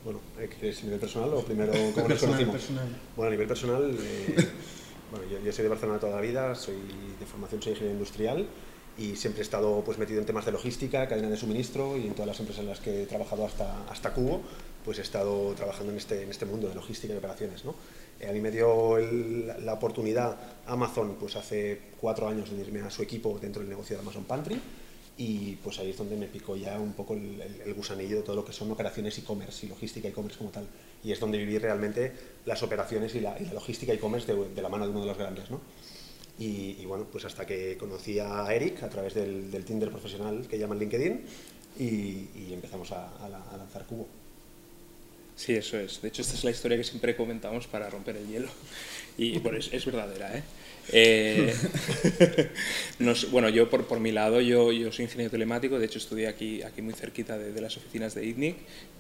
Bueno, 0.05 0.21
¿eh, 0.38 0.49
¿qué 0.61 0.69
¿es 0.69 0.81
a 0.83 0.85
nivel 0.85 1.01
personal 1.01 1.31
o 1.35 1.42
primero 1.42 1.73
cómo 1.95 2.09
nos 2.09 2.21
personal, 2.21 2.21
conocimos? 2.37 2.55
personal. 2.57 2.88
Bueno, 3.16 3.29
a 3.29 3.31
nivel 3.33 3.49
personal, 3.49 3.97
eh, 3.99 4.35
bueno, 5.11 5.27
yo, 5.31 5.45
yo 5.45 5.53
soy 5.53 5.62
de 5.64 5.69
Barcelona 5.71 5.99
toda 5.99 6.14
la 6.16 6.21
vida, 6.21 6.55
soy 6.55 6.77
de 7.19 7.27
formación 7.27 7.62
soy 7.62 7.73
ingeniero 7.73 7.95
industrial 7.99 8.47
y 8.99 9.16
siempre 9.16 9.40
he 9.40 9.42
estado 9.42 9.83
pues, 9.85 9.99
metido 9.99 10.21
en 10.21 10.27
temas 10.27 10.45
de 10.47 10.53
logística, 10.53 11.09
cadena 11.09 11.29
de 11.29 11.37
suministro 11.37 11.97
y 11.99 12.07
en 12.07 12.12
todas 12.14 12.29
las 12.29 12.40
empresas 12.40 12.62
en 12.62 12.69
las 12.71 12.81
que 12.81 13.03
he 13.03 13.07
trabajado 13.07 13.45
hasta, 13.45 13.85
hasta 13.90 14.12
Cubo, 14.14 14.42
pues 14.87 14.99
he 14.99 15.03
estado 15.03 15.53
trabajando 15.55 15.92
en 15.92 15.99
este, 15.99 16.22
en 16.22 16.31
este 16.31 16.46
mundo 16.46 16.68
de 16.68 16.75
logística 16.75 17.12
y 17.12 17.16
operaciones. 17.18 17.62
¿no? 17.66 17.75
Eh, 18.20 18.29
a 18.29 18.33
mí 18.33 18.40
me 18.40 18.51
dio 18.51 18.96
el- 18.96 19.49
la 19.66 19.75
oportunidad 19.75 20.38
Amazon 20.66 21.16
pues, 21.20 21.37
hace 21.37 21.79
cuatro 22.01 22.27
años 22.29 22.49
de 22.49 22.55
unirme 22.57 22.81
a 22.81 22.90
su 22.90 23.03
equipo 23.03 23.38
dentro 23.38 23.61
del 23.61 23.68
negocio 23.68 23.96
de 23.96 24.03
Amazon 24.03 24.25
Pantry 24.25 24.59
y 25.18 25.57
pues 25.57 25.79
ahí 25.79 25.90
es 25.90 25.96
donde 25.96 26.14
me 26.16 26.27
picó 26.27 26.57
ya 26.57 26.79
un 26.79 26.92
poco 26.92 27.14
el, 27.14 27.40
el- 27.40 27.61
el 27.66 27.75
gusanillo 27.75 28.16
de 28.16 28.22
todo 28.22 28.37
lo 28.37 28.44
que 28.44 28.53
son 28.53 28.70
operaciones 28.70 29.18
e-commerce 29.18 29.66
y 29.66 29.68
logística 29.68 30.09
e-commerce 30.09 30.38
como 30.38 30.51
tal. 30.51 30.66
Y 31.03 31.11
es 31.12 31.18
donde 31.20 31.37
viví 31.38 31.59
realmente 31.59 32.12
las 32.46 32.62
operaciones 32.62 33.14
y 33.14 33.20
la, 33.20 33.37
y 33.40 33.44
la 33.44 33.55
logística 33.55 33.92
e-commerce 33.92 34.33
de, 34.33 34.49
de 34.55 34.62
la 34.62 34.68
mano 34.68 34.85
de 34.85 34.90
uno 34.92 35.01
de 35.01 35.07
los 35.09 35.18
grandes. 35.18 35.51
¿no? 35.51 35.61
Y, 36.38 36.77
y 36.81 36.85
bueno, 36.87 37.07
pues 37.11 37.25
hasta 37.25 37.44
que 37.46 37.77
conocí 37.79 38.18
a 38.18 38.46
Eric 38.55 38.83
a 38.83 38.88
través 38.90 39.14
del, 39.14 39.51
del 39.51 39.64
Tinder 39.64 39.90
profesional 39.90 40.46
que 40.49 40.59
llaman 40.59 40.79
LinkedIn 40.79 41.25
y, 41.79 41.85
y 41.85 42.51
empezamos 42.53 42.92
a, 42.92 43.16
a 43.25 43.29
la- 43.29 43.42
a 43.51 43.57
lanzar 43.57 43.85
Cubo. 43.87 44.07
Sí, 45.37 45.53
eso 45.53 45.79
es. 45.79 46.01
De 46.01 46.09
hecho, 46.09 46.22
esta 46.22 46.35
es 46.35 46.44
la 46.44 46.51
historia 46.51 46.79
que 46.79 46.85
siempre 46.85 47.14
comentamos 47.14 47.66
para 47.66 47.90
romper 47.90 48.16
el 48.16 48.27
hielo. 48.27 48.49
Y 49.18 49.38
bueno, 49.38 49.59
es, 49.59 49.68
es 49.72 49.85
verdadera, 49.85 50.37
¿eh? 50.37 50.42
Eh, 50.92 51.55
nos- 53.01 53.31
bueno, 53.31 53.49
yo 53.51 53.68
por, 53.68 53.87
por 53.87 54.01
mi 54.01 54.12
lado, 54.12 54.40
yo, 54.40 54.72
yo 54.72 54.90
soy 54.92 55.05
ingeniero 55.05 55.31
telemático, 55.31 55.79
de 55.79 55.87
hecho 55.87 55.99
estudié 55.99 56.29
aquí, 56.29 56.62
aquí 56.62 56.81
muy 56.81 56.94
cerquita 56.94 57.37
de, 57.37 57.53
de 57.53 57.61
las 57.61 57.77
oficinas 57.77 58.14
de 58.14 58.25
ITNIC 58.25 58.57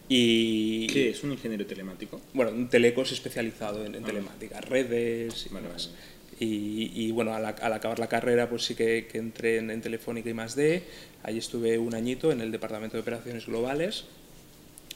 y... 0.08 0.86
¿Qué 0.88 1.10
es 1.10 1.22
un 1.22 1.32
ingeniero 1.32 1.64
telemático? 1.66 2.20
Bueno, 2.34 2.50
un 2.52 2.68
telecos 2.68 3.12
especializado 3.12 3.84
en, 3.86 3.94
en 3.94 4.04
telemática, 4.04 4.60
redes 4.60 5.46
y 5.46 5.54
Vale, 5.54 5.66
demás. 5.68 5.90
vale. 5.92 6.16
Y, 6.38 6.90
y, 6.94 7.12
bueno, 7.12 7.34
al, 7.34 7.46
al 7.46 7.72
acabar 7.72 7.98
la 7.98 8.08
carrera 8.08 8.50
pues 8.50 8.62
sí 8.64 8.74
que, 8.74 9.06
que 9.10 9.16
entré 9.18 9.56
en, 9.56 9.70
en 9.70 9.80
Telefónica 9.80 10.28
y 10.28 10.34
más 10.34 10.54
D, 10.54 10.82
ahí 11.22 11.38
estuve 11.38 11.78
un 11.78 11.94
añito 11.94 12.30
en 12.30 12.42
el 12.42 12.52
Departamento 12.52 12.96
de 12.98 13.00
Operaciones 13.00 13.46
Globales 13.46 14.04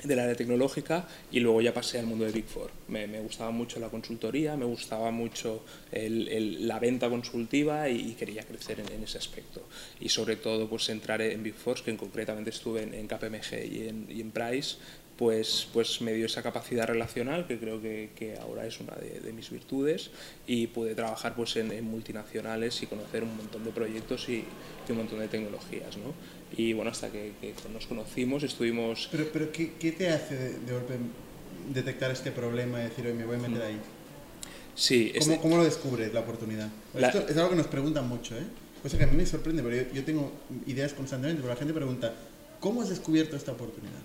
del 0.04 0.18
área 0.18 0.34
tecnológica 0.34 1.06
y 1.30 1.40
luego 1.40 1.60
ya 1.60 1.74
pasé 1.74 1.98
al 1.98 2.06
mundo 2.06 2.24
de 2.24 2.32
Big 2.32 2.46
Four. 2.46 2.70
Me, 2.88 3.06
gustaba 3.20 3.50
mucho 3.50 3.80
la 3.80 3.88
consultoría, 3.88 4.56
me 4.56 4.64
gustaba 4.64 5.10
mucho 5.10 5.64
la 5.92 6.78
venta 6.78 7.08
consultiva 7.08 7.88
y, 7.88 8.14
quería 8.14 8.42
crecer 8.44 8.80
en, 8.80 9.02
ese 9.02 9.18
aspecto. 9.18 9.62
Y 10.00 10.08
sobre 10.08 10.36
todo 10.36 10.68
pues 10.68 10.88
entrar 10.88 11.22
en 11.22 11.42
Big 11.42 11.54
Four, 11.54 11.82
que 11.82 11.90
en 11.90 11.96
concretamente 11.96 12.50
estuve 12.50 12.82
en, 12.82 12.94
en 12.94 13.06
KPMG 13.06 14.08
y 14.08 14.20
en 14.20 14.30
Price, 14.30 14.76
pues, 15.20 15.68
pues 15.74 16.00
me 16.00 16.14
dio 16.14 16.24
esa 16.24 16.42
capacidad 16.42 16.86
relacional 16.88 17.46
que 17.46 17.58
creo 17.58 17.78
que, 17.82 18.08
que 18.16 18.38
ahora 18.38 18.64
es 18.66 18.80
una 18.80 18.94
de, 18.96 19.20
de 19.20 19.32
mis 19.34 19.50
virtudes 19.50 20.10
y 20.46 20.66
pude 20.68 20.94
trabajar 20.94 21.34
pues 21.36 21.54
en, 21.56 21.70
en 21.72 21.84
multinacionales 21.84 22.82
y 22.82 22.86
conocer 22.86 23.22
un 23.22 23.36
montón 23.36 23.62
de 23.64 23.70
proyectos 23.70 24.30
y, 24.30 24.36
y 24.88 24.92
un 24.92 24.96
montón 24.96 25.18
de 25.18 25.28
tecnologías. 25.28 25.98
¿no? 25.98 26.14
Y 26.56 26.72
bueno, 26.72 26.90
hasta 26.90 27.10
que, 27.12 27.32
que 27.38 27.52
nos 27.70 27.86
conocimos 27.86 28.42
estuvimos... 28.44 29.08
Pero, 29.12 29.28
pero 29.30 29.52
¿qué, 29.52 29.74
qué 29.78 29.92
te 29.92 30.08
hace 30.08 30.34
de, 30.36 30.58
de 30.58 30.72
golpe 30.72 30.94
detectar 31.74 32.10
este 32.10 32.30
problema 32.32 32.80
y 32.80 32.84
decir, 32.84 33.04
oye, 33.04 33.14
me 33.14 33.26
voy 33.26 33.36
a 33.36 33.40
meter 33.40 33.62
ahí? 33.62 33.78
Sí, 34.74 35.12
¿Cómo, 35.18 35.32
este- 35.32 35.42
cómo 35.42 35.56
lo 35.58 35.64
descubres 35.64 36.14
la 36.14 36.20
oportunidad? 36.20 36.70
La- 36.94 37.08
Esto 37.08 37.28
es 37.28 37.36
algo 37.36 37.50
que 37.50 37.56
nos 37.56 37.66
preguntan 37.66 38.08
mucho, 38.08 38.38
¿eh? 38.38 38.44
Cosa 38.82 38.96
que 38.96 39.04
a 39.04 39.06
mí 39.06 39.18
me 39.18 39.26
sorprende, 39.26 39.62
pero 39.62 39.76
yo, 39.76 39.82
yo 39.92 40.02
tengo 40.02 40.32
ideas 40.66 40.94
constantemente, 40.94 41.42
pero 41.42 41.52
la 41.52 41.58
gente 41.58 41.74
pregunta, 41.74 42.14
¿cómo 42.58 42.80
has 42.80 42.88
descubierto 42.88 43.36
esta 43.36 43.52
oportunidad? 43.52 44.00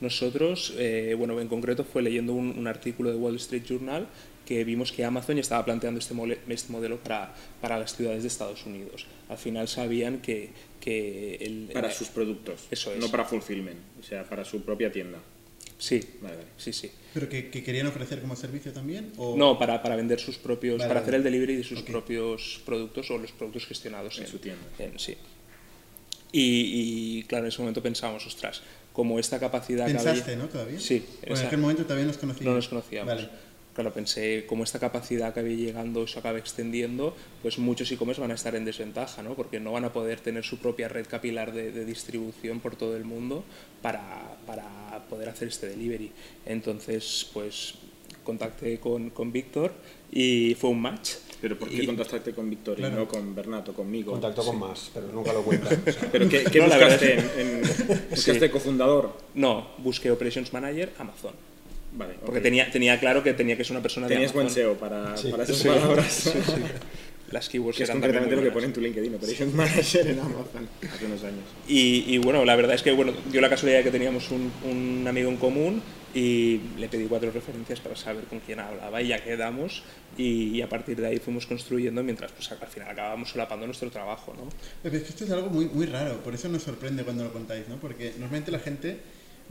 Nosotros, 0.00 0.74
eh, 0.78 1.14
bueno, 1.18 1.38
en 1.40 1.48
concreto 1.48 1.84
fue 1.84 2.02
leyendo 2.02 2.32
un, 2.32 2.58
un 2.58 2.66
artículo 2.66 3.10
de 3.10 3.16
Wall 3.16 3.36
Street 3.36 3.64
Journal 3.68 4.06
que 4.46 4.64
vimos 4.64 4.90
que 4.92 5.04
Amazon 5.04 5.36
ya 5.36 5.42
estaba 5.42 5.64
planteando 5.64 6.00
este, 6.00 6.14
mole- 6.14 6.38
este 6.48 6.72
modelo 6.72 6.96
para, 6.98 7.34
para 7.60 7.78
las 7.78 7.94
ciudades 7.94 8.22
de 8.22 8.28
Estados 8.28 8.64
Unidos. 8.66 9.06
Al 9.28 9.38
final 9.38 9.68
sabían 9.68 10.20
que, 10.20 10.50
que 10.80 11.36
el... 11.36 11.68
Para 11.72 11.88
eh, 11.90 11.94
sus 11.94 12.08
productos, 12.08 12.66
Eso 12.70 12.92
es. 12.92 12.98
no 12.98 13.08
para 13.10 13.24
fulfillment, 13.24 13.78
o 14.00 14.02
sea, 14.02 14.24
para 14.24 14.44
su 14.44 14.62
propia 14.62 14.90
tienda. 14.90 15.18
Sí, 15.78 16.00
Vale, 16.20 16.36
vale. 16.36 16.48
sí, 16.58 16.72
sí. 16.72 16.90
¿Pero 17.14 17.28
que, 17.28 17.48
que 17.48 17.62
querían 17.62 17.86
ofrecer 17.86 18.20
como 18.20 18.34
servicio 18.36 18.72
también? 18.72 19.12
O... 19.18 19.36
No, 19.36 19.58
para, 19.58 19.82
para 19.82 19.96
vender 19.96 20.18
sus 20.18 20.36
propios, 20.36 20.78
Vale, 20.78 20.88
para 20.88 21.00
vale. 21.00 21.04
hacer 21.04 21.14
el 21.14 21.22
delivery 21.24 21.56
de 21.56 21.64
sus 21.64 21.82
propios 21.82 22.60
productos 22.66 23.10
o 23.10 23.18
los 23.18 23.32
productos 23.32 23.66
gestionados 23.66 24.18
En 24.18 24.26
su 24.26 24.38
tienda. 24.38 24.62
en- 24.78 24.98
sí. 24.98 25.14
Y, 26.32 27.18
y, 27.18 27.22
claro, 27.24 27.44
en 27.44 27.48
ese 27.48 27.60
momento 27.60 27.82
pensábamos, 27.82 28.24
ostras, 28.26 28.62
como 29.00 29.18
esta 29.18 29.38
capacidad 29.40 29.86
que 29.86 29.92
había- 29.96 30.04
¿Pensaste, 30.12 30.36
no, 30.36 30.44
todavía? 30.50 30.78
Sí, 30.78 30.98
Bueno, 30.98 31.16
en 31.22 31.32
esa- 31.32 31.46
aquel 31.46 31.58
momento 31.58 31.84
todavía 31.84 32.04
nos 32.06 32.18
conocíamos. 32.18 32.50
no 32.50 32.54
nos 32.56 32.68
conocíamos. 32.68 33.14
Vale. 33.14 33.28
Claro, 33.72 33.94
pensé, 33.94 34.44
como 34.46 34.62
esta 34.62 34.78
capacidad 34.78 35.32
que 35.32 35.40
había 35.40 35.56
llegando 35.56 36.06
se 36.06 36.18
acaba 36.18 36.36
extendiendo, 36.38 37.16
pues 37.40 37.56
muchos 37.58 37.90
e-commerce 37.90 38.20
van 38.20 38.30
a 38.30 38.34
estar 38.34 38.54
en 38.54 38.66
desventaja, 38.66 39.22
¿no? 39.22 39.34
Porque 39.34 39.58
no 39.58 39.72
van 39.72 39.86
a 39.86 39.92
poder 39.94 40.20
tener 40.20 40.44
su 40.44 40.58
propia 40.58 40.88
red 40.88 41.06
capilar 41.06 41.52
de, 41.54 41.72
de 41.72 41.86
distribución 41.86 42.60
por 42.60 42.76
todo 42.76 42.94
el 42.94 43.04
mundo 43.06 43.42
para, 43.80 44.36
para 44.46 45.06
poder 45.08 45.30
hacer 45.30 45.48
este 45.48 45.66
delivery. 45.68 46.12
Entonces, 46.44 47.26
pues 47.32 47.76
contacté 48.22 48.78
con, 48.80 49.08
con 49.10 49.32
Víctor 49.32 49.72
y 50.12 50.54
fue 50.60 50.68
un 50.70 50.82
match. 50.82 51.12
Pero 51.40 51.58
¿por 51.58 51.68
qué 51.68 51.82
Y- 51.82 51.86
contactaste 51.86 52.32
con 52.32 52.50
Victoria 52.50 52.86
y 52.86 52.90
Claro. 52.90 53.04
no 53.04 53.08
con 53.08 53.34
Bernato, 53.34 53.72
conmigo? 53.72 54.12
Contacto 54.12 54.44
con 54.44 54.58
más, 54.58 54.90
pero 54.92 55.06
nunca 55.08 55.32
lo 55.32 55.42
cuentan. 55.42 55.80
O 55.86 55.92
sea, 55.92 56.08
¿Pero 56.12 56.28
qué, 56.28 56.44
qué 56.44 56.58
No, 56.58 56.66
la 56.66 56.76
buscaste 56.78 57.06
verdad 57.16 57.40
en, 57.40 57.48
en- 57.48 58.00
buscaste 58.10 58.50
cofundador? 58.50 59.16
No, 59.34 59.68
busqué 59.78 60.10
Operations 60.10 60.52
Manager 60.52 60.92
Amazon. 60.98 61.32
Vale, 61.92 62.14
Porque 62.24 62.38
ok. 62.38 62.42
tenía, 62.44 62.70
tenía 62.70 63.00
claro 63.00 63.22
que 63.22 63.32
tenía 63.34 63.56
que 63.56 63.64
ser 63.64 63.72
una 63.72 63.82
persona 63.82 64.06
Tenías 64.06 64.30
de 64.30 64.34
buen 64.34 64.46
Amazon. 64.46 64.62
SEO 64.62 64.74
para, 64.74 65.16
Sí. 65.16 65.28
para 65.30 65.42
esas 65.44 65.56
Sí. 65.56 65.68
palabras. 65.68 66.32
Las 67.32 67.48
keywords 67.48 67.76
que 67.78 67.84
es 67.84 67.88
eran 67.88 68.00
concretamente 68.00 68.34
lo 68.36 68.42
que 68.42 68.50
pone 68.50 68.66
en 68.66 68.72
tu 68.72 68.80
LinkedIn, 68.80 69.14
Operations 69.14 69.54
Manager 69.54 70.06
en 70.08 70.18
Amazon, 70.18 70.68
hace 70.92 71.04
unos 71.06 71.22
años. 71.22 71.44
Y, 71.68 72.04
y 72.12 72.18
bueno, 72.18 72.44
la 72.44 72.56
verdad 72.56 72.74
es 72.74 72.82
que 72.82 72.90
bueno, 72.90 73.12
dio 73.30 73.40
la 73.40 73.48
casualidad 73.48 73.78
de 73.78 73.84
que 73.84 73.90
teníamos 73.92 74.30
un, 74.32 74.50
un 74.68 75.06
amigo 75.06 75.30
en 75.30 75.36
común 75.36 75.80
y 76.14 76.60
le 76.78 76.88
pedí 76.88 77.06
cuatro 77.06 77.30
referencias 77.30 77.80
para 77.80 77.94
saber 77.96 78.24
con 78.24 78.40
quién 78.40 78.60
hablaba 78.60 79.00
y 79.00 79.08
ya 79.08 79.22
quedamos 79.22 79.82
y, 80.16 80.56
y 80.56 80.62
a 80.62 80.68
partir 80.68 81.00
de 81.00 81.06
ahí 81.06 81.18
fuimos 81.18 81.46
construyendo 81.46 82.02
mientras 82.02 82.32
pues, 82.32 82.50
al 82.50 82.68
final 82.68 82.90
acabábamos 82.90 83.30
solapando 83.30 83.66
nuestro 83.66 83.90
trabajo. 83.90 84.34
¿no? 84.36 84.48
Es 84.82 85.02
que 85.02 85.08
esto 85.08 85.24
es 85.24 85.30
algo 85.30 85.50
muy, 85.50 85.66
muy 85.66 85.86
raro, 85.86 86.18
por 86.22 86.34
eso 86.34 86.48
nos 86.48 86.62
sorprende 86.62 87.04
cuando 87.04 87.24
lo 87.24 87.32
contáis, 87.32 87.68
¿no? 87.68 87.76
Porque 87.76 88.12
normalmente 88.18 88.50
la 88.50 88.58
gente, 88.58 88.98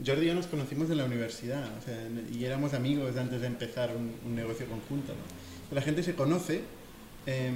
Jordi 0.04 0.24
y 0.24 0.28
yo 0.28 0.34
nos 0.34 0.46
conocimos 0.46 0.90
en 0.90 0.98
la 0.98 1.04
universidad, 1.04 1.64
o 1.78 1.82
sea, 1.82 1.96
y 2.32 2.44
éramos 2.44 2.74
amigos 2.74 3.16
antes 3.16 3.40
de 3.40 3.46
empezar 3.46 3.90
un, 3.96 4.14
un 4.26 4.34
negocio 4.34 4.66
conjunto, 4.66 5.12
¿no? 5.12 5.74
La 5.74 5.82
gente 5.82 6.02
se 6.02 6.14
conoce 6.14 6.62
eh, 7.26 7.52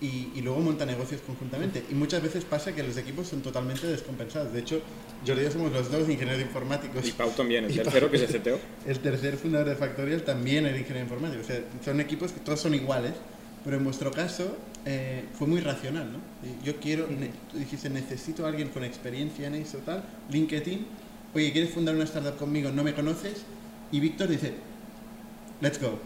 y, 0.00 0.30
y 0.34 0.42
luego 0.42 0.60
monta 0.60 0.86
negocios 0.86 1.20
conjuntamente. 1.26 1.84
Y 1.90 1.94
muchas 1.94 2.22
veces 2.22 2.44
pasa 2.44 2.74
que 2.74 2.82
los 2.82 2.96
equipos 2.96 3.28
son 3.28 3.42
totalmente 3.42 3.86
descompensados. 3.86 4.52
De 4.52 4.60
hecho, 4.60 4.80
Jordi 5.26 5.42
y 5.42 5.44
yo 5.44 5.50
somos 5.50 5.72
los 5.72 5.90
dos 5.90 6.08
ingenieros 6.08 6.40
informáticos. 6.40 7.06
Y 7.06 7.12
Pau 7.12 7.30
también, 7.30 7.64
el 7.64 7.70
Y 7.72 7.74
tercero 7.74 8.10
que 8.10 8.16
es 8.16 8.34
el 8.34 8.40
CTO. 8.40 8.58
El 8.86 8.98
tercer 9.00 9.36
fundador 9.36 9.68
de 9.68 9.76
Factorial 9.76 10.22
también 10.22 10.66
era 10.66 10.76
ingeniero 10.78 11.04
informático. 11.04 11.42
O 11.42 11.46
sea, 11.46 11.60
son 11.84 12.00
equipos 12.00 12.32
que 12.32 12.40
todos 12.40 12.60
son 12.60 12.74
iguales, 12.74 13.12
pero 13.64 13.76
en 13.76 13.84
vuestro 13.84 14.10
caso 14.10 14.56
eh, 14.86 15.24
fue 15.34 15.46
muy 15.46 15.60
racional, 15.60 16.10
¿no? 16.12 16.18
Yo 16.64 16.76
quiero, 16.76 17.06
tú 17.50 17.58
dijiste, 17.58 17.90
necesito 17.90 18.46
a 18.46 18.48
alguien 18.48 18.68
con 18.68 18.84
experiencia 18.84 19.46
en 19.48 19.56
eso, 19.56 19.78
tal, 19.78 20.04
LinkedIn, 20.30 20.86
oye, 21.34 21.52
¿quieres 21.52 21.70
fundar 21.72 21.94
una 21.94 22.04
startup 22.04 22.36
conmigo? 22.36 22.70
¿No 22.70 22.84
me 22.84 22.94
conoces? 22.94 23.42
Y 23.90 24.00
Víctor 24.00 24.28
dice, 24.28 24.54
let's 25.60 25.80
go. 25.80 25.98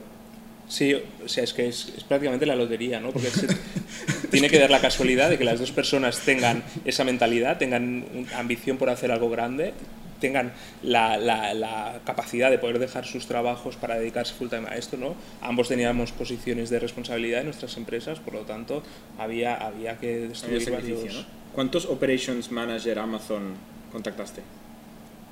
Sí, 0.68 0.94
o 0.94 1.29
sea, 1.29 1.44
es 1.44 1.53
que 1.53 1.68
es, 1.68 1.92
es 1.96 2.05
prácticamente 2.05 2.46
la 2.46 2.57
lotería, 2.57 2.98
¿no? 3.01 3.11
Porque 3.11 3.29
se- 3.31 3.48
tiene 4.31 4.48
que 4.48 4.59
dar 4.59 4.70
la 4.70 4.81
casualidad 4.81 5.29
de 5.29 5.37
que 5.38 5.44
las 5.44 5.61
dos 5.61 5.70
personas 5.72 6.20
tengan 6.20 6.62
esa 6.85 7.05
mentalidad, 7.05 7.59
tengan 7.59 8.05
ambición 8.35 8.79
por 8.79 8.88
hacer 8.88 9.11
algo 9.12 9.29
grande, 9.29 9.75
tengan 10.20 10.53
la, 10.83 11.18
la- 11.18 11.53
la 11.53 12.01
capacidad 12.07 12.51
de 12.51 12.59
poder 12.59 12.79
dejar 12.79 13.05
sus 13.05 13.27
trabajos 13.27 13.77
para 13.77 13.98
dedicarse 13.98 14.33
full 14.35 14.48
time 14.48 14.66
a 14.68 14.77
esto, 14.77 14.96
¿no? 14.96 15.14
Ambos 15.42 15.68
teníamos 15.68 16.12
posiciones 16.12 16.70
de 16.70 16.79
responsabilidad 16.79 17.40
en 17.40 17.46
nuestras 17.46 17.77
empresas, 17.77 18.19
por 18.21 18.33
lo 18.35 18.40
tanto, 18.42 18.83
había, 19.19 19.56
había 19.56 19.98
que 19.98 20.15
Había 20.15 20.29
destruir 20.29 20.63
sacrificio, 20.63 20.96
varios... 21.04 21.15
¿no? 21.17 21.42
¿Cuántos 21.54 21.85
Operations 21.85 22.50
Manager 22.50 22.98
Amazon 23.00 23.54
contactaste? 23.90 24.40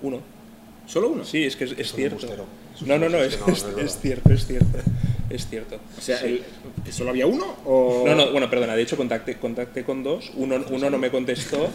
Uno. 0.03 0.21
¿Solo 0.87 1.09
uno? 1.11 1.25
Sí, 1.25 1.45
es 1.45 1.57
que 1.57 1.65
es, 1.65 1.73
es 1.79 1.93
cierto. 1.95 2.17
embustero. 2.17 2.47
Es 2.75 2.83
un 2.83 2.89
No, 2.89 2.99
no, 2.99 3.09
no, 3.09 3.19
es, 3.19 3.39
no, 3.41 3.47
es- 3.47 3.49
no 3.49 3.53
es 3.53 3.65
verdad. 3.65 3.85
es 3.85 3.99
cierto, 4.01 4.33
es 4.35 4.47
cierto. 4.47 4.79
Es 5.31 5.49
cierto. 5.49 5.77
O 5.97 6.01
sea, 6.01 6.19
Sí. 6.19 6.27
el- 6.27 6.43
¿que 6.85 6.91
¿solo 6.93 7.11
había 7.11 7.27
uno? 7.27 7.57
O... 7.65 8.03
No, 8.05 8.15
no, 8.17 8.33
bueno, 8.33 8.51
perdona, 8.51 8.75
de 8.75 8.83
hecho 8.83 8.97
contacté, 8.97 9.37
contacté 9.39 9.85
con 9.85 10.03
dos, 10.03 10.33
uno, 10.35 10.63
uno 10.71 10.91
no 10.91 10.99
me 10.99 11.11
contestó, 11.11 11.71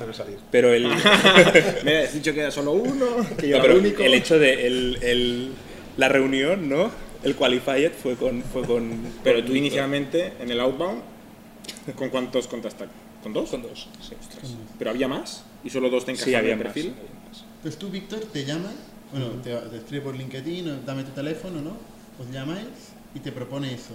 pero 0.51 0.73
el, 0.73 0.87
Me 1.85 1.97
has 1.99 2.13
dicho 2.13 2.33
que 2.33 2.41
era 2.41 2.51
solo 2.51 2.73
uno, 2.73 3.05
que 3.37 3.47
yo 3.47 3.51
no, 3.51 3.55
era 3.55 3.61
pero 3.61 3.73
el 3.75 3.79
único. 3.79 4.03
el 4.03 4.13
hecho 4.13 4.37
de 4.37 4.67
el, 4.67 4.99
el- 5.01 5.51
la 5.97 6.09
reunión, 6.09 6.67
¿no? 6.67 6.91
El 7.23 7.35
qualified 7.35 7.91
fue 7.93 8.15
con... 8.15 8.43
Fue 8.43 8.63
con 8.63 8.91
Pero 9.23 9.39
con- 9.39 9.47
tú 9.47 9.55
inicialmente, 9.55 10.33
en 10.41 10.51
el 10.51 10.59
outbound, 10.59 11.01
¿con 11.95 12.09
cuántos 12.09 12.47
contactaste? 12.47 12.93
¿Con 13.23 13.33
dos? 13.33 13.49
Con 13.49 13.61
dos, 13.63 13.87
sí. 14.01 14.15
¿Pero 14.77 14.91
había 14.91 15.07
más? 15.07 15.43
¿Y 15.63 15.69
solo 15.69 15.89
dos 15.89 16.05
te 16.05 16.13
Sí, 16.15 16.21
encajaban 16.29 16.39
había 16.41 16.51
en 16.53 16.57
más, 16.59 16.65
perfil? 16.73 16.91
había 16.91 17.29
más. 17.29 17.43
Entonces 17.57 17.79
tú, 17.79 17.89
Víctor, 17.89 18.19
te 18.31 18.45
llamas, 18.45 18.73
bueno, 19.11 19.29
te, 19.41 19.55
te 19.55 19.77
escribe 19.77 20.03
por 20.03 20.15
LinkedIn, 20.15 20.69
o 20.69 20.75
dame 20.85 21.03
tu 21.03 21.11
teléfono, 21.11 21.61
¿no? 21.61 21.77
Os 22.21 22.29
llamáis 22.31 22.65
y 23.15 23.19
te 23.19 23.31
propone 23.31 23.73
eso. 23.73 23.93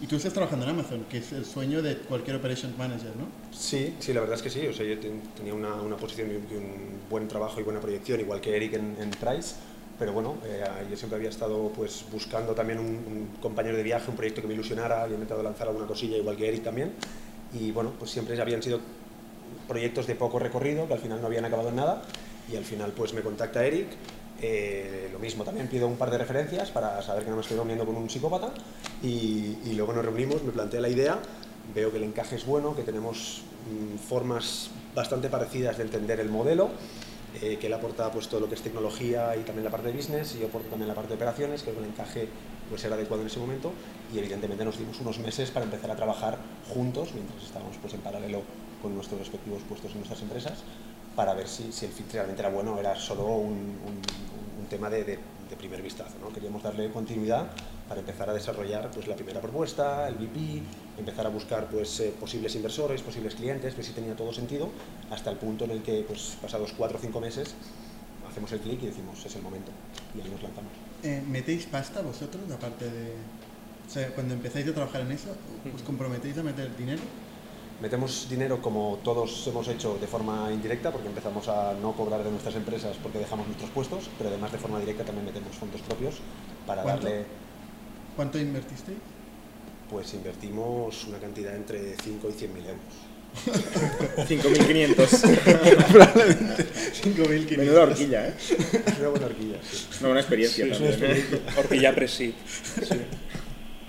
Y 0.00 0.06
tú 0.06 0.14
estás 0.14 0.32
trabajando 0.32 0.64
en 0.64 0.70
Amazon, 0.70 1.06
que 1.10 1.18
es 1.18 1.32
el 1.32 1.44
sueño 1.44 1.82
de 1.82 1.96
cualquier 1.98 2.36
Operations 2.36 2.78
Manager, 2.78 3.10
¿no? 3.16 3.26
Sí, 3.50 3.96
sí, 3.98 4.12
la 4.12 4.20
verdad 4.20 4.36
es 4.36 4.42
que 4.42 4.50
sí. 4.50 4.64
O 4.68 4.72
sea, 4.72 4.86
yo 4.86 4.96
ten- 5.00 5.20
tenía 5.36 5.54
una, 5.54 5.74
una 5.74 5.96
posición 5.96 6.30
y 6.30 6.36
un, 6.36 6.46
y 6.52 6.54
un 6.56 7.00
buen 7.10 7.26
trabajo 7.26 7.58
y 7.58 7.64
buena 7.64 7.80
proyección, 7.80 8.20
igual 8.20 8.40
que 8.40 8.54
Eric 8.56 8.74
en, 8.74 8.96
en 9.00 9.10
Price. 9.10 9.56
Pero 9.98 10.12
bueno, 10.12 10.36
eh, 10.44 10.62
yo 10.88 10.96
siempre 10.96 11.16
había 11.16 11.30
estado 11.30 11.72
pues, 11.74 12.04
buscando 12.12 12.54
también 12.54 12.78
un, 12.78 12.86
un 12.86 13.28
compañero 13.42 13.76
de 13.76 13.82
viaje, 13.82 14.08
un 14.08 14.16
proyecto 14.16 14.40
que 14.40 14.46
me 14.46 14.54
ilusionara. 14.54 15.02
Había 15.02 15.14
intentado 15.14 15.42
lanzar 15.42 15.66
alguna 15.66 15.86
cosilla, 15.88 16.16
igual 16.16 16.36
que 16.36 16.46
Eric 16.46 16.62
también. 16.62 16.92
Y 17.52 17.72
bueno, 17.72 17.92
pues 17.98 18.12
siempre 18.12 18.40
habían 18.40 18.62
sido 18.62 18.78
proyectos 19.66 20.06
de 20.06 20.14
poco 20.14 20.38
recorrido, 20.38 20.86
que 20.86 20.94
al 20.94 21.00
final 21.00 21.20
no 21.20 21.26
habían 21.26 21.44
acabado 21.44 21.70
en 21.70 21.76
nada. 21.76 22.02
Y 22.52 22.54
al 22.54 22.64
final 22.64 22.92
pues 22.92 23.12
me 23.14 23.22
contacta 23.22 23.66
Eric. 23.66 23.88
Eh, 24.40 25.08
lo 25.12 25.18
mismo, 25.18 25.44
también 25.44 25.68
pido 25.68 25.86
un 25.86 25.96
par 25.96 26.10
de 26.10 26.18
referencias 26.18 26.70
para 26.70 27.02
saber 27.02 27.24
que 27.24 27.30
no 27.30 27.36
me 27.36 27.42
estoy 27.42 27.56
reuniendo 27.56 27.84
con 27.84 27.96
un 27.96 28.08
psicópata. 28.08 28.52
Y, 29.02 29.72
luego 29.74 29.92
nos 29.92 30.04
reunimos, 30.04 30.42
me 30.42 30.52
plantea 30.52 30.80
la 30.80 30.88
idea 30.88 31.18
veo 31.74 31.90
que 31.90 31.98
el 31.98 32.04
encaje 32.04 32.36
es 32.36 32.46
bueno, 32.46 32.74
que 32.74 32.82
tenemos 32.82 33.42
mm, 33.70 33.98
formas 33.98 34.70
bastante 34.94 35.28
parecidas 35.28 35.76
de 35.76 35.84
entender 35.84 36.20
el 36.20 36.30
modelo, 36.30 36.70
eh, 37.42 37.58
que 37.60 37.66
él 37.66 37.74
aporta 37.74 38.10
pues, 38.10 38.28
todo 38.28 38.40
lo 38.40 38.48
que 38.48 38.54
es 38.54 38.62
tecnología 38.62 39.36
y 39.36 39.42
también 39.42 39.64
la 39.64 39.70
parte 39.70 39.88
de 39.88 39.94
business, 39.94 40.34
y 40.34 40.40
yo 40.40 40.46
aporto 40.46 40.68
también 40.68 40.88
la 40.88 40.94
parte 40.94 41.10
de 41.10 41.16
operaciones, 41.16 41.62
que 41.62 41.70
el 41.70 41.84
encaje 41.84 42.28
pues, 42.68 42.84
era 42.84 42.94
adecuado 42.94 43.22
en 43.22 43.28
ese 43.28 43.38
momento, 43.38 43.72
y 44.14 44.18
evidentemente 44.18 44.64
nos 44.64 44.78
dimos 44.78 44.98
unos 45.00 45.18
meses 45.18 45.50
para 45.50 45.64
empezar 45.64 45.90
a 45.90 45.96
trabajar 45.96 46.38
juntos, 46.72 47.10
mientras 47.14 47.42
estábamos 47.42 47.76
pues, 47.80 47.94
en 47.94 48.00
paralelo 48.00 48.42
con 48.80 48.94
nuestros 48.94 49.20
respectivos 49.20 49.60
puestos 49.68 49.92
en 49.92 49.98
nuestras 49.98 50.22
empresas, 50.22 50.62
para 51.18 51.34
ver 51.34 51.48
si, 51.48 51.72
si 51.72 51.84
el 51.86 51.90
fit 51.90 52.12
realmente 52.12 52.40
era 52.42 52.48
bueno 52.48 52.74
o 52.76 52.78
era 52.78 52.94
solo 52.94 53.26
un, 53.26 53.54
un- 53.88 54.02
un 54.60 54.66
tema 54.70 54.88
de, 54.88 55.02
de- 55.02 55.18
de 55.50 55.56
primer 55.56 55.82
vistazo. 55.82 56.14
¿no? 56.20 56.32
Queríamos 56.32 56.62
darle 56.62 56.88
continuidad 56.92 57.50
para 57.88 57.98
empezar 57.98 58.30
a 58.30 58.32
desarrollar 58.34 58.88
pues, 58.92 59.08
la 59.08 59.16
primera 59.16 59.40
propuesta, 59.40 60.06
el 60.06 60.14
VP, 60.14 60.62
empezar 60.96 61.26
a 61.26 61.30
buscar 61.30 61.68
pues, 61.68 61.98
eh, 61.98 62.14
posibles 62.20 62.54
inversores, 62.54 63.02
posibles 63.02 63.34
clientes, 63.34 63.74
ver 63.74 63.84
si 63.84 63.90
tenía 63.90 64.14
todo 64.14 64.32
sentido, 64.32 64.70
hasta 65.10 65.30
el 65.32 65.38
punto 65.38 65.64
en 65.64 65.72
el 65.72 65.82
que, 65.82 66.04
pues, 66.06 66.36
pasados 66.40 66.72
cuatro 66.78 66.98
o 66.98 67.00
cinco 67.00 67.20
meses, 67.20 67.52
hacemos 68.30 68.52
el 68.52 68.60
clic 68.60 68.80
y 68.84 68.86
decimos, 68.86 69.18
es 69.26 69.34
el 69.34 69.42
momento, 69.42 69.72
y 70.14 70.20
ahí 70.20 70.30
nos 70.30 70.40
lanzamos. 70.44 70.70
Eh, 71.02 71.20
¿Metéis 71.26 71.66
pasta 71.66 72.00
vosotros, 72.00 72.42
aparte 72.54 72.88
de... 72.88 73.14
O 73.88 73.90
sea, 73.90 74.14
cuando 74.14 74.34
empezáis 74.34 74.68
a 74.68 74.72
trabajar 74.74 75.00
en 75.00 75.10
eso, 75.12 75.34
¿os 75.74 75.82
comprometéis 75.82 76.38
a 76.38 76.44
meter 76.44 76.76
dinero? 76.76 77.02
Metemos 77.80 78.26
dinero 78.28 78.60
como 78.60 78.98
todos 79.04 79.46
hemos 79.46 79.68
hecho 79.68 79.98
de 80.00 80.08
forma 80.08 80.50
indirecta, 80.52 80.90
porque 80.90 81.06
empezamos 81.06 81.46
a 81.46 81.74
no 81.80 81.92
cobrar 81.92 82.24
de 82.24 82.30
nuestras 82.30 82.56
empresas 82.56 82.96
porque 83.00 83.18
dejamos 83.20 83.46
nuestros 83.46 83.70
puestos, 83.70 84.10
pero 84.18 84.30
además 84.30 84.50
de 84.50 84.58
forma 84.58 84.80
directa 84.80 85.04
también 85.04 85.26
metemos 85.26 85.54
fondos 85.54 85.80
propios 85.82 86.16
para 86.66 86.82
¿Cuánto? 86.82 87.06
darle, 87.06 87.24
¿Cuánto 88.16 88.38
invertisteis? 88.38 88.98
pues 89.88 90.12
invertimos 90.12 91.04
una 91.04 91.18
cantidad 91.18 91.54
entre 91.54 91.94
5 92.02 92.28
y 92.28 92.32
100 92.32 92.52
mil 92.54 92.64
euros. 92.66 92.82
5.500. 94.28 95.06
5.500. 97.02 97.56
Menuda 97.56 97.82
horquilla, 97.82 98.28
¿eh? 98.28 98.34
Es 98.38 98.98
una 98.98 99.08
buena 99.08 99.26
horquilla, 99.26 99.56
sí. 99.70 99.86
Una 100.00 100.08
buena 100.08 100.20
experiencia 100.20 100.64
Sí, 100.64 100.70
es 100.72 100.78
también. 100.78 101.16
¿eh? 101.16 101.40
Horquilla 101.56 101.94
Presid. 101.94 102.32
Sí. 102.82 103.00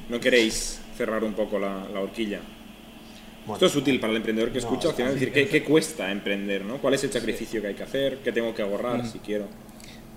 No 0.09 0.19
queréis 0.19 0.79
cerrar 0.97 1.23
un 1.23 1.33
poco 1.33 1.57
la, 1.59 1.87
la 1.91 2.01
horquilla. 2.01 2.39
Bueno, 3.49 3.65
Esto 3.65 3.65
es 3.65 3.75
útil 3.83 3.99
para 3.99 4.11
el 4.11 4.17
emprendedor 4.17 4.49
que 4.51 4.59
No, 4.61 4.67
escucha 4.67 4.89
al 4.89 4.95
final, 4.95 5.13
sí, 5.13 5.19
decir, 5.19 5.33
¿qué, 5.33 5.47
qué 5.47 5.63
cuesta 5.63 6.11
emprender? 6.11 6.63
¿no? 6.63 6.77
¿Cuál 6.77 6.93
es 6.93 7.03
el 7.03 7.11
sacrificio 7.11 7.61
que 7.61 7.67
hay 7.69 7.73
que 7.73 7.83
hacer? 7.83 8.19
¿Qué 8.23 8.31
tengo 8.31 8.53
que 8.53 8.61
ahorrar 8.61 9.05
si 9.07 9.17
quiero? 9.19 9.47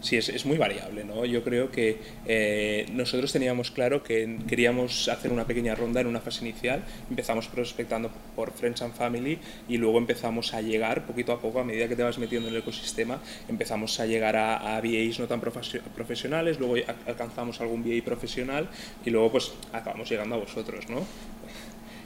Sí, 0.02 0.16
es, 0.16 0.28
es 0.30 0.44
muy 0.44 0.58
variable, 0.58 1.04
¿no? 1.04 1.24
Yo 1.24 1.44
creo 1.44 1.70
que 1.70 1.96
eh, 2.26 2.86
nosotros 2.92 3.32
teníamos 3.32 3.70
claro 3.70 4.02
que 4.02 4.36
queríamos 4.48 5.08
hacer 5.08 5.30
una 5.32 5.46
pequeña 5.46 5.76
ronda 5.76 6.00
en 6.00 6.08
una 6.08 6.20
fase 6.20 6.44
inicial. 6.44 6.82
Empezamos 7.08 7.46
prospectando 7.46 8.10
por 8.34 8.50
Friends 8.52 8.82
and 8.82 8.94
Family 8.94 9.38
y 9.68 9.76
luego 9.78 9.98
empezamos 9.98 10.54
a 10.54 10.60
llegar 10.60 11.06
poquito 11.06 11.30
a 11.32 11.40
poco, 11.40 11.60
a 11.60 11.64
medida 11.64 11.86
que 11.86 11.94
te 11.94 12.02
vas 12.02 12.18
metiendo 12.18 12.48
en 12.48 12.54
el 12.56 12.60
ecosistema, 12.62 13.20
empezamos 13.48 13.98
a 14.00 14.06
llegar 14.06 14.34
a, 14.36 14.76
a 14.76 14.80
VAs 14.80 15.20
no 15.20 15.26
tan 15.28 15.40
profesio- 15.40 15.80
profesionales, 15.94 16.58
luego 16.58 16.74
alcanzamos 17.06 17.60
algún 17.60 17.82
VA 17.82 18.04
profesional 18.04 18.68
y 19.06 19.10
luego 19.10 19.30
pues 19.30 19.52
acabamos 19.72 20.10
llegando 20.10 20.34
a 20.34 20.38
vosotros, 20.38 20.88
¿no? 20.90 21.06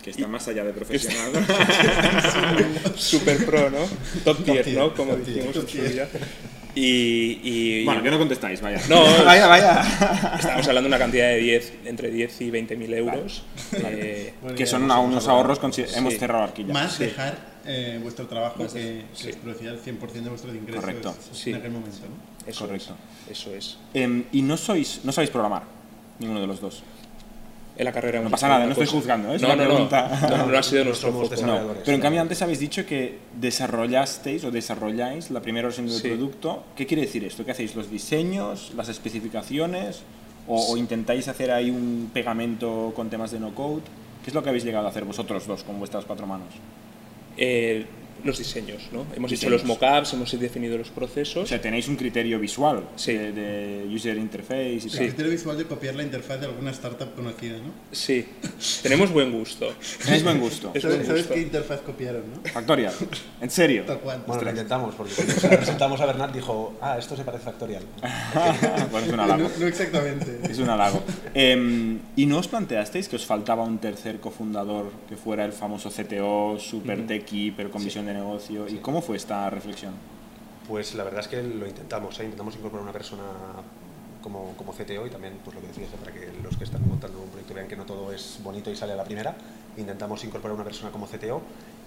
Que 0.06 0.10
está 0.12 0.28
más 0.28 0.46
allá 0.46 0.62
de 0.62 0.72
profesional. 0.72 1.32
Super 2.94 3.44
pro, 3.44 3.70
¿no? 3.70 3.78
Top 4.24 4.44
tier, 4.44 4.62
tier, 4.62 4.78
¿no? 4.78 4.94
Como 4.94 5.16
dijimos 5.16 5.56
en 5.56 5.68
su 5.68 5.82
día. 5.82 6.08
Y, 6.76 7.40
y 7.42 7.84
bueno, 7.84 8.04
que 8.04 8.10
no 8.12 8.18
contestáis, 8.18 8.60
vaya. 8.60 8.80
No, 8.88 9.02
vaya, 9.24 9.48
vaya. 9.48 9.82
Estamos 10.38 10.68
hablando 10.68 10.82
de 10.82 10.94
una 10.94 10.98
cantidad 10.98 11.26
de 11.30 11.38
10, 11.38 11.72
entre 11.86 12.12
10 12.12 12.40
y 12.40 12.50
20 12.52 12.76
mil 12.76 12.94
euros. 12.94 13.42
Eh, 13.72 14.32
que 14.56 14.64
son 14.64 14.88
unos 14.88 15.26
ahorros, 15.26 15.58
hemos 15.96 16.14
cerrado 16.16 16.44
horquilla. 16.44 16.72
Más 16.72 17.00
dejar 17.00 17.56
eh, 17.64 17.98
vuestro 18.00 18.28
trabajo 18.28 18.62
Más 18.62 18.74
de- 18.74 18.80
que, 18.80 19.04
que 19.10 19.22
sí. 19.24 19.30
os 19.30 19.36
producía 19.38 19.70
el 19.70 19.82
100% 19.82 20.12
de 20.12 20.28
vuestros 20.30 20.54
ingresos 20.54 20.80
Correcto. 20.84 21.16
Sí. 21.32 21.50
en 21.50 21.56
aquel 21.56 21.72
momento, 21.72 21.98
¿no? 21.98 22.48
eso 22.48 22.64
Correcto. 22.64 22.94
Es, 23.28 23.38
eso 23.40 23.52
es. 23.56 23.78
Em, 23.92 24.22
y 24.30 24.42
no 24.42 24.56
sois, 24.56 25.00
no 25.02 25.10
sabéis 25.10 25.30
programar, 25.30 25.64
ninguno 26.20 26.40
de 26.42 26.46
los 26.46 26.60
dos. 26.60 26.84
En 27.78 27.84
la 27.84 27.92
carrera 27.92 28.20
No 28.22 28.30
pasa 28.30 28.46
una 28.46 28.64
no 28.64 28.70
estoy 28.70 28.86
cosa. 28.86 28.96
juzgando, 28.98 29.32
¿eh? 29.32 29.36
Es 29.36 29.42
No, 29.42 29.48
una 29.48 29.56
no, 29.56 29.64
no, 29.64 29.68
pregunta. 29.88 30.28
no, 30.30 30.46
no 30.46 30.58
ha 30.58 30.62
sido 30.62 30.84
nuestro 30.84 31.12
foco. 31.12 31.28
No, 31.44 31.60
pero 31.84 31.92
en 31.92 31.96
¿no? 31.98 32.02
cambio 32.02 32.20
antes 32.22 32.40
habéis 32.40 32.58
dicho 32.60 32.86
que 32.86 33.18
desarrollasteis 33.38 34.44
o 34.44 34.50
desarrolláis 34.50 35.30
la 35.30 35.40
primera 35.42 35.66
versión 35.68 35.86
del 35.86 35.96
Sí. 36.00 36.08
producto. 36.08 36.64
¿Qué 36.74 36.86
quiere 36.86 37.02
decir 37.02 37.22
esto? 37.24 37.44
¿Qué 37.44 37.50
hacéis? 37.50 37.74
¿Los 37.76 37.90
diseños? 37.90 38.72
¿Las 38.76 38.88
especificaciones? 38.88 40.00
O, 40.48 40.72
o 40.72 40.76
intentáis 40.76 41.28
hacer 41.28 41.50
ahí 41.50 41.70
un 41.70 42.10
pegamento 42.14 42.92
con 42.96 43.10
temas 43.10 43.30
de 43.32 43.40
no-code? 43.40 43.82
¿Qué 44.24 44.30
es 44.30 44.34
lo 44.34 44.42
que 44.42 44.48
habéis 44.48 44.64
llegado 44.64 44.86
a 44.86 44.90
hacer 44.90 45.04
vosotros 45.04 45.46
dos 45.46 45.62
con 45.62 45.78
vuestras 45.78 46.04
cuatro 46.04 46.26
manos? 46.26 46.48
Eh, 47.36 47.84
los 48.24 48.38
diseños, 48.38 48.82
¿no? 48.92 49.06
Hemos 49.14 49.30
hecho 49.32 49.46
Diseños. 49.48 49.52
los 49.52 49.64
mockups, 49.64 50.12
hemos 50.14 50.38
definido 50.38 50.76
los 50.78 50.88
procesos. 50.90 51.44
O 51.44 51.46
sea, 51.46 51.60
tenéis 51.60 51.88
un 51.88 51.96
criterio 51.96 52.38
visual 52.38 52.82
Sí. 52.96 53.12
de, 53.12 53.32
de 53.32 53.86
user 53.94 54.16
interface 54.18 54.72
y 54.72 54.76
El 54.84 54.90
tal. 54.90 54.98
criterio 55.06 55.30
visual 55.32 55.58
de 55.58 55.64
copiar 55.64 55.94
la 55.94 56.02
interfaz 56.02 56.40
de 56.40 56.46
alguna 56.46 56.70
startup 56.72 57.14
conocida, 57.14 57.58
¿no? 57.58 57.72
Sí, 57.92 58.26
tenemos 58.82 59.10
buen 59.12 59.30
gusto. 59.32 59.68
Tenéis 60.04 60.22
buen 60.24 60.40
gusto. 60.40 60.70
Es 60.74 60.82
¿Sabes, 60.82 60.96
buen 60.98 61.06
sabes 61.06 61.22
gusto. 61.22 61.34
qué 61.34 61.40
interfaz 61.42 61.80
copiaron, 61.82 62.22
no? 62.34 62.50
Factorial. 62.50 62.92
¿En 63.40 63.50
serio? 63.50 63.84
Bueno, 64.04 64.22
lo 64.26 64.50
intentamos, 64.50 64.94
porque 64.94 65.12
cuando 65.14 65.56
presentamos 65.58 66.00
a 66.00 66.06
Bernat 66.06 66.32
dijo, 66.34 66.76
ah, 66.80 66.96
esto 66.98 67.16
se 67.16 67.24
parece 67.24 67.42
a 67.48 67.52
Factorial. 67.52 67.82
bueno, 68.90 69.06
es 69.06 69.10
un 69.12 69.16
no, 69.16 69.22
halago. 69.22 69.50
no 69.58 69.66
exactamente. 69.66 70.40
Es 70.50 70.58
un 70.58 70.68
halago. 70.68 71.02
Em, 71.34 71.98
¿Y 72.16 72.26
no 72.26 72.38
os 72.38 72.48
planteasteis 72.48 73.08
que 73.08 73.16
os 73.16 73.24
faltaba 73.26 73.64
un 73.64 73.78
tercer 73.78 74.18
cofundador 74.20 74.90
que 75.08 75.16
fuera 75.16 75.44
el 75.44 75.52
famoso 75.52 75.90
CTO, 75.90 76.58
super 76.58 77.06
techie, 77.06 77.52
pero 77.56 77.70
con 77.70 77.84
visión 77.84 78.05
de 78.06 78.14
negocio? 78.14 78.68
¿Y 78.68 78.76
cómo 78.76 79.02
fue 79.02 79.16
esta 79.16 79.48
reflexión? 79.50 79.94
Pues 80.68 80.94
la 80.94 81.04
verdad 81.04 81.20
es 81.20 81.28
que 81.28 81.42
lo 81.42 81.66
intentamos, 81.66 82.18
¿eh? 82.18 82.24
intentamos 82.24 82.56
incorporar 82.56 82.82
una 82.82 82.92
persona 82.92 83.22
como, 84.20 84.54
como 84.56 84.72
CTO 84.72 85.06
y 85.06 85.10
también, 85.10 85.34
pues 85.44 85.54
lo 85.54 85.60
que 85.60 85.68
decías, 85.68 85.88
para 86.00 86.12
que 86.12 86.32
los 86.42 86.56
que 86.56 86.64
están 86.64 86.86
montando 86.88 87.20
un 87.20 87.28
proyecto 87.28 87.54
vean 87.54 87.68
que 87.68 87.76
no 87.76 87.84
todo 87.84 88.12
es 88.12 88.40
bonito 88.42 88.70
y 88.70 88.76
sale 88.76 88.92
a 88.92 88.96
la 88.96 89.04
primera, 89.04 89.36
intentamos 89.76 90.24
incorporar 90.24 90.54
una 90.54 90.64
persona 90.64 90.90
como 90.90 91.06
CTO 91.06 91.42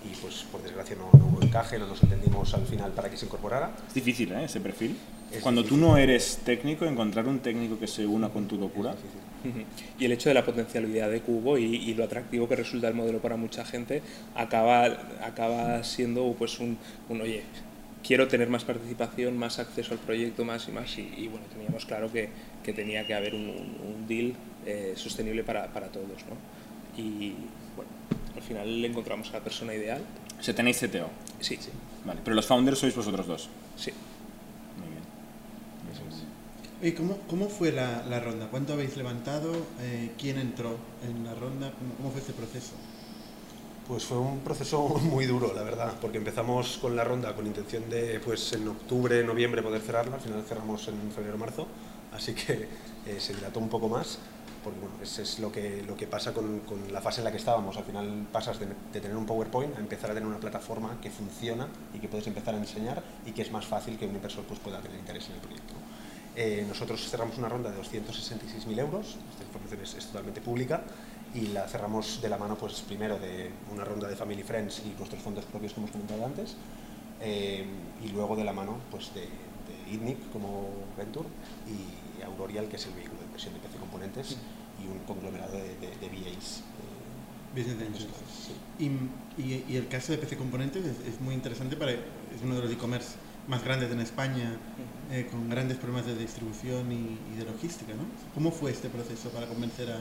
y 0.10 0.16
pues 0.22 0.46
por 0.50 0.64
desgracia 0.64 0.96
no, 0.96 1.10
no 1.20 1.26
hubo 1.28 1.42
encaje, 1.42 1.78
no 1.78 1.88
nos 1.88 2.02
entendimos 2.02 2.54
al 2.54 2.66
final 2.66 2.92
para 2.92 3.10
que 3.10 3.18
se 3.18 3.26
incorporara. 3.26 3.72
Es 3.88 3.94
difícil, 3.94 4.32
¿eh? 4.32 4.46
Ese 4.46 4.62
perfil. 4.62 4.98
Cuando 5.42 5.64
tú 5.64 5.78
no 5.78 5.96
eres 5.98 6.40
técnico, 6.44 6.86
encontrar 6.86 7.28
un 7.28 7.40
técnico 7.40 7.78
que 7.80 7.88
se 7.88 8.06
una 8.06 8.30
con 8.30 8.48
tu 8.48 8.58
locura. 8.58 8.96
Y 10.00 10.06
el 10.06 10.12
hecho 10.12 10.30
de 10.30 10.34
la 10.36 10.44
potencialidad 10.44 11.10
de 11.10 11.22
Cubo 11.22 11.58
y, 11.58 11.64
y 11.76 11.94
lo 11.94 12.04
atractivo 12.04 12.48
que 12.50 12.56
resulta 12.58 12.88
el 12.88 12.94
modelo 12.96 13.20
para 13.20 13.38
mucha 13.38 13.64
gente 13.64 14.02
acaba, 14.36 14.86
acaba 15.24 15.84
siendo 15.84 16.36
pues 16.38 16.60
un, 16.60 16.78
un, 17.08 17.22
oye, 17.22 17.44
quiero 18.04 18.28
tener 18.28 18.50
más 18.50 18.66
participación, 18.66 19.38
más 19.38 19.60
acceso 19.60 19.94
al 19.94 20.00
proyecto, 20.00 20.44
más 20.44 20.68
y 20.68 20.72
más. 20.72 20.98
Y, 20.98 21.02
y, 21.16 21.28
bueno, 21.28 21.46
teníamos 21.54 21.86
claro 21.86 22.12
que, 22.12 22.30
que 22.64 22.74
tenía 22.74 23.06
que 23.08 23.14
haber 23.14 23.34
un, 23.36 23.42
un- 23.50 23.96
un 23.96 24.08
deal 24.08 24.34
eh, 24.66 24.94
sostenible 24.98 25.44
para, 25.44 25.68
para 25.68 25.88
todos. 25.88 26.08
¿no? 26.28 27.02
Y 27.02 27.34
bueno, 27.78 27.92
al 28.36 28.42
final 28.42 28.82
le 28.82 28.88
encontramos 28.88 29.30
a 29.30 29.34
la 29.34 29.40
persona 29.40 29.74
ideal. 29.74 30.02
O 30.40 30.44
sea, 30.44 30.54
tenéis 30.56 30.80
CTO. 30.80 31.08
Sí, 31.40 31.56
sí. 31.62 31.70
Vale. 32.04 32.20
Pero 32.24 32.36
los 32.36 32.46
founders 32.48 32.80
sois 32.80 32.96
vosotros 32.96 33.28
dos. 33.28 33.50
sí. 33.78 33.92
Muy 34.78 34.88
bien. 34.90 35.04
Eso 35.94 36.02
es. 36.10 36.24
¿Cómo, 36.96 37.18
¿Cómo 37.30 37.50
fue 37.50 37.72
la, 37.72 38.04
la 38.10 38.20
ronda? 38.20 38.48
¿Cuánto 38.50 38.74
habéis 38.74 38.96
levantado? 38.96 39.52
Eh, 39.82 40.12
¿Quién 40.18 40.40
entró 40.40 40.78
en 41.06 41.26
la 41.26 41.36
ronda? 41.36 41.74
¿Cómo, 41.98 42.12
fue 42.12 42.22
este 42.22 42.34
proceso? 42.34 42.72
Pues 43.88 44.06
fue 44.06 44.18
un 44.18 44.40
proceso 44.40 44.88
muy 45.02 45.26
duro, 45.26 45.54
la 45.54 45.64
verdad, 45.64 45.94
porque 46.00 46.18
empezamos 46.18 46.78
con 46.78 46.96
la 46.96 47.04
ronda 47.04 47.36
con 47.36 47.46
intención 47.46 47.90
de, 47.90 48.20
pues 48.22 48.54
en 48.54 48.68
octubre, 48.68 49.24
noviembre 49.24 49.62
poder 49.62 49.82
cerrarla, 49.82 50.16
al 50.16 50.22
final 50.22 50.44
cerramos 50.48 50.88
en 50.88 51.12
febrero, 51.12 51.38
marzo, 51.38 51.68
así 52.14 52.34
que 52.34 52.68
eh, 53.06 53.20
se 53.20 53.34
dilató 53.34 53.60
un 53.60 53.70
poco 53.70 53.90
más, 53.90 54.20
porque 54.64 54.80
bueno, 54.80 54.96
es, 55.04 55.20
es 55.20 55.40
lo, 55.40 55.52
que, 55.52 55.84
lo 55.86 55.98
que 55.98 56.08
pasa 56.08 56.34
con, 56.34 56.60
con, 56.62 56.94
la 56.94 57.02
fase 57.02 57.20
en 57.20 57.26
la 57.26 57.32
que 57.32 57.38
estábamos. 57.38 57.76
Al 57.76 57.84
final 57.84 58.28
pasas 58.32 58.60
de, 58.60 58.68
de, 58.68 59.02
tener 59.02 59.18
un 59.18 59.26
PowerPoint 59.26 59.76
a 59.76 59.80
empezar 59.80 60.12
a 60.12 60.14
tener 60.14 60.28
una 60.28 60.40
plataforma 60.40 60.98
que 61.02 61.10
funciona 61.10 61.68
y 61.94 62.00
que 62.00 62.08
puedes 62.08 62.28
empezar 62.28 62.56
a 62.56 62.58
enseñar 62.58 63.04
y 63.26 63.32
que 63.32 63.42
es 63.42 63.52
más 63.52 63.66
fácil 63.66 63.98
que 63.98 64.06
un 64.06 64.16
inversor 64.16 64.44
pues, 64.46 64.60
pueda 64.60 64.80
tener 64.80 64.98
interés 65.00 65.28
en 65.28 65.36
el 65.36 65.42
proyecto. 65.42 65.79
Eh, 66.42 66.64
nosotros 66.66 67.02
cerramos 67.10 67.38
una 67.38 67.50
ronda 67.50 67.70
de 67.70 67.78
266.000 67.82 68.80
euros, 68.80 69.18
esta 69.30 69.44
información 69.44 69.82
es, 69.84 69.94
es, 69.96 70.06
totalmente 70.06 70.40
pública, 70.40 70.84
y 71.34 71.48
la 71.48 71.68
cerramos 71.68 72.22
de 72.22 72.30
la 72.30 72.38
mano 72.38 72.56
pues, 72.56 72.80
primero 72.80 73.20
de 73.20 73.52
una 73.74 73.84
ronda 73.84 74.08
de 74.08 74.16
Family 74.16 74.44
Friends 74.44 74.84
y 74.86 74.98
nuestros 74.98 75.22
fondos 75.22 75.44
propios 75.44 75.74
que 75.74 75.82
hemos 75.82 75.92
comentado 75.92 76.26
antes, 76.26 76.56
eh, 77.20 77.66
y 78.02 78.08
luego 78.14 78.38
de 78.38 78.46
la 78.46 78.54
mano 78.54 78.78
pues, 78.90 79.14
de, 79.14 79.24
de 79.24 79.94
ITNIC 79.94 80.32
como 80.32 80.70
Venture 80.98 81.28
y 81.68 82.24
Aurorial, 82.24 82.70
que 82.70 82.78
es 82.78 82.86
el 82.86 82.94
vehículo 82.94 83.20
de 83.20 83.26
inversión 83.26 83.54
de 83.56 83.60
PC 83.60 83.78
Componentes, 83.78 84.38
y 84.82 84.88
un 84.88 85.00
conglomerado 85.00 85.52
de, 85.52 85.76
de, 85.76 85.88
de 85.98 86.08
VAs. 86.08 86.64
Business 87.54 87.82
Angels. 87.82 88.08
Sí. 88.48 88.56
Y, 88.80 89.42
y, 89.42 89.66
y, 89.68 89.76
el 89.76 89.90
caso 89.90 90.14
de 90.14 90.20
PC 90.20 90.38
Componentes 90.38 90.86
es, 90.86 91.06
es 91.06 91.20
muy 91.20 91.34
interesante, 91.34 91.76
para, 91.76 91.92
es 91.92 92.00
uno 92.42 92.56
de 92.56 92.62
los 92.62 92.72
e-commerce 92.72 93.16
más 93.50 93.62
grandes 93.64 93.92
en 93.92 94.00
España, 94.00 94.58
eh, 95.12 95.28
con 95.30 95.50
grandes 95.50 95.78
problemas 95.78 96.06
de 96.06 96.16
distribución 96.16 96.92
y, 96.92 97.18
y, 97.34 97.38
de 97.38 97.46
logística. 97.46 97.94
¿no? 97.94 98.04
¿Cómo 98.34 98.52
fue 98.52 98.72
este 98.72 98.90
proceso 98.90 99.30
para 99.30 99.48
convencer 99.48 99.92
a 99.92 100.00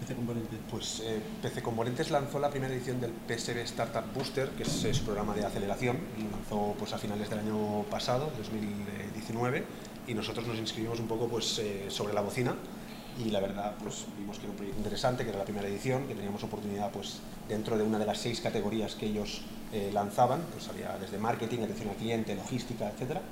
PC 0.00 0.14
Componentes? 0.14 0.58
Pues 0.70 1.02
eh, 1.04 1.20
PC 1.42 1.62
Componentes 1.62 2.10
lanzó 2.10 2.38
la 2.38 2.50
primera 2.50 2.72
edición 2.74 3.00
del 3.00 3.12
PSB 3.28 3.58
Startup 3.64 4.04
Booster, 4.14 4.48
que 4.50 4.62
es, 4.62 4.70
su 4.70 5.04
programa 5.04 5.34
de 5.34 5.44
aceleración, 5.44 5.98
lo 6.18 6.30
lanzó 6.30 6.74
pues, 6.78 6.92
a 6.92 6.98
finales 6.98 7.28
del 7.28 7.40
año 7.40 7.82
pasado, 7.90 8.32
2019, 8.38 9.64
y 10.06 10.14
nosotros 10.14 10.46
nos 10.46 10.58
inscribimos 10.58 11.00
un 11.00 11.06
poco 11.06 11.28
pues, 11.28 11.58
eh, 11.58 11.86
sobre 11.88 12.14
la 12.14 12.22
bocina 12.22 12.54
y 13.18 13.30
la 13.30 13.40
verdad 13.40 13.74
pues 13.82 14.04
vimos 14.18 14.38
que 14.38 14.44
era 14.44 14.50
un 14.50 14.56
proyecto 14.56 14.78
interesante, 14.78 15.24
que 15.24 15.30
era 15.30 15.38
la 15.38 15.44
primera 15.44 15.66
edición, 15.68 16.06
que 16.06 16.14
teníamos 16.14 16.42
oportunidad 16.44 16.90
pues 16.90 17.20
dentro 17.48 17.78
de 17.78 17.84
una 17.84 17.98
de 17.98 18.06
las 18.06 18.18
seis 18.18 18.40
categorías 18.40 18.94
que 18.94 19.06
ellos 19.06 19.42
eh, 19.72 19.90
lanzaban, 19.92 20.42
pues 20.52 20.68
había 20.68 20.98
desde 20.98 21.18
marketing, 21.18 21.60
atención 21.60 21.90
al 21.90 21.96
cliente, 21.96 22.34
logística, 22.34 22.88
etcétera. 22.90 23.22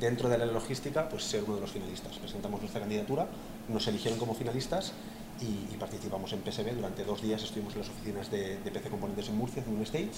Dentro 0.00 0.28
de 0.28 0.38
la 0.38 0.46
logística, 0.46 1.08
pues 1.08 1.24
ser 1.24 1.44
uno 1.44 1.54
de 1.56 1.60
los 1.60 1.70
finalistas. 1.70 2.18
Presentamos 2.18 2.60
nuestra 2.60 2.80
candidatura, 2.80 3.28
nos 3.68 3.86
eligieron 3.86 4.18
como 4.18 4.34
finalistas 4.34 4.92
y, 5.40 5.72
y 5.72 5.76
participamos 5.78 6.32
en 6.32 6.42
PSB. 6.42 6.74
Durante 6.74 7.04
dos 7.04 7.22
días 7.22 7.42
estuvimos 7.42 7.74
en 7.74 7.80
las 7.80 7.88
oficinas 7.88 8.30
de, 8.30 8.58
de 8.58 8.70
PC 8.70 8.90
Componentes 8.90 9.28
en 9.28 9.36
Murcia, 9.36 9.62
en 9.66 9.76
un 9.76 9.82
stage, 9.82 10.10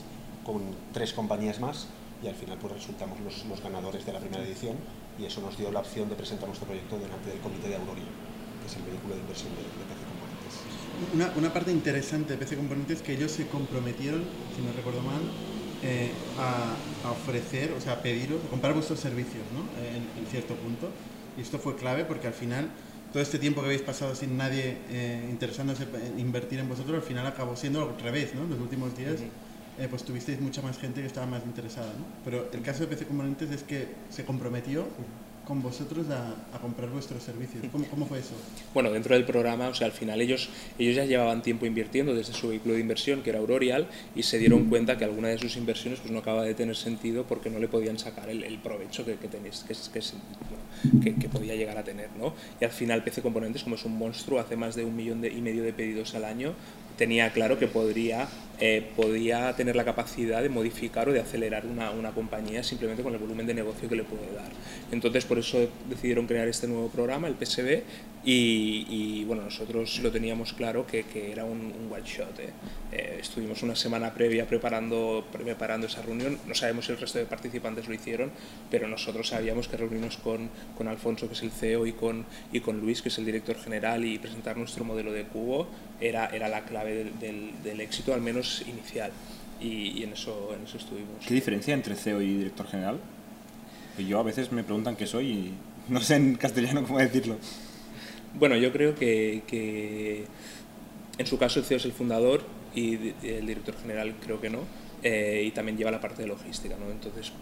con 0.45 0.63
tres 0.93 1.13
compañías 1.13 1.61
más 1.61 1.89
y 2.23 2.29
al 2.29 2.35
final 2.35 2.59
pues 2.59 2.73
resultamos 2.73 3.21
los, 3.21 3.45
los 3.47 3.61
ganadores 3.61 4.07
de 4.07 4.13
la 4.13 4.21
primera 4.21 4.43
edición 4.43 4.77
y 5.19 5.25
eso 5.25 5.41
nos 5.41 5.57
dio 5.57 5.71
la 5.71 5.81
opción 5.81 6.09
de 6.09 6.15
presentar 6.15 6.49
nuestro 6.49 6.67
proyecto 6.67 6.99
delante 6.99 7.31
del 7.31 7.41
comité 7.41 7.69
de 7.69 7.77
Aurora 7.77 8.01
que 8.01 8.67
es 8.67 8.77
el 8.77 8.83
vehículo 8.83 9.15
de 9.15 9.21
inversión 9.21 9.51
de, 9.53 9.63
de 9.63 9.85
PC 9.85 10.03
Componentes. 10.09 10.55
Una, 11.15 11.33
una, 11.37 11.53
parte 11.53 11.71
interesante 11.71 12.33
de 12.33 12.39
PC 12.39 12.57
Componentes 12.57 12.99
es 12.99 13.03
que 13.03 13.13
ellos 13.13 13.33
se 13.33 13.47
comprometieron, 13.49 14.25
si 14.57 14.63
no 14.63 14.73
recuerdo 14.73 15.03
mal, 15.03 15.21
eh, 15.87 16.11
a, 16.39 17.09
a, 17.09 17.13
ofrecer, 17.13 17.73
o 17.73 17.81
sea, 17.81 17.93
a 17.93 18.03
pediros, 18.03 18.45
a 18.45 18.49
comprar 18.49 18.75
vuestros 18.75 18.99
servicios, 18.99 19.45
¿no? 19.55 19.61
En, 19.87 20.03
en, 20.19 20.27
cierto 20.31 20.55
punto. 20.57 20.89
Y 21.39 21.43
esto 21.43 21.59
fue 21.59 21.77
clave 21.77 22.05
porque 22.05 22.27
al 22.27 22.33
final, 22.33 22.69
todo 23.13 23.23
este 23.23 23.39
tiempo 23.39 23.61
que 23.61 23.67
habéis 23.67 23.83
pasado 23.83 24.15
sin 24.15 24.37
nadie 24.37 24.79
eh, 24.91 25.27
interesándose 25.31 25.85
en 25.85 26.19
invertir 26.19 26.59
en 26.59 26.69
vosotros, 26.69 26.97
al 26.97 27.03
final 27.03 27.27
acabó 27.27 27.55
siendo 27.55 27.83
al 27.83 27.99
revés, 28.01 28.35
¿no? 28.35 28.43
En 28.43 28.51
los 28.51 28.61
últimos 28.61 28.97
días. 28.97 29.17
Eh, 29.79 29.89
pues 29.91 30.05
tuvisteis 30.05 30.41
mucha 30.41 30.63
más 30.63 30.79
gente 30.79 31.03
que 31.03 31.07
estaba 31.07 31.27
más 31.27 31.45
interesada, 31.45 31.89
¿no? 31.99 32.07
Pero 32.25 32.49
el 32.51 32.63
caso 32.63 32.81
de 32.81 32.87
PC 32.87 33.05
Componentes 33.05 33.51
es 33.51 33.63
que 33.63 33.89
se 34.09 34.25
comprometió 34.25 34.87
con 35.47 35.63
vosotros 35.63 36.07
a, 36.11 36.57
a, 36.57 36.61
comprar 36.61 36.91
vuestros 36.91 37.23
servicios. 37.23 37.65
¿Cómo, 37.71 37.87
¿Cómo, 37.87 38.07
fue 38.07 38.19
eso? 38.19 38.35
Bueno, 38.75 38.91
dentro 38.91 39.15
del 39.15 39.25
programa, 39.25 39.69
o 39.69 39.75
sea, 39.75 39.87
al 39.87 39.93
final 39.93 40.21
ellos, 40.21 40.49
ellos 40.77 40.97
ya 40.97 41.05
llevaban 41.05 41.41
tiempo 41.43 41.67
invirtiendo 41.67 42.15
desde 42.15 42.33
su 42.33 42.49
vehículo 42.49 42.75
de 42.75 42.81
inversión, 42.81 43.23
que 43.23 43.31
era 43.31 43.39
Aurorial, 43.39 43.87
y 44.17 44.25
se 44.25 44.39
dieron 44.39 44.65
cuenta 44.65 44.99
que 44.99 45.05
alguna 45.05 45.29
de 45.29 45.39
sus 45.39 45.57
inversiones 45.57 46.01
pues, 46.01 46.11
no 46.13 46.19
acaba 46.19 46.43
de 46.43 46.55
tener 46.55 46.75
sentido 46.75 47.25
porque 47.25 47.49
no 47.49 47.61
le 47.61 47.69
podían 47.69 47.97
sacar 47.97 48.29
el, 48.29 48.43
el 48.43 48.59
provecho 48.59 49.05
que, 49.05 49.15
que, 49.17 49.29
tenéis, 49.29 49.65
que, 49.69 50.01
que, 51.01 51.15
que, 51.15 51.29
podía 51.29 51.55
llegar 51.55 51.79
a 51.79 51.85
tener. 51.85 52.09
¿no? 52.19 52.35
Y 52.61 52.65
al 52.65 52.73
final 52.73 53.05
PC 53.05 53.23
Componentes, 53.23 53.63
como 53.63 53.77
es 53.77 53.85
un 53.85 53.97
monstruo, 53.97 54.41
hace 54.41 54.57
más 54.57 54.75
de 54.75 54.85
un 54.85 54.97
millón 54.97 55.21
de, 55.21 55.29
y 55.29 55.41
medio 55.41 55.63
de 55.63 55.73
pedidos 55.73 56.17
al 56.17 56.25
año, 56.25 56.55
tenía 56.97 57.33
claro 57.33 57.59
que 57.59 57.67
podría, 57.67 58.29
eh, 58.61 58.91
podía 58.97 59.55
tener 59.55 59.77
la 59.77 59.85
capacidad 59.85 60.43
de 60.43 60.49
modificar 60.49 61.09
o 61.09 61.13
de 61.13 61.21
acelerar 61.21 61.67
una, 61.67 61.91
una, 61.91 62.13
compañía 62.13 62.63
simplemente 62.63 63.03
con 63.03 63.13
el 63.13 63.19
volumen 63.19 63.47
de 63.47 63.55
negocio 63.55 63.89
que 63.89 63.97
le 63.97 64.05
puede 64.05 64.33
dar. 64.35 64.51
Entonces, 64.91 65.25
por 65.25 65.39
eso 65.39 65.69
decidieron 65.89 66.27
crear 66.27 66.49
este 66.49 66.67
nuevo 66.67 66.89
programa, 66.89 67.29
el 67.29 67.35
PSB, 67.35 67.83
y, 68.27 68.87
y 68.91 69.25
bueno, 69.25 69.45
nosotros 69.45 70.01
lo 70.01 70.11
teníamos 70.11 70.53
claro 70.53 70.85
que, 70.85 71.05
que 71.05 71.31
era 71.31 71.45
un, 71.45 71.61
un 71.61 71.89
one 71.91 72.03
shot. 72.05 72.37
¿eh? 72.41 72.51
Eh, 72.91 73.19
estuvimos 73.21 73.63
una 73.63 73.77
semana 73.77 74.13
previa 74.13 74.49
preparando, 74.49 75.25
preparando 75.31 75.87
esa 75.87 76.03
reunión, 76.03 76.37
no 76.45 76.55
sabemos 76.55 76.87
si 76.87 76.93
el 76.93 76.99
resto 76.99 77.21
de 77.21 77.27
participantes 77.27 77.87
lo 77.87 77.95
hicieron, 77.95 78.33
pero 78.69 78.89
nosotros 78.89 79.29
sabíamos 79.29 79.69
que 79.69 79.77
reunirnos 79.77 80.17
con, 80.17 80.51
con 80.77 80.89
Alfonso, 80.89 81.29
que 81.29 81.35
es 81.35 81.43
el 81.43 81.53
CEO, 81.53 81.87
y 81.87 81.93
con, 81.93 82.27
y 82.53 82.59
con 82.59 82.81
Luis, 82.81 83.01
que 83.01 83.11
es 83.11 83.19
el 83.19 83.25
director 83.25 83.57
general, 83.57 84.05
y 84.05 84.19
presentar 84.19 84.57
nuestro 84.57 84.85
modelo 84.85 85.13
de 85.13 85.23
cubo 85.23 85.69
era, 86.01 86.27
era 86.27 86.49
la 86.49 86.65
clave 86.65 86.95
del, 86.95 87.19
del, 87.21 87.51
del 87.63 87.81
éxito, 87.81 88.13
al 88.13 88.23
menos 88.23 88.65
inicial. 88.67 89.13
Y, 89.61 90.01
y, 90.01 90.03
en, 90.03 90.15
eso, 90.15 90.53
en 90.53 90.65
eso 90.65 90.79
estuvimos. 90.79 91.25
¿Qué 91.25 91.33
diferencia 91.33 91.75
entre 91.75 91.95
CEO 91.95 92.21
y 92.21 92.39
director 92.39 92.67
general? 92.67 92.99
Yo 93.99 94.19
a 94.19 94.25
veces 94.25 94.51
me 94.51 94.65
preguntan 94.65 94.97
qué 94.97 95.07
soy 95.07 95.31
y 95.31 95.53
no 95.89 96.01
sé 96.01 96.17
en 96.17 96.35
castellano 96.35 96.83
cómo 96.85 96.99
decirlo. 96.99 97.37
Bueno, 98.39 98.57
yo 98.57 98.73
creo 98.73 98.95
que, 98.95 99.43
que 99.47 100.25
en 101.19 101.27
su 101.27 101.39
caso 101.39 101.59
el 101.59 101.65
CEO 101.65 101.79
es 101.79 101.85
el 101.85 101.93
fundador 101.93 102.43
y 102.75 103.15
el 103.23 103.47
director 103.47 103.75
general 103.81 104.15
creo 104.23 104.41
que 104.41 104.51
no, 104.51 104.61
eh, 105.03 105.45
y 105.47 105.51
también 105.53 105.79
lleva 105.79 105.91
la 105.91 106.01
parte 106.01 106.23
de 106.23 106.29
logística, 106.29 106.77
¿no? 106.77 106.91
Entonces, 106.91 107.33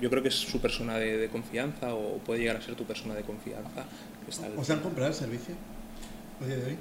yo 0.00 0.10
creo 0.10 0.22
que 0.22 0.28
es 0.28 0.34
su 0.34 0.60
persona 0.60 0.98
de, 0.98 1.16
de, 1.16 1.28
confianza 1.28 1.94
o 1.94 2.18
puede 2.18 2.40
llegar 2.40 2.56
a 2.56 2.62
ser 2.62 2.74
tu 2.74 2.84
persona 2.84 3.14
de 3.14 3.22
confianza. 3.22 3.84
Está 4.28 4.48
¿Os 4.56 4.70
han 4.70 4.80
comprado 4.80 5.08
el 5.08 5.14
servicio 5.14 5.54
a 6.40 6.46
día 6.46 6.56
de 6.56 6.64
hoy? 6.64 6.76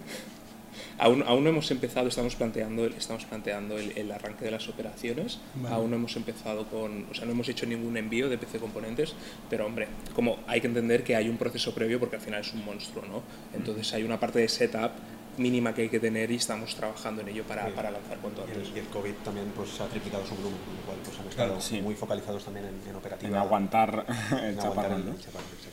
Aún, 0.98 1.24
aún 1.28 1.44
no 1.44 1.50
hemos 1.50 1.70
empezado, 1.72 2.08
estamos 2.08 2.36
planteando, 2.36 2.86
estamos 2.86 3.26
planteando 3.26 3.78
el, 3.78 3.98
el 3.98 4.12
arranque 4.12 4.46
de 4.46 4.52
las 4.52 4.68
operaciones, 4.70 5.40
vale. 5.56 5.76
aún 5.76 5.90
no 5.92 5.96
hemos 5.98 6.16
empezado 6.16 6.66
con, 6.68 7.06
o 7.10 7.14
sea, 7.14 7.26
no 7.26 7.32
hemos 7.32 7.48
hecho 7.50 7.66
ningún 7.66 7.98
envío 7.98 8.30
de 8.30 8.38
PC 8.38 8.60
componentes, 8.60 9.14
pero 9.50 9.66
hombre, 9.66 9.88
como 10.16 10.40
hay 10.48 10.62
que 10.62 10.68
entender 10.68 11.04
que 11.04 11.16
hay 11.16 11.30
un 11.30 11.38
proceso 11.38 11.74
previo 11.74 12.00
porque 12.00 12.18
al 12.18 12.22
final 12.22 12.42
es 12.42 12.54
un 12.54 12.66
monstruo, 12.66 13.04
¿no? 13.06 13.24
Entonces 13.54 13.94
hay 13.94 14.04
una 14.04 14.20
parte 14.20 14.40
de 14.40 14.48
setup 14.48 14.92
mínima 15.38 15.74
que 15.74 15.84
hay 15.84 15.90
que 15.90 16.00
tener 16.00 16.32
y 16.32 16.36
estamos 16.36 16.76
trabajando 16.76 17.22
en 17.22 17.30
ello 17.30 17.44
para, 17.44 17.66
sí. 17.66 17.72
para 17.76 17.92
lanzar 17.92 18.18
cuanto 18.20 18.44
antes. 18.44 18.68
Y 18.70 18.72
el, 18.72 18.78
el, 18.80 18.88
COVID 18.88 19.14
también 19.24 19.48
pues, 19.56 19.80
ha 19.80 19.88
triplicado 19.88 20.26
su 20.26 20.36
volumen, 20.36 20.60
con 20.66 20.76
lo 20.76 20.82
cual 20.82 20.98
pues, 21.04 21.20
han 21.20 21.28
estado 21.28 21.48
claro, 21.48 21.62
sí. 21.62 21.82
muy 21.82 21.96
focalizados 21.96 22.44
también 22.44 22.66
en, 22.66 22.90
en 22.90 22.96
operativa. 22.96 23.30
En 23.30 23.36
aguantar 23.36 24.06
en 24.44 24.58
chaparrón, 24.58 25.06
¿no? 25.06 25.12
Oye, 25.12 25.71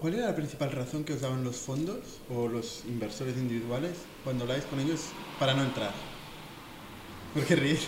¿Cuál 0.00 0.14
era 0.14 0.26
la 0.26 0.34
principal 0.34 0.72
razón 0.72 1.04
que 1.04 1.12
os 1.12 1.20
daban 1.20 1.44
los 1.44 1.56
fondos 1.56 1.98
o 2.34 2.48
los 2.48 2.82
inversores 2.88 3.36
individuales 3.36 3.92
cuando 4.24 4.44
habláis 4.44 4.64
con 4.64 4.80
ellos 4.80 5.00
para 5.38 5.54
no 5.54 5.62
entrar? 5.62 5.92
¿Por 7.32 7.44
qué 7.44 7.54
reír? 7.56 7.78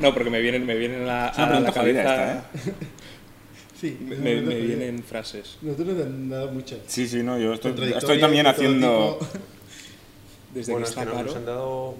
No, 0.00 0.12
porque 0.12 0.28
me 0.28 0.40
vienen, 0.40 0.66
me 0.66 0.76
vienen 0.76 1.08
a, 1.08 1.28
a 1.28 1.60
la 1.60 1.72
cabeza... 1.72 2.00
Esta, 2.00 2.38
¿eh? 2.38 2.42
Sí, 3.80 3.96
me, 4.00 4.16
me, 4.16 4.40
me 4.40 4.56
vienen 4.56 5.04
frases. 5.04 5.56
Nosotros 5.62 5.94
nos 5.94 6.06
han 6.06 6.28
dado 6.28 6.50
muchas. 6.50 6.80
Sí, 6.88 7.06
sí, 7.06 7.22
no, 7.22 7.38
yo 7.38 7.54
estoy, 7.54 7.92
estoy 7.96 8.18
también 8.18 8.46
haciendo... 8.46 9.20
Desde 10.52 10.72
bueno, 10.72 10.86
que 10.86 10.90
está 10.90 11.02
es 11.02 11.08
que 11.08 11.14
nos, 11.14 11.24
nos 11.26 11.36
han 11.36 11.46
dado 11.46 11.94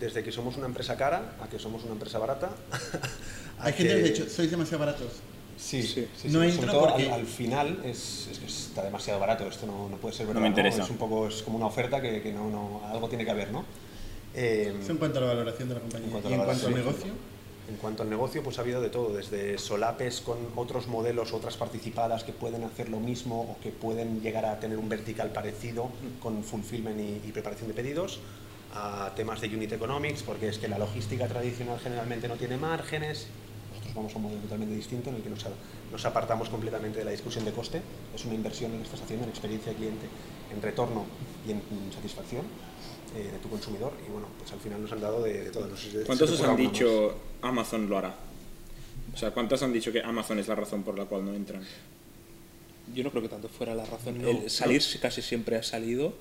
desde 0.00 0.24
que 0.24 0.32
somos 0.32 0.56
una 0.56 0.66
empresa 0.66 0.96
cara 0.96 1.36
a 1.40 1.48
que 1.48 1.58
somos 1.58 1.84
una 1.84 1.92
empresa 1.92 2.18
barata. 2.18 2.50
Hay 3.58 3.74
gente 3.74 3.94
que 3.94 4.00
ha 4.00 4.02
dicho, 4.02 4.28
sois 4.28 4.50
demasiado 4.50 4.80
baratos. 4.80 5.20
Sí, 5.60 5.82
sí, 5.82 6.08
sí, 6.16 6.28
no 6.30 6.42
sí. 6.42 6.48
entra 6.48 6.72
porque... 6.72 7.06
al, 7.06 7.20
al, 7.20 7.26
final 7.26 7.82
es, 7.84 8.28
es, 8.32 8.38
que 8.38 8.46
está 8.46 8.82
demasiado 8.82 9.20
barato, 9.20 9.46
esto 9.46 9.66
no, 9.66 9.88
no 9.88 9.96
puede 9.98 10.14
ser 10.14 10.26
verdad. 10.26 10.40
No 10.40 10.42
me 10.42 10.48
interesa. 10.48 10.78
¿no? 10.78 10.84
Es 10.84 10.90
un 10.90 10.96
poco, 10.96 11.28
es 11.28 11.42
como 11.42 11.58
una 11.58 11.66
oferta 11.66 12.00
que, 12.00 12.22
que 12.22 12.32
no, 12.32 12.48
no, 12.48 12.80
algo 12.88 13.08
tiene 13.08 13.24
que 13.24 13.30
haber, 13.30 13.52
¿no? 13.52 13.64
Eh, 14.34 14.74
Eso 14.82 14.92
en 14.92 14.98
cuanto 14.98 15.18
a 15.18 15.22
la 15.22 15.28
valoración 15.28 15.68
de 15.68 15.74
la 15.74 15.80
compañía. 15.80 16.06
En 16.06 16.12
cuanto 16.12 16.30
¿Y 16.30 16.32
en 16.32 16.40
cuanto 16.44 16.66
al 16.66 16.74
negocio? 16.74 17.12
En 17.68 17.76
cuanto 17.76 18.02
al 18.02 18.10
negocio, 18.10 18.42
pues 18.42 18.58
ha 18.58 18.62
habido 18.62 18.80
de 18.80 18.88
todo, 18.88 19.14
desde 19.14 19.58
solapes 19.58 20.22
con 20.22 20.38
otros 20.56 20.88
modelos, 20.88 21.32
otras 21.32 21.56
participadas 21.56 22.24
que 22.24 22.32
pueden 22.32 22.64
hacer 22.64 22.88
lo 22.88 22.98
mismo 22.98 23.42
o 23.42 23.62
que 23.62 23.70
pueden 23.70 24.22
llegar 24.22 24.46
a 24.46 24.58
tener 24.58 24.78
un 24.78 24.88
vertical 24.88 25.30
parecido 25.30 25.90
con 26.20 26.42
fulfillment 26.42 26.98
y, 26.98 27.28
y 27.28 27.32
preparación 27.32 27.68
de 27.68 27.74
pedidos, 27.74 28.18
a 28.74 29.12
temas 29.14 29.40
de 29.40 29.48
unit 29.48 29.72
economics, 29.72 30.22
porque 30.22 30.48
es 30.48 30.58
que 30.58 30.68
la 30.68 30.78
logística 30.78 31.28
tradicional 31.28 31.78
generalmente 31.78 32.26
no 32.26 32.36
tiene 32.36 32.56
márgenes, 32.56 33.28
vamos 33.94 34.12
a 34.14 34.16
un 34.16 34.22
modelo 34.24 34.40
totalmente 34.42 34.74
distinto 34.74 35.10
en 35.10 35.16
el 35.16 35.22
que 35.22 35.30
nos, 35.30 35.44
nos 35.90 36.04
apartamos 36.04 36.48
completamente 36.48 36.98
de 37.00 37.04
la 37.04 37.10
discusión 37.10 37.44
de 37.44 37.52
coste, 37.52 37.80
es 38.14 38.24
una 38.24 38.34
inversión 38.34 38.72
que 38.72 38.82
estás 38.82 39.02
haciendo 39.02 39.24
en 39.24 39.30
experiencia 39.30 39.72
de 39.72 39.78
cliente, 39.78 40.06
en 40.54 40.62
retorno 40.62 41.04
y 41.46 41.52
en 41.52 41.62
satisfacción 41.92 42.44
eh, 43.16 43.30
de 43.32 43.38
tu 43.38 43.48
consumidor 43.48 43.92
y 44.06 44.10
bueno, 44.10 44.28
pues 44.38 44.52
al 44.52 44.60
final 44.60 44.82
nos 44.82 44.92
han 44.92 45.00
dado 45.00 45.22
de, 45.22 45.44
de 45.44 45.50
todo. 45.50 45.66
No 45.66 45.76
sé 45.76 45.90
si 45.90 45.96
¿Cuántos 46.04 46.30
os 46.30 46.42
han 46.42 46.56
dicho 46.56 47.14
más? 47.42 47.50
Amazon 47.50 47.88
lo 47.88 47.98
hará? 47.98 48.14
O 49.12 49.16
sea, 49.16 49.32
¿cuántos 49.32 49.62
han 49.62 49.72
dicho 49.72 49.90
que 49.90 50.00
Amazon 50.00 50.38
es 50.38 50.46
la 50.48 50.54
razón 50.54 50.82
por 50.84 50.96
la 50.98 51.04
cual 51.06 51.24
no 51.24 51.34
entran? 51.34 51.62
yo 52.94 53.04
no 53.04 53.10
creo 53.10 53.22
que 53.22 53.28
tanto 53.28 53.48
fuera 53.48 53.74
la 53.74 53.84
razón. 53.84 54.20
No, 54.20 54.28
el 54.28 54.50
salir 54.50 54.82
casi 55.00 55.22
siempre 55.22 55.56
ha 55.56 55.62
salido, 55.62 56.12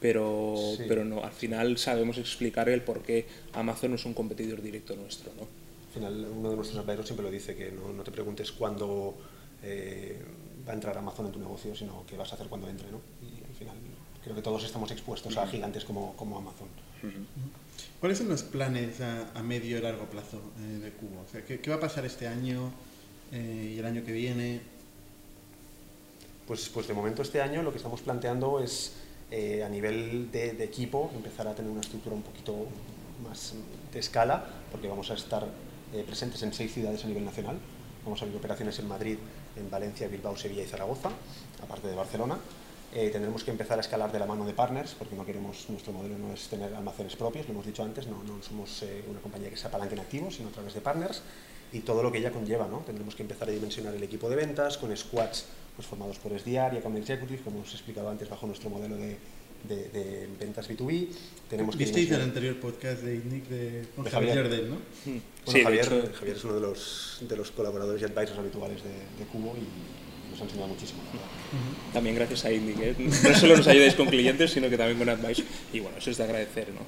pero, 0.00 0.54
Sí. 0.76 0.84
pero 0.88 1.04
no, 1.04 1.22
al 1.22 1.32
final 1.32 1.76
sabemos 1.78 2.18
explicar 2.18 2.68
el 2.68 2.82
por 2.82 3.02
qué 3.02 3.26
Amazon 3.52 3.90
no 3.90 3.96
es 3.96 4.04
un 4.06 4.14
competidor 4.14 4.62
directo 4.62 4.96
nuestro. 4.96 5.32
¿no? 5.38 5.46
Al 5.94 6.00
final, 6.00 6.26
uno 6.36 6.50
de 6.50 6.56
nuestros 6.56 6.76
empleados 6.76 7.06
siempre 7.06 7.24
lo 7.24 7.30
dice, 7.30 7.54
que 7.54 7.70
no, 7.70 7.92
no 7.92 8.02
te 8.02 8.10
preguntes 8.10 8.50
cuándo 8.50 9.14
eh, 9.62 10.20
va 10.66 10.72
a 10.72 10.74
entrar 10.74 10.98
Amazon 10.98 11.26
en 11.26 11.32
tu 11.32 11.38
negocio, 11.38 11.76
sino 11.76 12.04
qué 12.04 12.16
vas 12.16 12.32
a 12.32 12.34
hacer 12.34 12.48
cuando 12.48 12.68
entre, 12.68 12.90
¿no? 12.90 13.00
Y 13.22 13.44
al 13.44 13.54
final 13.54 13.76
creo 14.24 14.34
que 14.34 14.42
todos 14.42 14.64
estamos 14.64 14.90
expuestos 14.90 15.36
a 15.36 15.46
gigantes 15.46 15.84
como, 15.84 16.16
como 16.16 16.36
Amazon. 16.36 16.66
¿Cuáles 18.00 18.18
son 18.18 18.28
los 18.28 18.42
planes 18.42 19.00
a, 19.00 19.30
a 19.38 19.42
medio 19.44 19.78
y 19.78 19.80
largo 19.82 20.06
plazo 20.06 20.40
eh, 20.58 20.78
de 20.78 20.90
Cubo? 20.90 21.20
O 21.20 21.30
sea, 21.30 21.44
¿qué, 21.44 21.60
qué 21.60 21.70
va 21.70 21.76
a 21.76 21.80
pasar 21.80 22.04
este 22.04 22.26
año 22.26 22.72
eh, 23.30 23.74
y 23.76 23.78
el 23.78 23.86
año 23.86 24.02
que 24.04 24.10
viene? 24.10 24.62
Pues, 26.44 26.68
pues 26.70 26.88
de 26.88 26.94
momento 26.94 27.22
este 27.22 27.40
año 27.40 27.62
lo 27.62 27.70
que 27.70 27.76
estamos 27.76 28.00
planteando 28.00 28.58
es 28.58 28.94
eh, 29.30 29.62
a 29.62 29.68
nivel 29.68 30.32
de, 30.32 30.54
de 30.54 30.64
equipo 30.64 31.12
empezar 31.14 31.46
a 31.46 31.54
tener 31.54 31.70
una 31.70 31.82
estructura 31.82 32.16
un 32.16 32.22
poquito 32.22 32.66
más 33.22 33.54
de 33.92 34.00
escala, 34.00 34.44
porque 34.72 34.88
vamos 34.88 35.08
a 35.10 35.14
estar 35.14 35.46
eh, 35.94 36.02
presentes 36.04 36.42
en 36.42 36.52
seis 36.52 36.74
ciudades 36.74 37.04
a 37.04 37.06
nivel 37.06 37.24
nacional. 37.24 37.56
Vamos 38.04 38.20
a 38.20 38.24
abrir 38.24 38.36
operaciones 38.36 38.78
en 38.80 38.88
Madrid, 38.88 39.16
en 39.56 39.70
Valencia, 39.70 40.08
Bilbao, 40.08 40.36
Sevilla 40.36 40.62
y 40.62 40.66
Zaragoza, 40.66 41.10
aparte 41.62 41.86
de 41.86 41.94
Barcelona. 41.94 42.36
Eh, 42.92 43.10
tendremos 43.10 43.44
que 43.44 43.52
empezar 43.52 43.78
a 43.78 43.80
escalar 43.80 44.10
de 44.10 44.18
la 44.18 44.26
mano 44.26 44.44
de 44.44 44.54
partners, 44.54 44.94
porque 44.98 45.14
no 45.14 45.24
queremos, 45.24 45.66
nuestro 45.68 45.92
modelo 45.92 46.18
no 46.18 46.32
es 46.32 46.48
tener 46.48 46.74
almacenes 46.74 47.14
propios, 47.16 47.46
lo 47.46 47.52
hemos 47.52 47.66
dicho 47.66 47.82
antes, 47.82 48.06
no, 48.08 48.22
no 48.24 48.42
somos 48.42 48.82
eh, 48.82 49.04
una 49.08 49.20
compañía 49.20 49.50
que 49.50 49.56
se 49.56 49.68
apalanque 49.68 49.94
en 49.94 50.00
activos, 50.00 50.34
sino 50.34 50.48
a 50.48 50.52
través 50.52 50.74
de 50.74 50.80
partners 50.80 51.22
y 51.72 51.80
todo 51.80 52.02
lo 52.02 52.10
que 52.10 52.18
ella 52.18 52.32
conlleva. 52.32 52.66
¿no? 52.66 52.78
Tendremos 52.78 53.14
que 53.14 53.22
empezar 53.22 53.48
a 53.48 53.52
dimensionar 53.52 53.94
el 53.94 54.02
equipo 54.02 54.28
de 54.28 54.36
ventas 54.36 54.78
con 54.78 54.96
squads 54.96 55.46
pues, 55.76 55.86
formados 55.86 56.18
por 56.18 56.38
SDR 56.38 56.74
y 56.74 56.78
Account 56.78 56.98
Executive, 56.98 57.42
como 57.42 57.58
hemos 57.58 57.72
explicado 57.72 58.10
antes, 58.10 58.28
bajo 58.28 58.46
nuestro 58.46 58.68
modelo 58.68 58.96
de, 58.96 59.16
de- 59.68 59.88
de 59.88 60.28
ventas 60.38 60.68
B2B. 60.68 61.08
Tenemos 61.48 61.76
que 61.76 61.84
Visteis 61.84 62.10
el 62.10 62.20
anterior 62.22 62.56
podcast 62.56 63.02
de 63.02 63.14
INNIC 63.16 63.44
de, 63.48 63.84
con 63.94 64.04
De 64.04 64.10
Javier 64.10 64.34
Javier. 64.34 64.50
Jardel, 64.52 64.70
¿no? 64.70 64.76
Bueno, 65.04 65.20
Sí, 65.46 65.62
Javier, 65.62 66.12
Javier 66.18 66.36
es 66.36 66.44
uno 66.44 66.54
de 66.54 66.60
los, 66.60 67.18
de 67.28 67.36
los 67.36 67.50
colaboradores 67.50 68.00
y 68.00 68.04
advisors 68.04 68.38
habituales 68.38 68.82
de, 68.82 68.90
de 68.90 69.30
Cubo 69.30 69.54
y 69.56 70.30
nos 70.30 70.40
ha 70.40 70.44
enseñado 70.44 70.68
muchísimo. 70.68 71.00
la 71.04 71.12
verdad. 71.12 71.92
También 71.92 72.16
gracias 72.16 72.44
a 72.46 72.52
Indic. 72.52 72.78
¿eh? 72.80 72.94
No 72.98 73.34
solo 73.38 73.56
nos 73.58 73.66
ayudáis 73.68 73.94
con 73.94 74.06
clientes, 74.08 74.50
sino 74.50 74.68
que 74.70 74.76
también 74.78 74.98
con 74.98 75.08
Advice. 75.08 75.44
Y 75.72 75.80
bueno, 75.80 75.98
eso 75.98 76.10
es 76.10 76.16
de 76.16 76.24
agradecer. 76.24 76.68
¿no? 76.70 76.80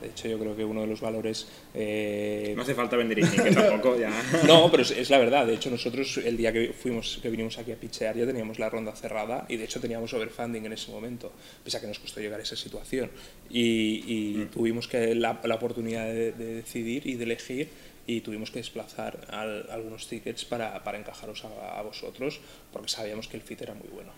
De 0.00 0.08
hecho, 0.08 0.28
yo 0.28 0.38
creo 0.38 0.56
que 0.56 0.64
uno 0.64 0.80
de 0.82 0.86
los 0.86 1.00
valores... 1.00 1.46
eh, 1.74 2.52
No 2.56 2.62
hace 2.62 2.74
falta 2.74 2.96
vender 2.96 3.20
que 3.20 3.50
tampoco 3.50 3.98
ya. 3.98 4.10
No, 4.46 4.70
pero 4.70 4.82
es, 4.82 4.90
es 4.92 5.10
la 5.10 5.18
verdad. 5.18 5.46
De 5.46 5.54
hecho, 5.54 5.70
nosotros 5.70 6.18
el 6.18 6.36
día 6.36 6.52
que 6.52 6.72
fuimos, 6.72 7.18
que 7.22 7.30
vinimos 7.30 7.58
aquí 7.58 7.72
a 7.72 7.76
pichear 7.76 8.16
ya 8.16 8.26
teníamos 8.26 8.58
la 8.58 8.70
ronda 8.70 8.94
cerrada 8.94 9.46
y 9.48 9.56
de 9.56 9.64
hecho 9.64 9.80
teníamos 9.80 10.12
overfunding 10.12 10.64
en 10.66 10.72
ese 10.72 10.90
momento, 10.90 11.32
pese 11.64 11.76
a 11.76 11.80
que 11.80 11.86
nos 11.86 11.98
costó 11.98 12.20
llegar 12.20 12.40
a 12.40 12.42
esa 12.42 12.56
situación. 12.56 13.10
Y, 13.50 14.04
y 14.06 14.48
tuvimos 14.52 14.88
que 14.88 15.14
la, 15.14 15.40
la 15.44 15.54
oportunidad 15.56 16.06
de, 16.06 16.32
de 16.32 16.54
decidir 16.54 17.06
y 17.06 17.14
de 17.14 17.24
elegir 17.24 17.68
y 18.06 18.22
tuvimos 18.22 18.50
que 18.50 18.58
desplazar 18.60 19.18
al- 19.30 19.68
algunos 19.70 20.08
tickets 20.08 20.44
para, 20.46 20.82
para 20.82 20.98
encajaros 20.98 21.44
a, 21.44 21.78
a 21.78 21.82
vosotros 21.82 22.40
porque 22.72 22.88
sabíamos 22.88 23.28
que 23.28 23.36
el 23.36 23.42
fit 23.42 23.60
era 23.60 23.74
muy 23.74 23.88
bueno. 23.92 24.12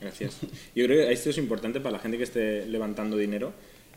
Gracias. 0.00 0.36
Yo 0.74 0.84
creo 0.86 1.06
que 1.06 1.12
esto 1.12 1.30
es 1.30 1.38
importante 1.38 1.80
para 1.80 1.92
la 1.92 1.98
gente 2.00 2.18
que 2.18 2.24
esté 2.24 2.66
levantando 2.66 3.16
dinero, 3.16 3.52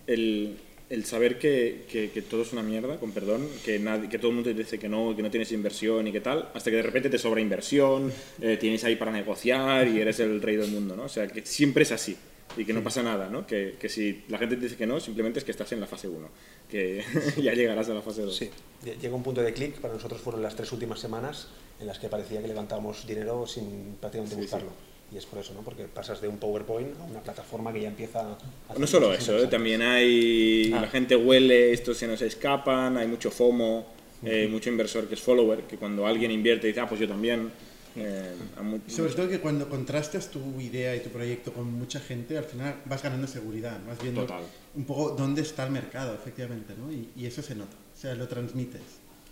el, 0.07 0.55
el 0.89 1.03
saber 1.05 1.39
que, 1.39 1.85
que- 1.91 2.11
que 2.11 2.21
todo 2.21 2.43
es 2.43 2.53
una 2.53 2.61
mierda, 2.61 2.97
con 2.97 3.11
perdón, 3.11 3.47
que, 3.63 3.79
nadie, 3.79 4.07
que 4.09 4.17
todo 4.19 4.29
el 4.29 4.35
mundo 4.35 4.49
te 4.51 4.55
dice 4.57 4.77
que 4.77 4.87
no, 4.87 5.15
que 5.15 5.21
no 5.23 5.31
tienes 5.31 5.51
inversión 5.51 6.07
y 6.07 6.11
que 6.11 6.21
tal, 6.21 6.49
hasta 6.53 6.69
que 6.69 6.77
de 6.77 6.83
repente 6.83 7.09
te 7.09 7.17
sobra 7.17 7.41
inversión, 7.41 8.11
eh, 8.41 8.57
tienes 8.59 8.83
ahí 8.83 8.95
para 8.95 9.11
negociar 9.11 9.87
y 9.87 9.99
eres 9.99 10.19
el 10.19 10.41
rey 10.41 10.55
del 10.57 10.69
mundo, 10.71 10.95
¿no? 10.95 11.03
O 11.03 11.09
sea, 11.09 11.27
que 11.27 11.45
siempre 11.45 11.83
es 11.83 11.91
así 11.91 12.15
y 12.57 12.63
que 12.63 12.73
no 12.73 12.83
pasa 12.83 13.01
nada, 13.01 13.27
¿no? 13.29 13.47
Que, 13.47 13.75
que 13.79 13.89
si 13.89 14.23
la 14.29 14.37
gente 14.37 14.55
te 14.55 14.61
dice 14.63 14.75
que 14.77 14.85
no, 14.85 14.99
simplemente 14.99 15.39
es 15.39 15.45
que 15.45 15.51
estás 15.51 15.71
en 15.71 15.79
la 15.81 15.87
fase 15.87 16.07
1, 16.07 16.29
que 16.69 17.03
ya 17.41 17.53
llegarás 17.53 17.89
a 17.89 17.93
la 17.95 18.01
fase 18.01 18.21
2. 18.21 18.35
Sí. 18.35 18.49
Lle- 18.85 18.97
Llega 18.99 19.15
un 19.15 19.23
punto 19.23 19.41
de 19.41 19.51
clic, 19.53 19.75
para 19.79 19.93
nosotros 19.95 20.21
fueron 20.21 20.43
las 20.43 20.55
tres 20.55 20.71
últimas 20.71 20.99
semanas 20.99 21.47
en 21.79 21.87
las 21.87 21.97
que 21.99 22.07
parecía 22.09 22.41
que 22.41 22.47
levantábamos 22.47 23.05
dinero 23.07 23.47
sin 23.47 23.95
prácticamente 23.99 24.35
Sí, 24.35 24.41
buscarlo. 24.41 24.69
Y 25.15 25.17
es 25.17 25.25
por 25.25 25.39
eso, 25.39 25.53
¿no? 25.53 25.61
Porque 25.61 25.85
pasas 25.85 26.19
de 26.19 26.27
un 26.27 26.37
PowerPoint 26.37 26.89
a 26.99 27.03
una 27.03 27.21
plataforma 27.23 27.71
que 27.71 27.79
ya 27.79 27.87
empieza 27.87 28.19
a... 28.19 28.77
No 28.77 28.85
solo 28.85 29.13
eso, 29.13 29.37
¿eh? 29.39 29.47
también 29.47 29.81
hay. 29.81 30.73
Ah. 30.75 30.81
La 30.81 30.87
gente 30.89 31.15
huele, 31.15 31.71
estos 31.71 31.95
se 31.97 32.05
nos 32.05 32.21
escapan, 32.21 32.97
hay 32.97 33.07
mucho 33.07 33.31
FOMO, 33.31 33.85
eh, 34.23 34.49
mucho 34.51 34.69
inversor 34.69 35.07
que 35.07 35.13
es 35.15 35.21
follower, 35.21 35.61
que 35.63 35.77
cuando 35.77 36.05
alguien 36.05 36.31
invierte 36.31 36.67
dice, 36.67 36.81
ah, 36.81 36.89
pues 36.89 36.99
yo 36.99 37.07
también. 37.07 37.49
eh, 37.95 38.33
a 38.57 38.61
mu- 38.61 38.79
Y 38.85 38.91
sobre 38.91 39.13
todo 39.13 39.29
que 39.29 39.39
cuando 39.39 39.69
contrastas 39.69 40.29
tu 40.29 40.59
idea 40.59 40.93
y 40.93 40.99
tu 40.99 41.09
proyecto 41.11 41.53
con 41.53 41.71
mucha 41.71 42.01
gente, 42.01 42.37
al 42.37 42.43
final 42.43 42.75
vas 42.83 43.01
ganando 43.01 43.25
seguridad, 43.25 43.79
vas 43.87 44.01
viendo 44.01 44.23
Total. 44.23 44.43
un 44.75 44.83
poco 44.83 45.11
dónde 45.11 45.43
está 45.43 45.63
el 45.65 45.71
mercado, 45.71 46.13
efectivamente, 46.13 46.73
¿no? 46.77 46.91
Y, 46.91 47.07
y 47.15 47.25
eso 47.25 47.41
se 47.41 47.55
nota, 47.55 47.71
o 47.95 47.97
sea, 47.97 48.13
lo 48.15 48.27
transmites. 48.27 48.81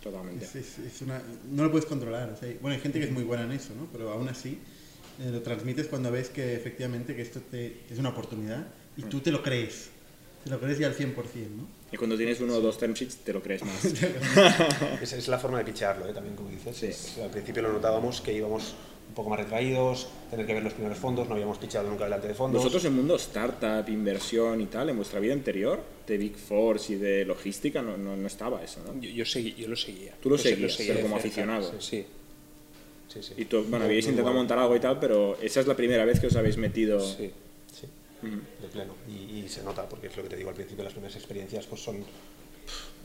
Totalmente. 0.02 0.46
Es, 0.46 0.54
es- 0.54 0.78
es 0.78 1.02
una, 1.02 1.20
no 1.50 1.64
lo 1.64 1.70
puedes 1.70 1.84
controlar. 1.84 2.30
o 2.30 2.36
sea, 2.38 2.48
bueno, 2.62 2.74
hay 2.74 2.80
gente 2.80 2.98
que 3.00 3.04
es 3.04 3.12
muy 3.12 3.24
buena 3.24 3.44
en 3.44 3.52
eso, 3.52 3.74
¿no? 3.78 3.86
Pero 3.92 4.10
aún 4.10 4.28
así 4.30 4.58
eh, 5.20 5.30
lo 5.30 5.42
transmites 5.42 5.86
cuando 5.88 6.10
ves 6.10 6.28
que 6.28 6.54
efectivamente 6.54 7.14
que 7.14 7.22
esto 7.22 7.40
te, 7.50 7.78
es 7.90 7.98
una 7.98 8.10
oportunidad 8.10 8.66
y 8.96 9.02
tú 9.02 9.20
te 9.20 9.30
lo 9.30 9.42
crees. 9.42 9.90
Te 10.44 10.50
lo 10.50 10.60
crees 10.60 10.78
ya 10.78 10.88
al 10.88 10.94
100%, 10.96 11.14
¿no? 11.56 11.66
Y 11.90 11.96
cuando 11.96 12.16
tienes 12.16 12.40
uno 12.40 12.54
o 12.56 12.60
dos 12.60 12.76
term 12.76 12.92
sheets, 12.92 13.16
te 13.18 13.32
lo 13.32 13.42
crees 13.42 13.62
más. 13.64 13.84
Esa 15.02 15.16
es 15.16 15.28
la 15.28 15.38
forma 15.38 15.58
de 15.58 15.64
pichearlo, 15.64 16.06
¿eh? 16.08 16.12
también 16.12 16.36
como 16.36 16.50
dices. 16.50 16.76
Sí. 16.76 16.86
Es- 16.86 17.18
al 17.22 17.30
principio 17.30 17.62
lo 17.62 17.72
notábamos 17.72 18.20
que 18.20 18.32
íbamos 18.34 18.74
un 19.08 19.14
poco 19.14 19.30
más 19.30 19.38
retraídos, 19.38 20.08
tener 20.30 20.46
que 20.46 20.54
ver 20.54 20.62
los 20.64 20.72
primeros 20.72 20.98
fondos, 20.98 21.28
no 21.28 21.34
habíamos 21.34 21.58
picheado 21.58 21.88
nunca 21.88 22.04
delante 22.04 22.26
de 22.28 22.34
fondos. 22.34 22.58
Vosotros 22.60 22.84
en 22.86 22.94
mundo 22.94 23.16
startup, 23.16 23.88
inversión 23.88 24.60
y 24.60 24.66
tal, 24.66 24.88
en 24.90 24.96
vuestra 24.96 25.20
vida 25.20 25.34
anterior, 25.34 25.82
de 26.06 26.18
Big 26.18 26.36
Four 26.36 26.80
y 26.88 26.94
de 26.96 27.24
logística, 27.24 27.80
no, 27.82 27.96
no, 27.96 28.16
no 28.16 28.26
estaba 28.26 28.62
eso, 28.64 28.80
¿no? 28.86 29.00
Yo, 29.00 29.10
yo, 29.10 29.24
segui- 29.24 29.54
yo 29.54 29.68
lo 29.68 29.76
seguía. 29.76 30.14
Tú 30.20 30.30
lo 30.30 30.36
se- 30.38 30.50
seguías, 30.50 30.76
pero 30.78 30.94
de 30.94 31.02
como 31.02 31.14
cerca, 31.16 31.28
aficionado. 31.28 31.70
Sí. 31.72 31.76
Sí, 31.80 32.06
sí. 33.22 33.34
Y 33.36 33.44
tú, 33.46 33.64
bueno, 33.68 33.86
muy 33.86 33.98
intentado 33.98 34.32
montar 34.32 34.58
algo 34.58 34.74
y 34.76 34.80
tal, 34.80 34.98
pero 34.98 35.36
esa 35.40 35.60
es 35.60 35.66
la 35.66 35.74
primera 35.74 36.04
vez 36.04 36.20
que 36.20 36.26
os 36.28 36.36
habéis 36.36 36.56
metido. 36.56 37.00
sí. 37.00 37.32
Sí, 37.72 37.86
de 38.62 38.68
pleno. 38.68 38.94
Y, 39.08 39.40
y 39.40 39.48
se 39.48 39.62
nota, 39.62 39.88
porque 39.88 40.06
es 40.06 40.16
lo 40.16 40.22
que 40.22 40.28
te 40.30 40.36
digo 40.36 40.48
al 40.48 40.54
principio, 40.54 40.84
las 40.84 40.92
primeras 40.92 41.16
experiencias 41.16 41.66
pues 41.66 41.82
son... 41.82 41.96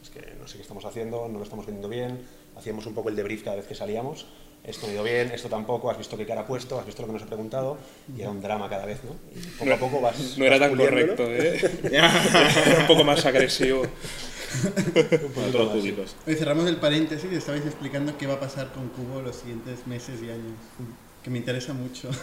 Es 0.01 0.10
que 0.10 0.22
no 0.39 0.47
sé 0.47 0.55
qué 0.55 0.62
estamos 0.62 0.86
haciendo, 0.86 1.28
no 1.28 1.39
lo 1.39 1.43
estamos 1.43 1.66
vendiendo 1.66 1.89
bien, 1.89 2.20
hacíamos 2.55 2.86
un 2.86 2.93
poco 2.93 3.10
el 3.10 3.16
debrief 3.16 3.43
cada 3.43 3.57
vez 3.57 3.68
que 3.68 3.76
salíamos, 3.76 4.28
esto 4.64 4.86
no 4.86 4.91
ha 4.91 4.93
ido 4.95 5.03
bien, 5.03 5.32
esto 5.32 5.49
tampoco, 5.49 5.89
has 5.91 5.97
visto 5.97 6.16
qué 6.16 6.26
cara 6.26 6.41
ha 6.41 6.47
puesto, 6.47 6.80
has 6.80 6.86
visto 6.86 7.01
lo 7.01 7.07
que 7.07 7.14
nos 7.14 7.24
ha 7.24 7.26
pregunado, 7.26 7.78
y 8.16 8.22
era 8.22 8.30
un 8.30 8.41
drama 8.41 8.70
cada 8.70 8.86
vez, 8.86 8.99
¿no? 9.03 9.16
Y 9.36 9.45
poco 9.57 9.74
a 9.74 9.78
poco 9.78 10.01
vas... 10.01 10.38
No 10.38 10.45
era 10.45 10.57
vas 10.57 10.70
tan 10.70 10.78
puliéndolo. 10.78 11.16
correcto, 11.16 11.32
¿eh? 11.32 11.80
era 11.91 12.80
un 12.80 12.88
poco 12.88 13.03
más 13.03 13.26
agresivo. 13.26 13.84
Públicos. 15.72 16.16
Oye, 16.26 16.36
cerramos 16.36 16.68
el 16.68 16.78
paréntesis 16.78 17.32
y 17.32 17.36
estabais 17.36 17.66
explicando 17.66 18.18
qué 18.18 18.28
va 18.28 18.36
a 18.36 18.39
pasar 18.39 18.72
con 18.74 18.89
Cubo 18.89 19.22
los 19.22 19.36
siguientes 19.36 19.86
meses 19.88 20.22
y 20.22 20.30
años, 20.30 20.58
que 21.24 21.30
me 21.30 21.38
interesa 21.38 21.74
mucho. 21.74 22.10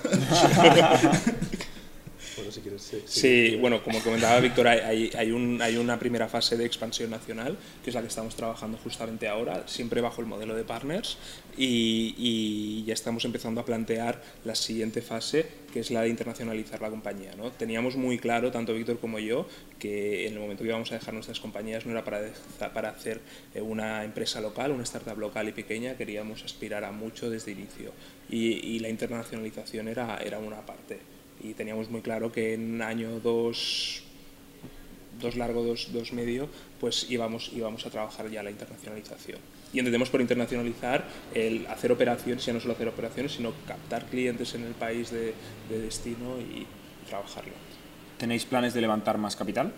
Bueno, 2.37 2.53
si 2.53 2.61
quieres, 2.61 2.83
sí. 2.83 3.03
Sí, 3.07 3.57
bueno, 3.59 3.83
como 3.83 3.99
comentaba 4.03 4.39
Víctor, 4.41 4.69
hay, 4.69 5.11
hay, 5.17 5.31
un- 5.31 5.61
hay 5.63 5.77
una 5.79 5.99
primera 5.99 6.29
fase 6.29 6.57
de 6.59 6.67
expansión 6.67 7.11
nacional, 7.11 7.57
que 7.83 7.89
es 7.91 7.95
la 7.95 8.03
que 8.03 8.09
estamos 8.09 8.35
trabajando 8.37 8.77
justamente 8.77 9.27
ahora, 9.27 9.67
siempre 9.67 10.03
bajo 10.03 10.21
el 10.21 10.27
modelo 10.27 10.55
de 10.55 10.63
partners, 10.65 11.17
y, 11.57 12.15
y 12.19 12.85
ya 12.85 12.93
estamos 12.93 13.25
empezando 13.25 13.63
a 13.63 13.65
plantear 13.65 14.23
la 14.45 14.55
siguiente 14.55 15.01
fase, 15.01 15.47
que 15.73 15.81
es 15.81 15.91
la 15.91 16.03
de 16.03 16.11
internacionalizar 16.11 16.83
la 16.83 16.91
compañía. 16.91 17.31
¿no? 17.39 17.51
Teníamos 17.53 17.97
muy 17.97 18.19
claro, 18.19 18.51
tanto 18.51 18.75
Víctor 18.75 18.99
como 18.99 19.19
yo, 19.19 19.47
que 19.79 20.27
en 20.27 20.35
el 20.35 20.39
momento 20.41 20.63
que 20.63 20.69
íbamos 20.69 20.93
a 20.93 20.97
dejar 20.97 21.15
nuestras 21.15 21.41
compañías 21.41 21.87
no 21.87 21.93
era 21.93 22.05
para, 22.05 22.21
deja- 22.21 22.73
para 22.75 22.91
hacer 22.91 23.21
eh, 23.55 23.63
una 23.63 24.05
empresa 24.05 24.43
local, 24.43 24.73
una 24.73 24.83
startup 24.83 25.19
local 25.19 25.49
y 25.49 25.53
pequeña, 25.53 25.97
queríamos 25.97 26.45
aspirar 26.45 26.85
a 26.85 26.93
mucho 26.93 27.31
desde 27.31 27.53
inicio, 27.53 27.93
y, 28.29 28.49
y 28.75 28.79
la 28.81 28.91
internacionalización 28.91 29.89
era, 29.89 30.19
era 30.19 30.39
una 30.39 30.61
parte 30.67 30.99
y 31.51 31.55
teníamos 31.55 31.91
muy 31.91 32.01
claro 32.01 32.33
que 32.33 32.55
en 32.55 32.83
año 32.83 33.21
dos, 33.21 34.03
dos 35.21 35.37
largo, 35.37 35.63
dos, 35.63 35.89
dos 35.93 36.13
medio, 36.13 36.49
pues 36.81 37.07
íbamos, 37.11 37.51
íbamos 37.55 37.87
a 37.87 37.91
trabajar 37.91 38.31
ya 38.31 38.43
la 38.43 38.51
internacionalización. 38.51 39.39
Y 39.73 39.79
entendemos 39.79 40.11
por 40.11 40.21
internacionalizar 40.21 41.05
el 41.35 41.67
hacer 41.67 41.93
operaciones, 41.93 42.45
ya 42.45 42.53
no 42.53 42.61
solo 42.61 42.75
hacer 42.75 42.89
operaciones, 42.89 43.33
sino 43.33 43.53
captar 43.67 44.07
clientes 44.07 44.55
en 44.55 44.65
el 44.65 44.73
país 44.75 45.11
de, 45.11 45.35
de 45.69 45.79
destino 45.81 46.39
y 46.41 46.67
trabajarlo. 47.09 47.53
¿Tenéis 48.19 48.45
planes 48.45 48.75
de 48.75 48.81
levantar 48.81 49.19
más 49.19 49.37
capital? 49.37 49.73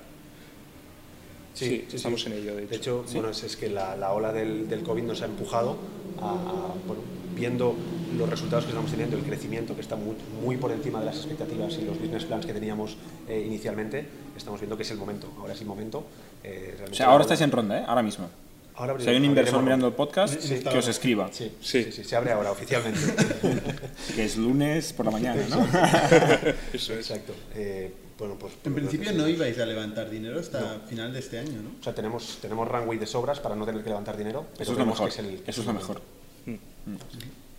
Sí, 1.54 1.86
estamos 1.92 2.24
en 2.26 2.34
ello, 2.34 2.54
de 2.54 2.64
hecho. 2.64 2.70
De 2.70 2.76
hecho, 2.76 3.04
bueno, 3.14 3.30
es, 3.30 3.42
es 3.42 3.56
que 3.56 3.68
la, 3.68 3.96
la 3.96 4.12
ola 4.12 4.32
del, 4.32 4.68
del 4.68 4.82
COVID 4.82 5.02
nos 5.02 5.22
ha 5.22 5.24
empujado 5.24 5.76
a, 6.20 6.30
a, 6.30 6.74
bueno, 6.86 7.02
viendo 7.34 7.74
los 8.16 8.28
resultados 8.28 8.64
que 8.64 8.70
estamos 8.70 8.90
teniendo, 8.90 9.16
el 9.16 9.22
crecimiento 9.24 9.74
que 9.74 9.80
está 9.82 9.96
muy, 9.96 10.14
muy 10.42 10.56
por 10.56 10.70
encima 10.72 11.00
de 11.00 11.06
las 11.06 11.16
expectativas 11.16 11.74
y 11.78 11.82
los 11.82 11.98
business 11.98 12.24
plans 12.24 12.46
que 12.46 12.52
teníamos 12.52 12.96
eh, 13.28 13.42
inicialmente, 13.46 14.06
estamos 14.36 14.60
viendo 14.60 14.76
que 14.76 14.82
es 14.84 14.90
el 14.90 14.96
momento, 14.98 15.32
ahora 15.38 15.52
es 15.54 15.60
el 15.60 15.66
momento. 15.66 16.04
eh, 16.44 16.76
O 16.90 16.94
sea, 16.94 17.06
ahora 17.08 17.22
estáis 17.22 17.40
en 17.42 17.50
ronda, 17.50 17.78
¿eh? 17.80 17.84
Ahora 17.86 18.02
mismo. 18.02 18.28
Ahora 18.76 18.94
Si 19.00 19.10
hay 19.10 19.16
un 19.16 19.24
inversor 19.24 19.60
mirando 19.62 19.88
el 19.88 19.92
podcast, 19.92 20.38
Sí. 20.40 20.60
que 20.60 20.78
os 20.78 20.86
escriba. 20.86 21.28
Sí, 21.32 21.50
Sí. 21.60 21.82
sí, 21.84 21.90
sí, 21.92 22.04
se 22.04 22.14
abre 22.14 22.30
ahora 22.32 22.52
oficialmente. 22.52 23.00
Que 24.14 24.24
es 24.24 24.36
lunes 24.36 24.92
por 24.92 25.06
la 25.06 25.10
mañana, 25.12 25.42
¿no? 25.50 25.66
Eso 26.72 26.92
es. 26.92 27.10
Exacto. 27.10 27.32
Eh, 27.56 27.92
bueno, 28.16 28.36
pues, 28.38 28.52
En 28.64 28.72
pues, 28.72 28.86
principio 28.86 29.12
no 29.12 29.26
ibais 29.28 29.58
a 29.58 29.66
levantar 29.66 30.08
dinero 30.08 30.38
hasta 30.38 30.80
final 30.88 31.12
de 31.12 31.18
este 31.18 31.38
año, 31.40 31.60
¿no? 31.60 31.70
O 31.80 31.82
sea, 31.82 31.92
tenemos, 31.94 32.38
tenemos 32.40 32.68
runway 32.68 32.98
de 32.98 33.06
sobras 33.06 33.40
para 33.40 33.56
no 33.56 33.64
tener 33.66 33.82
que 33.82 33.88
levantar 33.88 34.16
dinero. 34.16 34.46
Pero 34.52 34.62
Eso 34.62 34.72
es 34.72 34.78
lo 34.78 34.86
mejor. 34.86 35.12
que 35.12 35.20
el- 35.22 35.42
Eso 35.46 35.60
es 35.60 35.66
lo 35.66 35.72
mejor. 35.72 36.00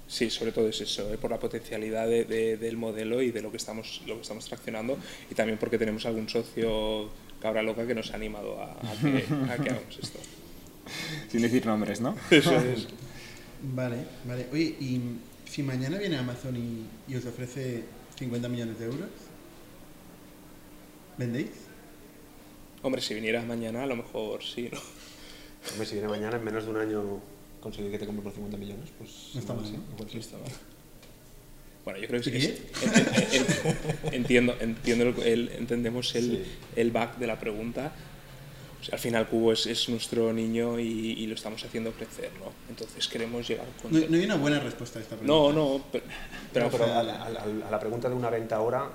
Sí, 0.10 0.30
sobre 0.32 0.52
todo 0.52 0.68
es 0.68 0.82
eso, 0.82 1.14
¿eh? 1.14 1.18
por 1.20 1.30
la 1.30 1.40
potencialidad 1.40 2.08
de- 2.08 2.26
de- 2.26 2.58
del 2.58 2.76
modelo 2.78 3.22
y 3.22 3.30
de 3.32 3.42
lo 3.44 3.52
que 3.52 3.58
estamos 3.58 4.02
lo 4.08 4.16
que 4.16 4.22
estamos 4.24 4.44
traccionando 4.46 4.98
y 5.30 5.36
también 5.36 5.60
porque 5.60 5.78
tenemos 5.78 6.04
algún 6.08 6.28
socio 6.28 7.10
cabra 7.40 7.62
loca 7.62 7.86
que 7.86 7.94
nos 7.94 8.12
ha 8.12 8.16
animado 8.16 8.60
a, 8.60 8.72
a 8.72 8.96
que, 9.02 9.24
a 9.52 9.58
que 9.64 9.70
hagamos 9.70 10.00
esto. 10.02 10.20
Sin 11.32 11.44
decir 11.44 11.64
nombres, 11.68 12.02
¿no? 12.02 12.16
Eso 12.32 12.56
es. 12.56 12.88
Vale, 13.62 13.98
vale. 14.26 14.48
Oye, 14.52 14.76
y 14.80 15.00
si 15.48 15.62
mañana 15.62 16.00
viene 16.00 16.18
Amazon 16.18 16.56
y, 16.58 17.12
y 17.12 17.16
os 17.16 17.26
ofrece 17.26 17.84
50 18.18 18.50
millones 18.50 18.80
de 18.80 18.86
euros, 18.86 19.10
¿vendéis? 21.18 21.50
Hombre, 22.82 23.02
si 23.02 23.14
vinieras 23.14 23.46
mañana, 23.46 23.84
a 23.84 23.86
lo 23.86 23.96
mejor 23.96 24.44
sí, 24.44 24.70
¿no? 24.72 24.80
Hombre, 25.72 25.86
si 25.86 25.94
viene 25.96 26.08
mañana, 26.08 26.38
en 26.38 26.44
menos 26.44 26.64
de 26.66 26.72
un 26.72 26.78
año, 26.78 27.20
conseguir 27.60 27.92
que 27.92 28.00
te 28.00 28.06
compre 28.06 28.24
por 28.24 28.34
50 28.34 28.58
millones, 28.58 28.90
pues. 28.98 29.32
No 29.34 29.40
está 29.42 29.54
mal, 29.54 29.66
sí, 29.66 29.74
¿no? 29.74 29.84
igual 29.94 30.10
sí. 30.10 30.18
Está 30.20 30.38
mal. 30.38 30.48
Bueno, 31.86 32.00
yo 32.00 32.08
creo 32.08 32.22
que 32.22 32.30
sí. 32.30 32.38
¿Y 32.38 32.46
es- 32.46 32.62
en- 33.34 33.42
en- 33.42 34.08
en- 34.08 34.14
entiendo, 34.14 34.56
entiendo 34.60 35.06
el, 35.06 35.20
el- 35.24 35.50
entendemos 35.58 36.14
el, 36.16 36.24
Sí. 36.32 36.44
el 36.76 36.92
back 36.92 37.18
de 37.18 37.28
la 37.28 37.40
pregunta. 37.40 37.94
O 38.82 38.84
sea, 38.84 38.94
al 38.96 39.00
final 39.02 39.28
Cubo 39.28 39.52
es, 39.52 39.66
es 39.66 39.90
nuestro 39.90 40.32
niño 40.32 40.80
y, 40.80 40.86
y 40.88 41.28
lo 41.28 41.36
estamos 41.36 41.62
haciendo 41.66 41.92
crecer, 41.92 42.32
¿no? 42.40 42.52
Entonces 42.70 43.08
queremos 43.10 43.46
llegar 43.48 43.66
con... 43.82 43.92
No, 43.92 44.00
no 44.08 44.16
hay 44.16 44.24
una 44.24 44.36
buena 44.36 44.60
respuesta 44.60 45.00
a 45.00 45.02
esta 45.02 45.18
pregunta. 45.18 45.34
No, 45.34 45.52
no, 45.52 45.84
pero, 45.92 46.06
pero, 46.54 46.66
No, 46.68 46.72
pero 46.72 46.86
a, 46.86 47.04
la- 47.04 47.24
a 47.26 47.30
la- 47.30 47.68
a 47.68 47.72
la 47.72 47.80
pregunta 47.80 48.08
de 48.08 48.16
una 48.16 48.30
venta 48.30 48.56
ahora, 48.56 48.90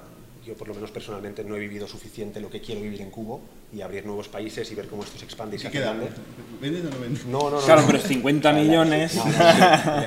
yo 0.45 0.55
por 0.55 0.69
lo 0.69 0.75
menos 0.75 0.91
personalmente 0.91 1.43
no 1.45 1.57
he 1.57 1.59
vivido 1.61 1.87
suficiente 1.89 2.41
lo 2.41 2.51
que 2.51 2.61
quiero 2.61 2.81
vivir 2.81 3.01
en 3.03 3.11
Cubo 3.11 3.41
y 3.73 3.81
abrir 3.81 4.05
nuevos 4.07 4.29
países 4.29 4.71
y 4.71 4.75
ver 4.75 4.87
cómo 4.89 5.03
esto 5.05 5.19
se 5.19 5.25
expande 5.25 5.57
y 5.57 5.59
se 5.59 5.71
¿Qué 5.71 5.79
hace 5.79 5.87
queda? 5.87 5.95
grande. 5.95 6.11
¿Vendes 6.61 6.85
o 6.85 6.91
no 6.95 7.01
vendes? 7.01 7.27
No, 7.27 7.39
no, 7.51 7.51
no. 7.53 7.61
Claro, 7.61 7.81
no. 7.83 7.87
pero 7.87 7.99
50 8.01 8.53
millones. 8.53 9.15
no, 9.17 9.25
no, 9.25 9.31
sí, 9.33 9.39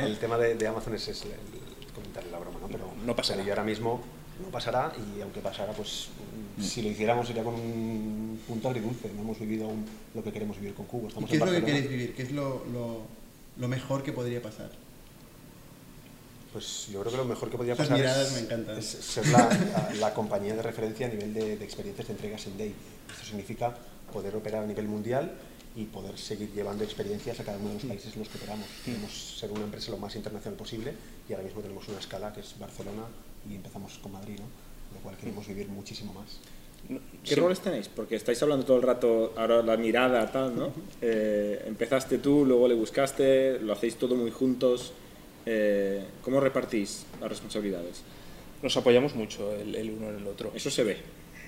el 0.05 0.17
tema 0.17 0.37
de, 0.37 0.55
de 0.55 0.67
Amazon 0.67 0.95
es, 0.95 1.07
es 1.07 1.21
el, 1.23 1.31
el 1.31 1.91
comentarle 1.93 2.31
la 2.31 2.39
broma, 2.39 2.59
¿no? 2.61 2.67
Pero, 2.67 2.91
No 3.05 3.15
pasará. 3.15 3.37
pero 3.37 3.47
yo 3.47 3.53
ahora 3.53 3.63
mismo 3.63 4.01
no 4.43 4.49
pasará 4.49 4.91
y 5.17 5.21
aunque 5.21 5.39
pasara, 5.41 5.73
pues 5.73 6.09
mm, 6.57 6.61
si 6.61 6.81
lo 6.83 6.89
hiciéramos 6.89 7.25
sería 7.27 7.43
con 7.43 7.55
un 7.55 8.39
punto 8.47 8.67
agridulce. 8.69 9.09
No 9.15 9.21
hemos 9.21 9.39
vivido 9.39 9.65
aún 9.65 9.85
lo 10.13 10.23
que 10.23 10.31
queremos 10.31 10.59
vivir 10.59 10.73
con 10.75 10.85
Cubo. 10.85 11.05
¿Y 11.05 11.07
Estamos 11.07 11.29
qué 11.29 11.37
es 11.37 11.45
lo 11.45 11.51
que 11.51 11.63
queréis 11.63 11.89
vivir? 11.89 12.13
¿Qué 12.13 12.21
es 12.23 12.31
lo, 12.31 12.63
lo, 12.71 13.01
lo 13.57 13.67
mejor 13.67 14.03
que 14.03 14.11
podría 14.13 14.41
pasar? 14.41 14.69
Pues 16.53 16.87
yo 16.91 17.01
creo 17.01 17.11
que 17.11 17.17
lo 17.17 17.25
mejor 17.25 17.49
que 17.49 17.57
podría 17.57 17.73
Esas 17.73 17.87
pasar 17.87 17.97
miradas 17.99 18.27
es, 18.27 18.33
me 18.33 18.39
encantan. 18.41 18.77
es 18.77 18.85
ser 18.85 19.27
la, 19.27 19.49
la- 19.49 19.93
la 19.99 20.13
compañía 20.13 20.55
de 20.55 20.61
referencia 20.61 21.07
a 21.07 21.09
nivel 21.09 21.33
de, 21.33 21.57
de 21.57 21.63
experiencias 21.65 22.07
de 22.07 22.13
entregas 22.13 22.45
en 22.47 22.57
Day. 22.57 22.73
Esto 23.11 23.25
significa 23.25 23.75
poder 24.11 24.35
operar 24.35 24.63
a 24.63 24.67
nivel 24.67 24.87
mundial 24.87 25.31
y 25.75 25.83
poder 25.85 26.17
seguir 26.17 26.51
llevando 26.53 26.83
experiencias 26.83 27.39
a 27.39 27.43
cada 27.43 27.57
uno 27.57 27.67
de 27.69 27.73
los 27.75 27.83
países 27.83 28.13
en 28.13 28.19
los 28.19 28.29
que 28.29 28.37
operamos. 28.37 28.65
Queremos 28.83 29.11
ser 29.39 29.51
una 29.51 29.61
empresa 29.63 29.91
lo 29.91 29.97
más 29.97 30.15
internacional 30.15 30.57
posible 30.57 30.93
y 31.29 31.33
ahora 31.33 31.43
mismo 31.43 31.61
tenemos 31.61 31.87
una 31.89 31.99
escala 31.99 32.33
que 32.33 32.39
es 32.39 32.57
Barcelona 32.57 33.03
y 33.49 33.55
empezamos 33.55 33.97
con 34.01 34.13
Madrid, 34.13 34.39
¿no? 34.39 34.45
Lo 34.95 35.01
cual 35.03 35.17
queremos 35.17 35.45
vivir 35.47 35.67
muchísimo 35.67 36.13
más. 36.13 36.39
¿Qué 37.23 37.35
sí. 37.35 37.39
roles 37.39 37.59
tenéis? 37.59 37.89
Porque 37.89 38.15
estáis 38.15 38.41
hablando 38.41 38.65
todo 38.65 38.77
el 38.77 38.83
rato, 38.83 39.33
ahora 39.37 39.61
la 39.61 39.75
mirada, 39.77 40.31
tal, 40.31 40.57
¿no? 40.57 40.71
Eh, 41.01 41.63
empezaste 41.67 42.17
tú, 42.19 42.45
luego 42.45 42.67
le 42.67 42.75
buscaste, 42.75 43.59
lo 43.59 43.73
hacéis 43.73 43.97
todo 43.97 44.15
muy 44.15 44.31
juntos. 44.31 44.93
Eh, 45.49 46.03
¿Cómo 46.21 46.41
repartís 46.41 47.05
las 47.21 47.29
responsabilidades? 47.29 48.01
Nos 48.61 48.75
apoyamos 48.75 49.15
mucho 49.15 49.55
el, 49.55 49.73
el 49.75 49.89
uno 49.91 50.09
en 50.09 50.17
el 50.17 50.27
otro. 50.27 50.51
Eso 50.53 50.69
se 50.69 50.83
ve. 50.83 50.97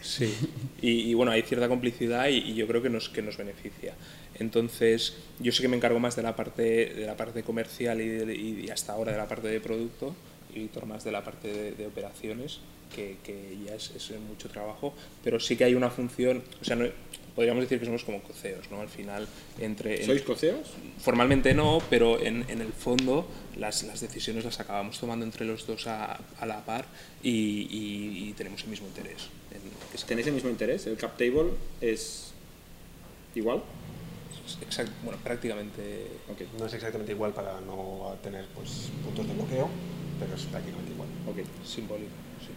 Sí, 0.01 0.33
y, 0.81 1.09
y 1.09 1.13
bueno, 1.13 1.33
hay 1.33 1.41
cierta 1.41 1.67
complicidad 1.67 2.29
y, 2.29 2.37
y 2.37 2.53
yo 2.53 2.65
creo 2.67 2.81
que 2.81 2.89
nos, 2.89 3.09
que 3.09 3.21
nos 3.21 3.35
beneficia. 3.35 3.95
Entonces, 4.35 5.17
yo 5.39 5.51
sí 5.51 5.61
que 5.61 5.67
me 5.67 5.75
encargo 5.75 5.99
más 5.99 6.15
de 6.15 6.21
la 6.21 6.37
parte, 6.37 6.93
de 6.95 7.05
la 7.05 7.17
parte 7.17 7.43
comercial 7.43 7.99
y, 7.99 8.07
de- 8.07 8.35
y 8.35 8.69
hasta 8.69 8.93
ahora 8.93 9.11
de 9.11 9.17
la 9.17 9.27
parte 9.27 9.49
de 9.49 9.59
producto, 9.59 10.15
y 10.55 10.59
Víctor 10.59 10.85
más 10.85 11.03
de 11.03 11.11
la 11.11 11.21
parte 11.23 11.51
de, 11.51 11.71
de 11.73 11.85
operaciones, 11.87 12.59
que, 12.95 13.17
que 13.23 13.57
ya 13.65 13.75
es, 13.75 13.91
es 13.93 14.11
mucho 14.21 14.47
trabajo, 14.47 14.93
pero 15.23 15.39
sí 15.41 15.57
que 15.57 15.65
hay 15.65 15.75
una 15.75 15.89
función, 15.89 16.43
o 16.61 16.63
sea, 16.63 16.77
no, 16.77 16.85
podríamos 17.39 17.61
decir 17.63 17.79
que 17.79 17.85
somos 17.85 18.03
como 18.03 18.21
coceos, 18.21 18.69
¿no? 18.69 18.81
Al 18.81 18.89
final, 18.89 19.25
entre... 19.59 20.03
¿Sois 20.05 20.21
coceos? 20.23 20.67
Formalmente 20.99 21.53
no, 21.53 21.81
pero 21.89 22.19
en, 22.19 22.43
en 22.49 22.59
el 22.59 22.73
fondo 22.73 23.25
las, 23.55 23.83
las 23.83 24.01
decisiones 24.01 24.43
las 24.43 24.59
acabamos 24.59 24.99
tomando 24.99 25.23
entre 25.23 25.45
los 25.45 25.65
dos 25.65 25.87
a, 25.87 26.19
a 26.37 26.45
la 26.45 26.65
par 26.65 26.83
y, 27.23 27.29
y- 27.31 28.27
y 28.27 28.33
tenemos 28.33 28.63
el 28.63 28.69
mismo 28.71 28.87
interés. 28.87 29.29
en 29.55 29.61
¿Tenéis 30.05 30.27
el 30.27 30.33
mismo 30.33 30.49
interés? 30.49 30.85
¿El 30.87 30.97
cap 30.97 31.17
table 31.17 31.51
es 31.79 32.33
igual? 33.35 33.63
Exacto, 34.61 34.91
bueno, 35.05 35.17
prácticamente. 35.23 36.07
Ok, 36.29 36.41
No 36.59 36.65
es 36.65 36.73
exactamente 36.73 37.13
igual 37.13 37.31
para 37.33 37.61
no 37.61 38.17
tener 38.21 38.47
pues, 38.53 38.89
puntos 39.05 39.25
de 39.25 39.33
bloqueo, 39.33 39.69
pero 40.19 40.35
es 40.35 40.41
prácticamente 40.43 40.91
igual. 40.91 41.07
ok. 41.25 41.37
Simbólico, 41.65 42.11
sí. 42.45 42.51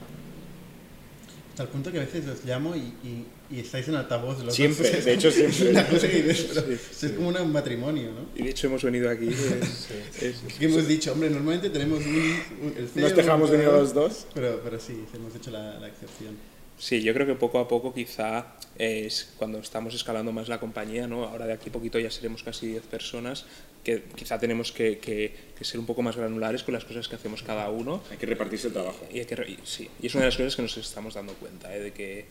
El 1.59 1.69
punto 1.69 1.93
que 1.93 1.99
a 1.99 2.01
veces 2.01 2.25
os 2.27 2.45
llamo 2.45 2.75
y, 2.75 2.81
y, 3.07 3.27
y 3.51 3.61
estáis 3.61 3.87
en 3.89 3.95
altavoz. 3.97 4.43
Los 4.43 4.55
Siempre, 4.55 4.91
dos. 4.91 5.05
de 5.05 5.13
hecho, 5.13 5.29
Es 5.29 5.35
siempre. 5.37 5.71
una 5.71 5.87
cosa 5.87 6.09
que 6.09 6.23
dices, 6.23 6.51
pero 6.55 6.73
es 6.73 7.13
como 7.17 7.29
un 7.29 7.53
matrimonio, 7.53 8.11
¿no? 8.13 8.27
Y 8.35 8.45
de 8.45 8.51
hecho 8.51 8.67
hemos 8.69 8.83
venido 8.83 9.11
aquí. 9.11 9.29
es- 9.29 10.23
es- 10.23 10.43
Es 10.47 10.55
que 10.59 10.65
hemos 10.65 10.89
dicho, 10.89 11.13
hombre, 11.13 11.29
normalmente 11.31 11.69
tenemos 11.71 12.01
un... 12.05 12.15
un- 12.15 12.75
el 12.79 12.89
CEO, 12.89 13.03
Nos 13.09 13.17
dejamos 13.17 13.51
un 13.51 13.57
venir 13.57 13.69
a 13.69 13.77
los 13.77 13.93
dos. 13.93 14.27
Pero, 14.35 14.61
pero 14.65 14.81
sí, 14.81 15.05
hemos 15.15 15.35
hecho 15.37 15.51
la, 15.51 15.79
la 15.79 15.89
excepción. 15.89 16.37
Sí, 16.79 17.03
yo 17.03 17.13
creo 17.15 17.27
que 17.27 17.35
poco 17.35 17.59
a 17.59 17.69
poco 17.69 17.93
quizá 17.95 18.47
es 18.79 19.33
cuando 19.39 19.59
estamos 19.59 19.95
escalando 19.95 20.33
más 20.33 20.49
la 20.49 20.59
compañía, 20.59 21.07
¿no? 21.07 21.25
ahora 21.25 21.47
de 21.47 21.53
aquí 21.53 21.69
a 21.69 21.73
poquito 21.73 21.99
ya 21.99 22.11
seremos 22.11 22.43
casi 22.43 22.67
10 22.69 22.83
personas, 22.85 23.45
que 23.85 24.03
quizá 24.17 24.39
tenemos 24.39 24.71
que, 24.73 24.99
que- 24.99 25.35
que 25.59 25.65
ser 25.65 25.79
un 25.81 25.87
poco 25.87 26.03
más 26.03 26.17
granulares 26.17 26.63
con 26.63 26.73
las 26.75 26.85
cosas 26.85 27.09
que 27.09 27.17
hacemos 27.17 27.43
cada 27.43 27.69
uno. 27.69 28.03
Hay 28.11 28.17
que 28.17 28.27
repartirse 28.27 28.69
el 28.69 28.73
trabajo. 28.73 29.07
Y, 29.13 29.19
hay 29.19 29.25
que 29.27 29.35
y 29.51 29.59
sí, 29.65 29.89
y 30.01 30.07
es 30.07 30.15
una 30.15 30.23
de 30.23 30.29
las 30.29 30.37
cosas 30.37 30.57
que 30.57 30.63
nos 30.63 30.77
estamos 30.77 31.15
dando 31.15 31.35
cuenta, 31.35 31.75
¿eh? 31.75 31.81
de 31.81 31.93
que 31.93 32.27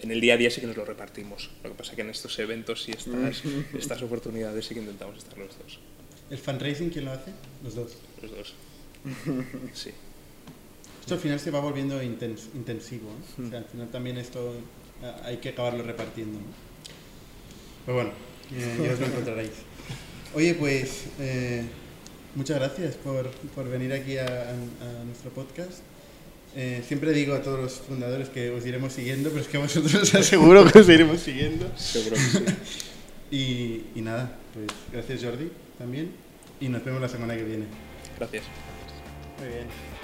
en 0.00 0.10
el 0.10 0.20
día 0.20 0.34
a 0.34 0.36
día 0.36 0.50
sí 0.50 0.60
que 0.60 0.66
nos 0.66 0.76
lo 0.76 0.84
repartimos. 0.84 1.50
Lo 1.62 1.70
que 1.70 1.76
pasa 1.76 1.94
que 1.94 2.02
en 2.02 2.10
estos 2.10 2.38
eventos 2.38 2.88
y 2.88 2.92
estas, 2.92 3.42
estas 3.78 4.02
oportunidades 4.02 4.64
sí 4.66 4.74
que 4.74 4.80
intentamos 4.80 5.18
estar 5.18 5.36
los 5.38 5.56
dos. 5.58 5.78
¿El 6.30 6.38
fundraising 6.38 6.90
quién 6.90 7.04
lo 7.04 7.12
hace? 7.12 7.30
Los 7.62 7.74
dos. 7.74 7.96
Los 8.22 8.30
dos. 8.30 8.54
Sí. 9.74 9.90
Esto 11.02 11.14
al 11.14 11.20
final 11.20 11.38
se 11.38 11.50
va 11.50 11.60
volviendo 11.60 12.02
intens- 12.02 12.48
intensivo. 12.54 13.08
¿eh? 13.10 13.42
O 13.46 13.50
sea, 13.50 13.58
al 13.58 13.64
final 13.66 13.88
también 13.90 14.16
esto 14.16 14.54
eh, 15.02 15.12
hay 15.24 15.36
que 15.36 15.50
acabarlo 15.50 15.82
repartiendo. 15.82 16.38
¿no? 16.38 16.46
Pero 17.84 17.96
bueno, 17.96 18.10
eh, 18.54 18.78
ya 18.82 18.92
os 18.94 19.00
lo 19.00 19.06
encontraréis. 19.06 19.50
Oye, 20.34 20.54
pues 20.54 21.04
eh, 21.20 21.64
muchas 22.34 22.58
gracias 22.58 22.94
por, 22.94 23.28
por 23.54 23.68
venir 23.68 23.92
aquí 23.92 24.16
a, 24.16 24.24
a- 24.26 25.00
a 25.00 25.04
nuestro 25.04 25.30
podcast. 25.32 25.80
Eh, 26.54 26.82
siempre 26.86 27.12
digo 27.12 27.34
a 27.34 27.42
todos 27.42 27.58
los 27.58 27.72
fundadores 27.80 28.28
que 28.28 28.50
os 28.50 28.64
iremos 28.66 28.92
siguiendo, 28.92 29.30
pero 29.30 29.42
es 29.42 29.48
que 29.48 29.56
a 29.56 29.60
vosotros 29.60 29.94
os 29.94 30.14
aseguro 30.14 30.64
que 30.66 30.78
os 30.78 30.88
iremos 30.88 31.20
siguiendo. 31.20 31.70
Seguro 31.76 32.16
que 32.16 32.22
sí. 32.22 32.44
Y, 33.32 33.84
y 33.98 34.02
nada, 34.02 34.36
pues 34.52 34.66
gracias 34.92 35.24
Jordi 35.24 35.50
también. 35.78 36.12
Y 36.60 36.68
nos 36.68 36.84
vemos 36.84 37.00
la 37.00 37.08
semana 37.08 37.34
que 37.34 37.42
viene. 37.44 37.64
Gracias. 38.18 38.44
Muy 39.40 39.48
bien. 39.48 39.91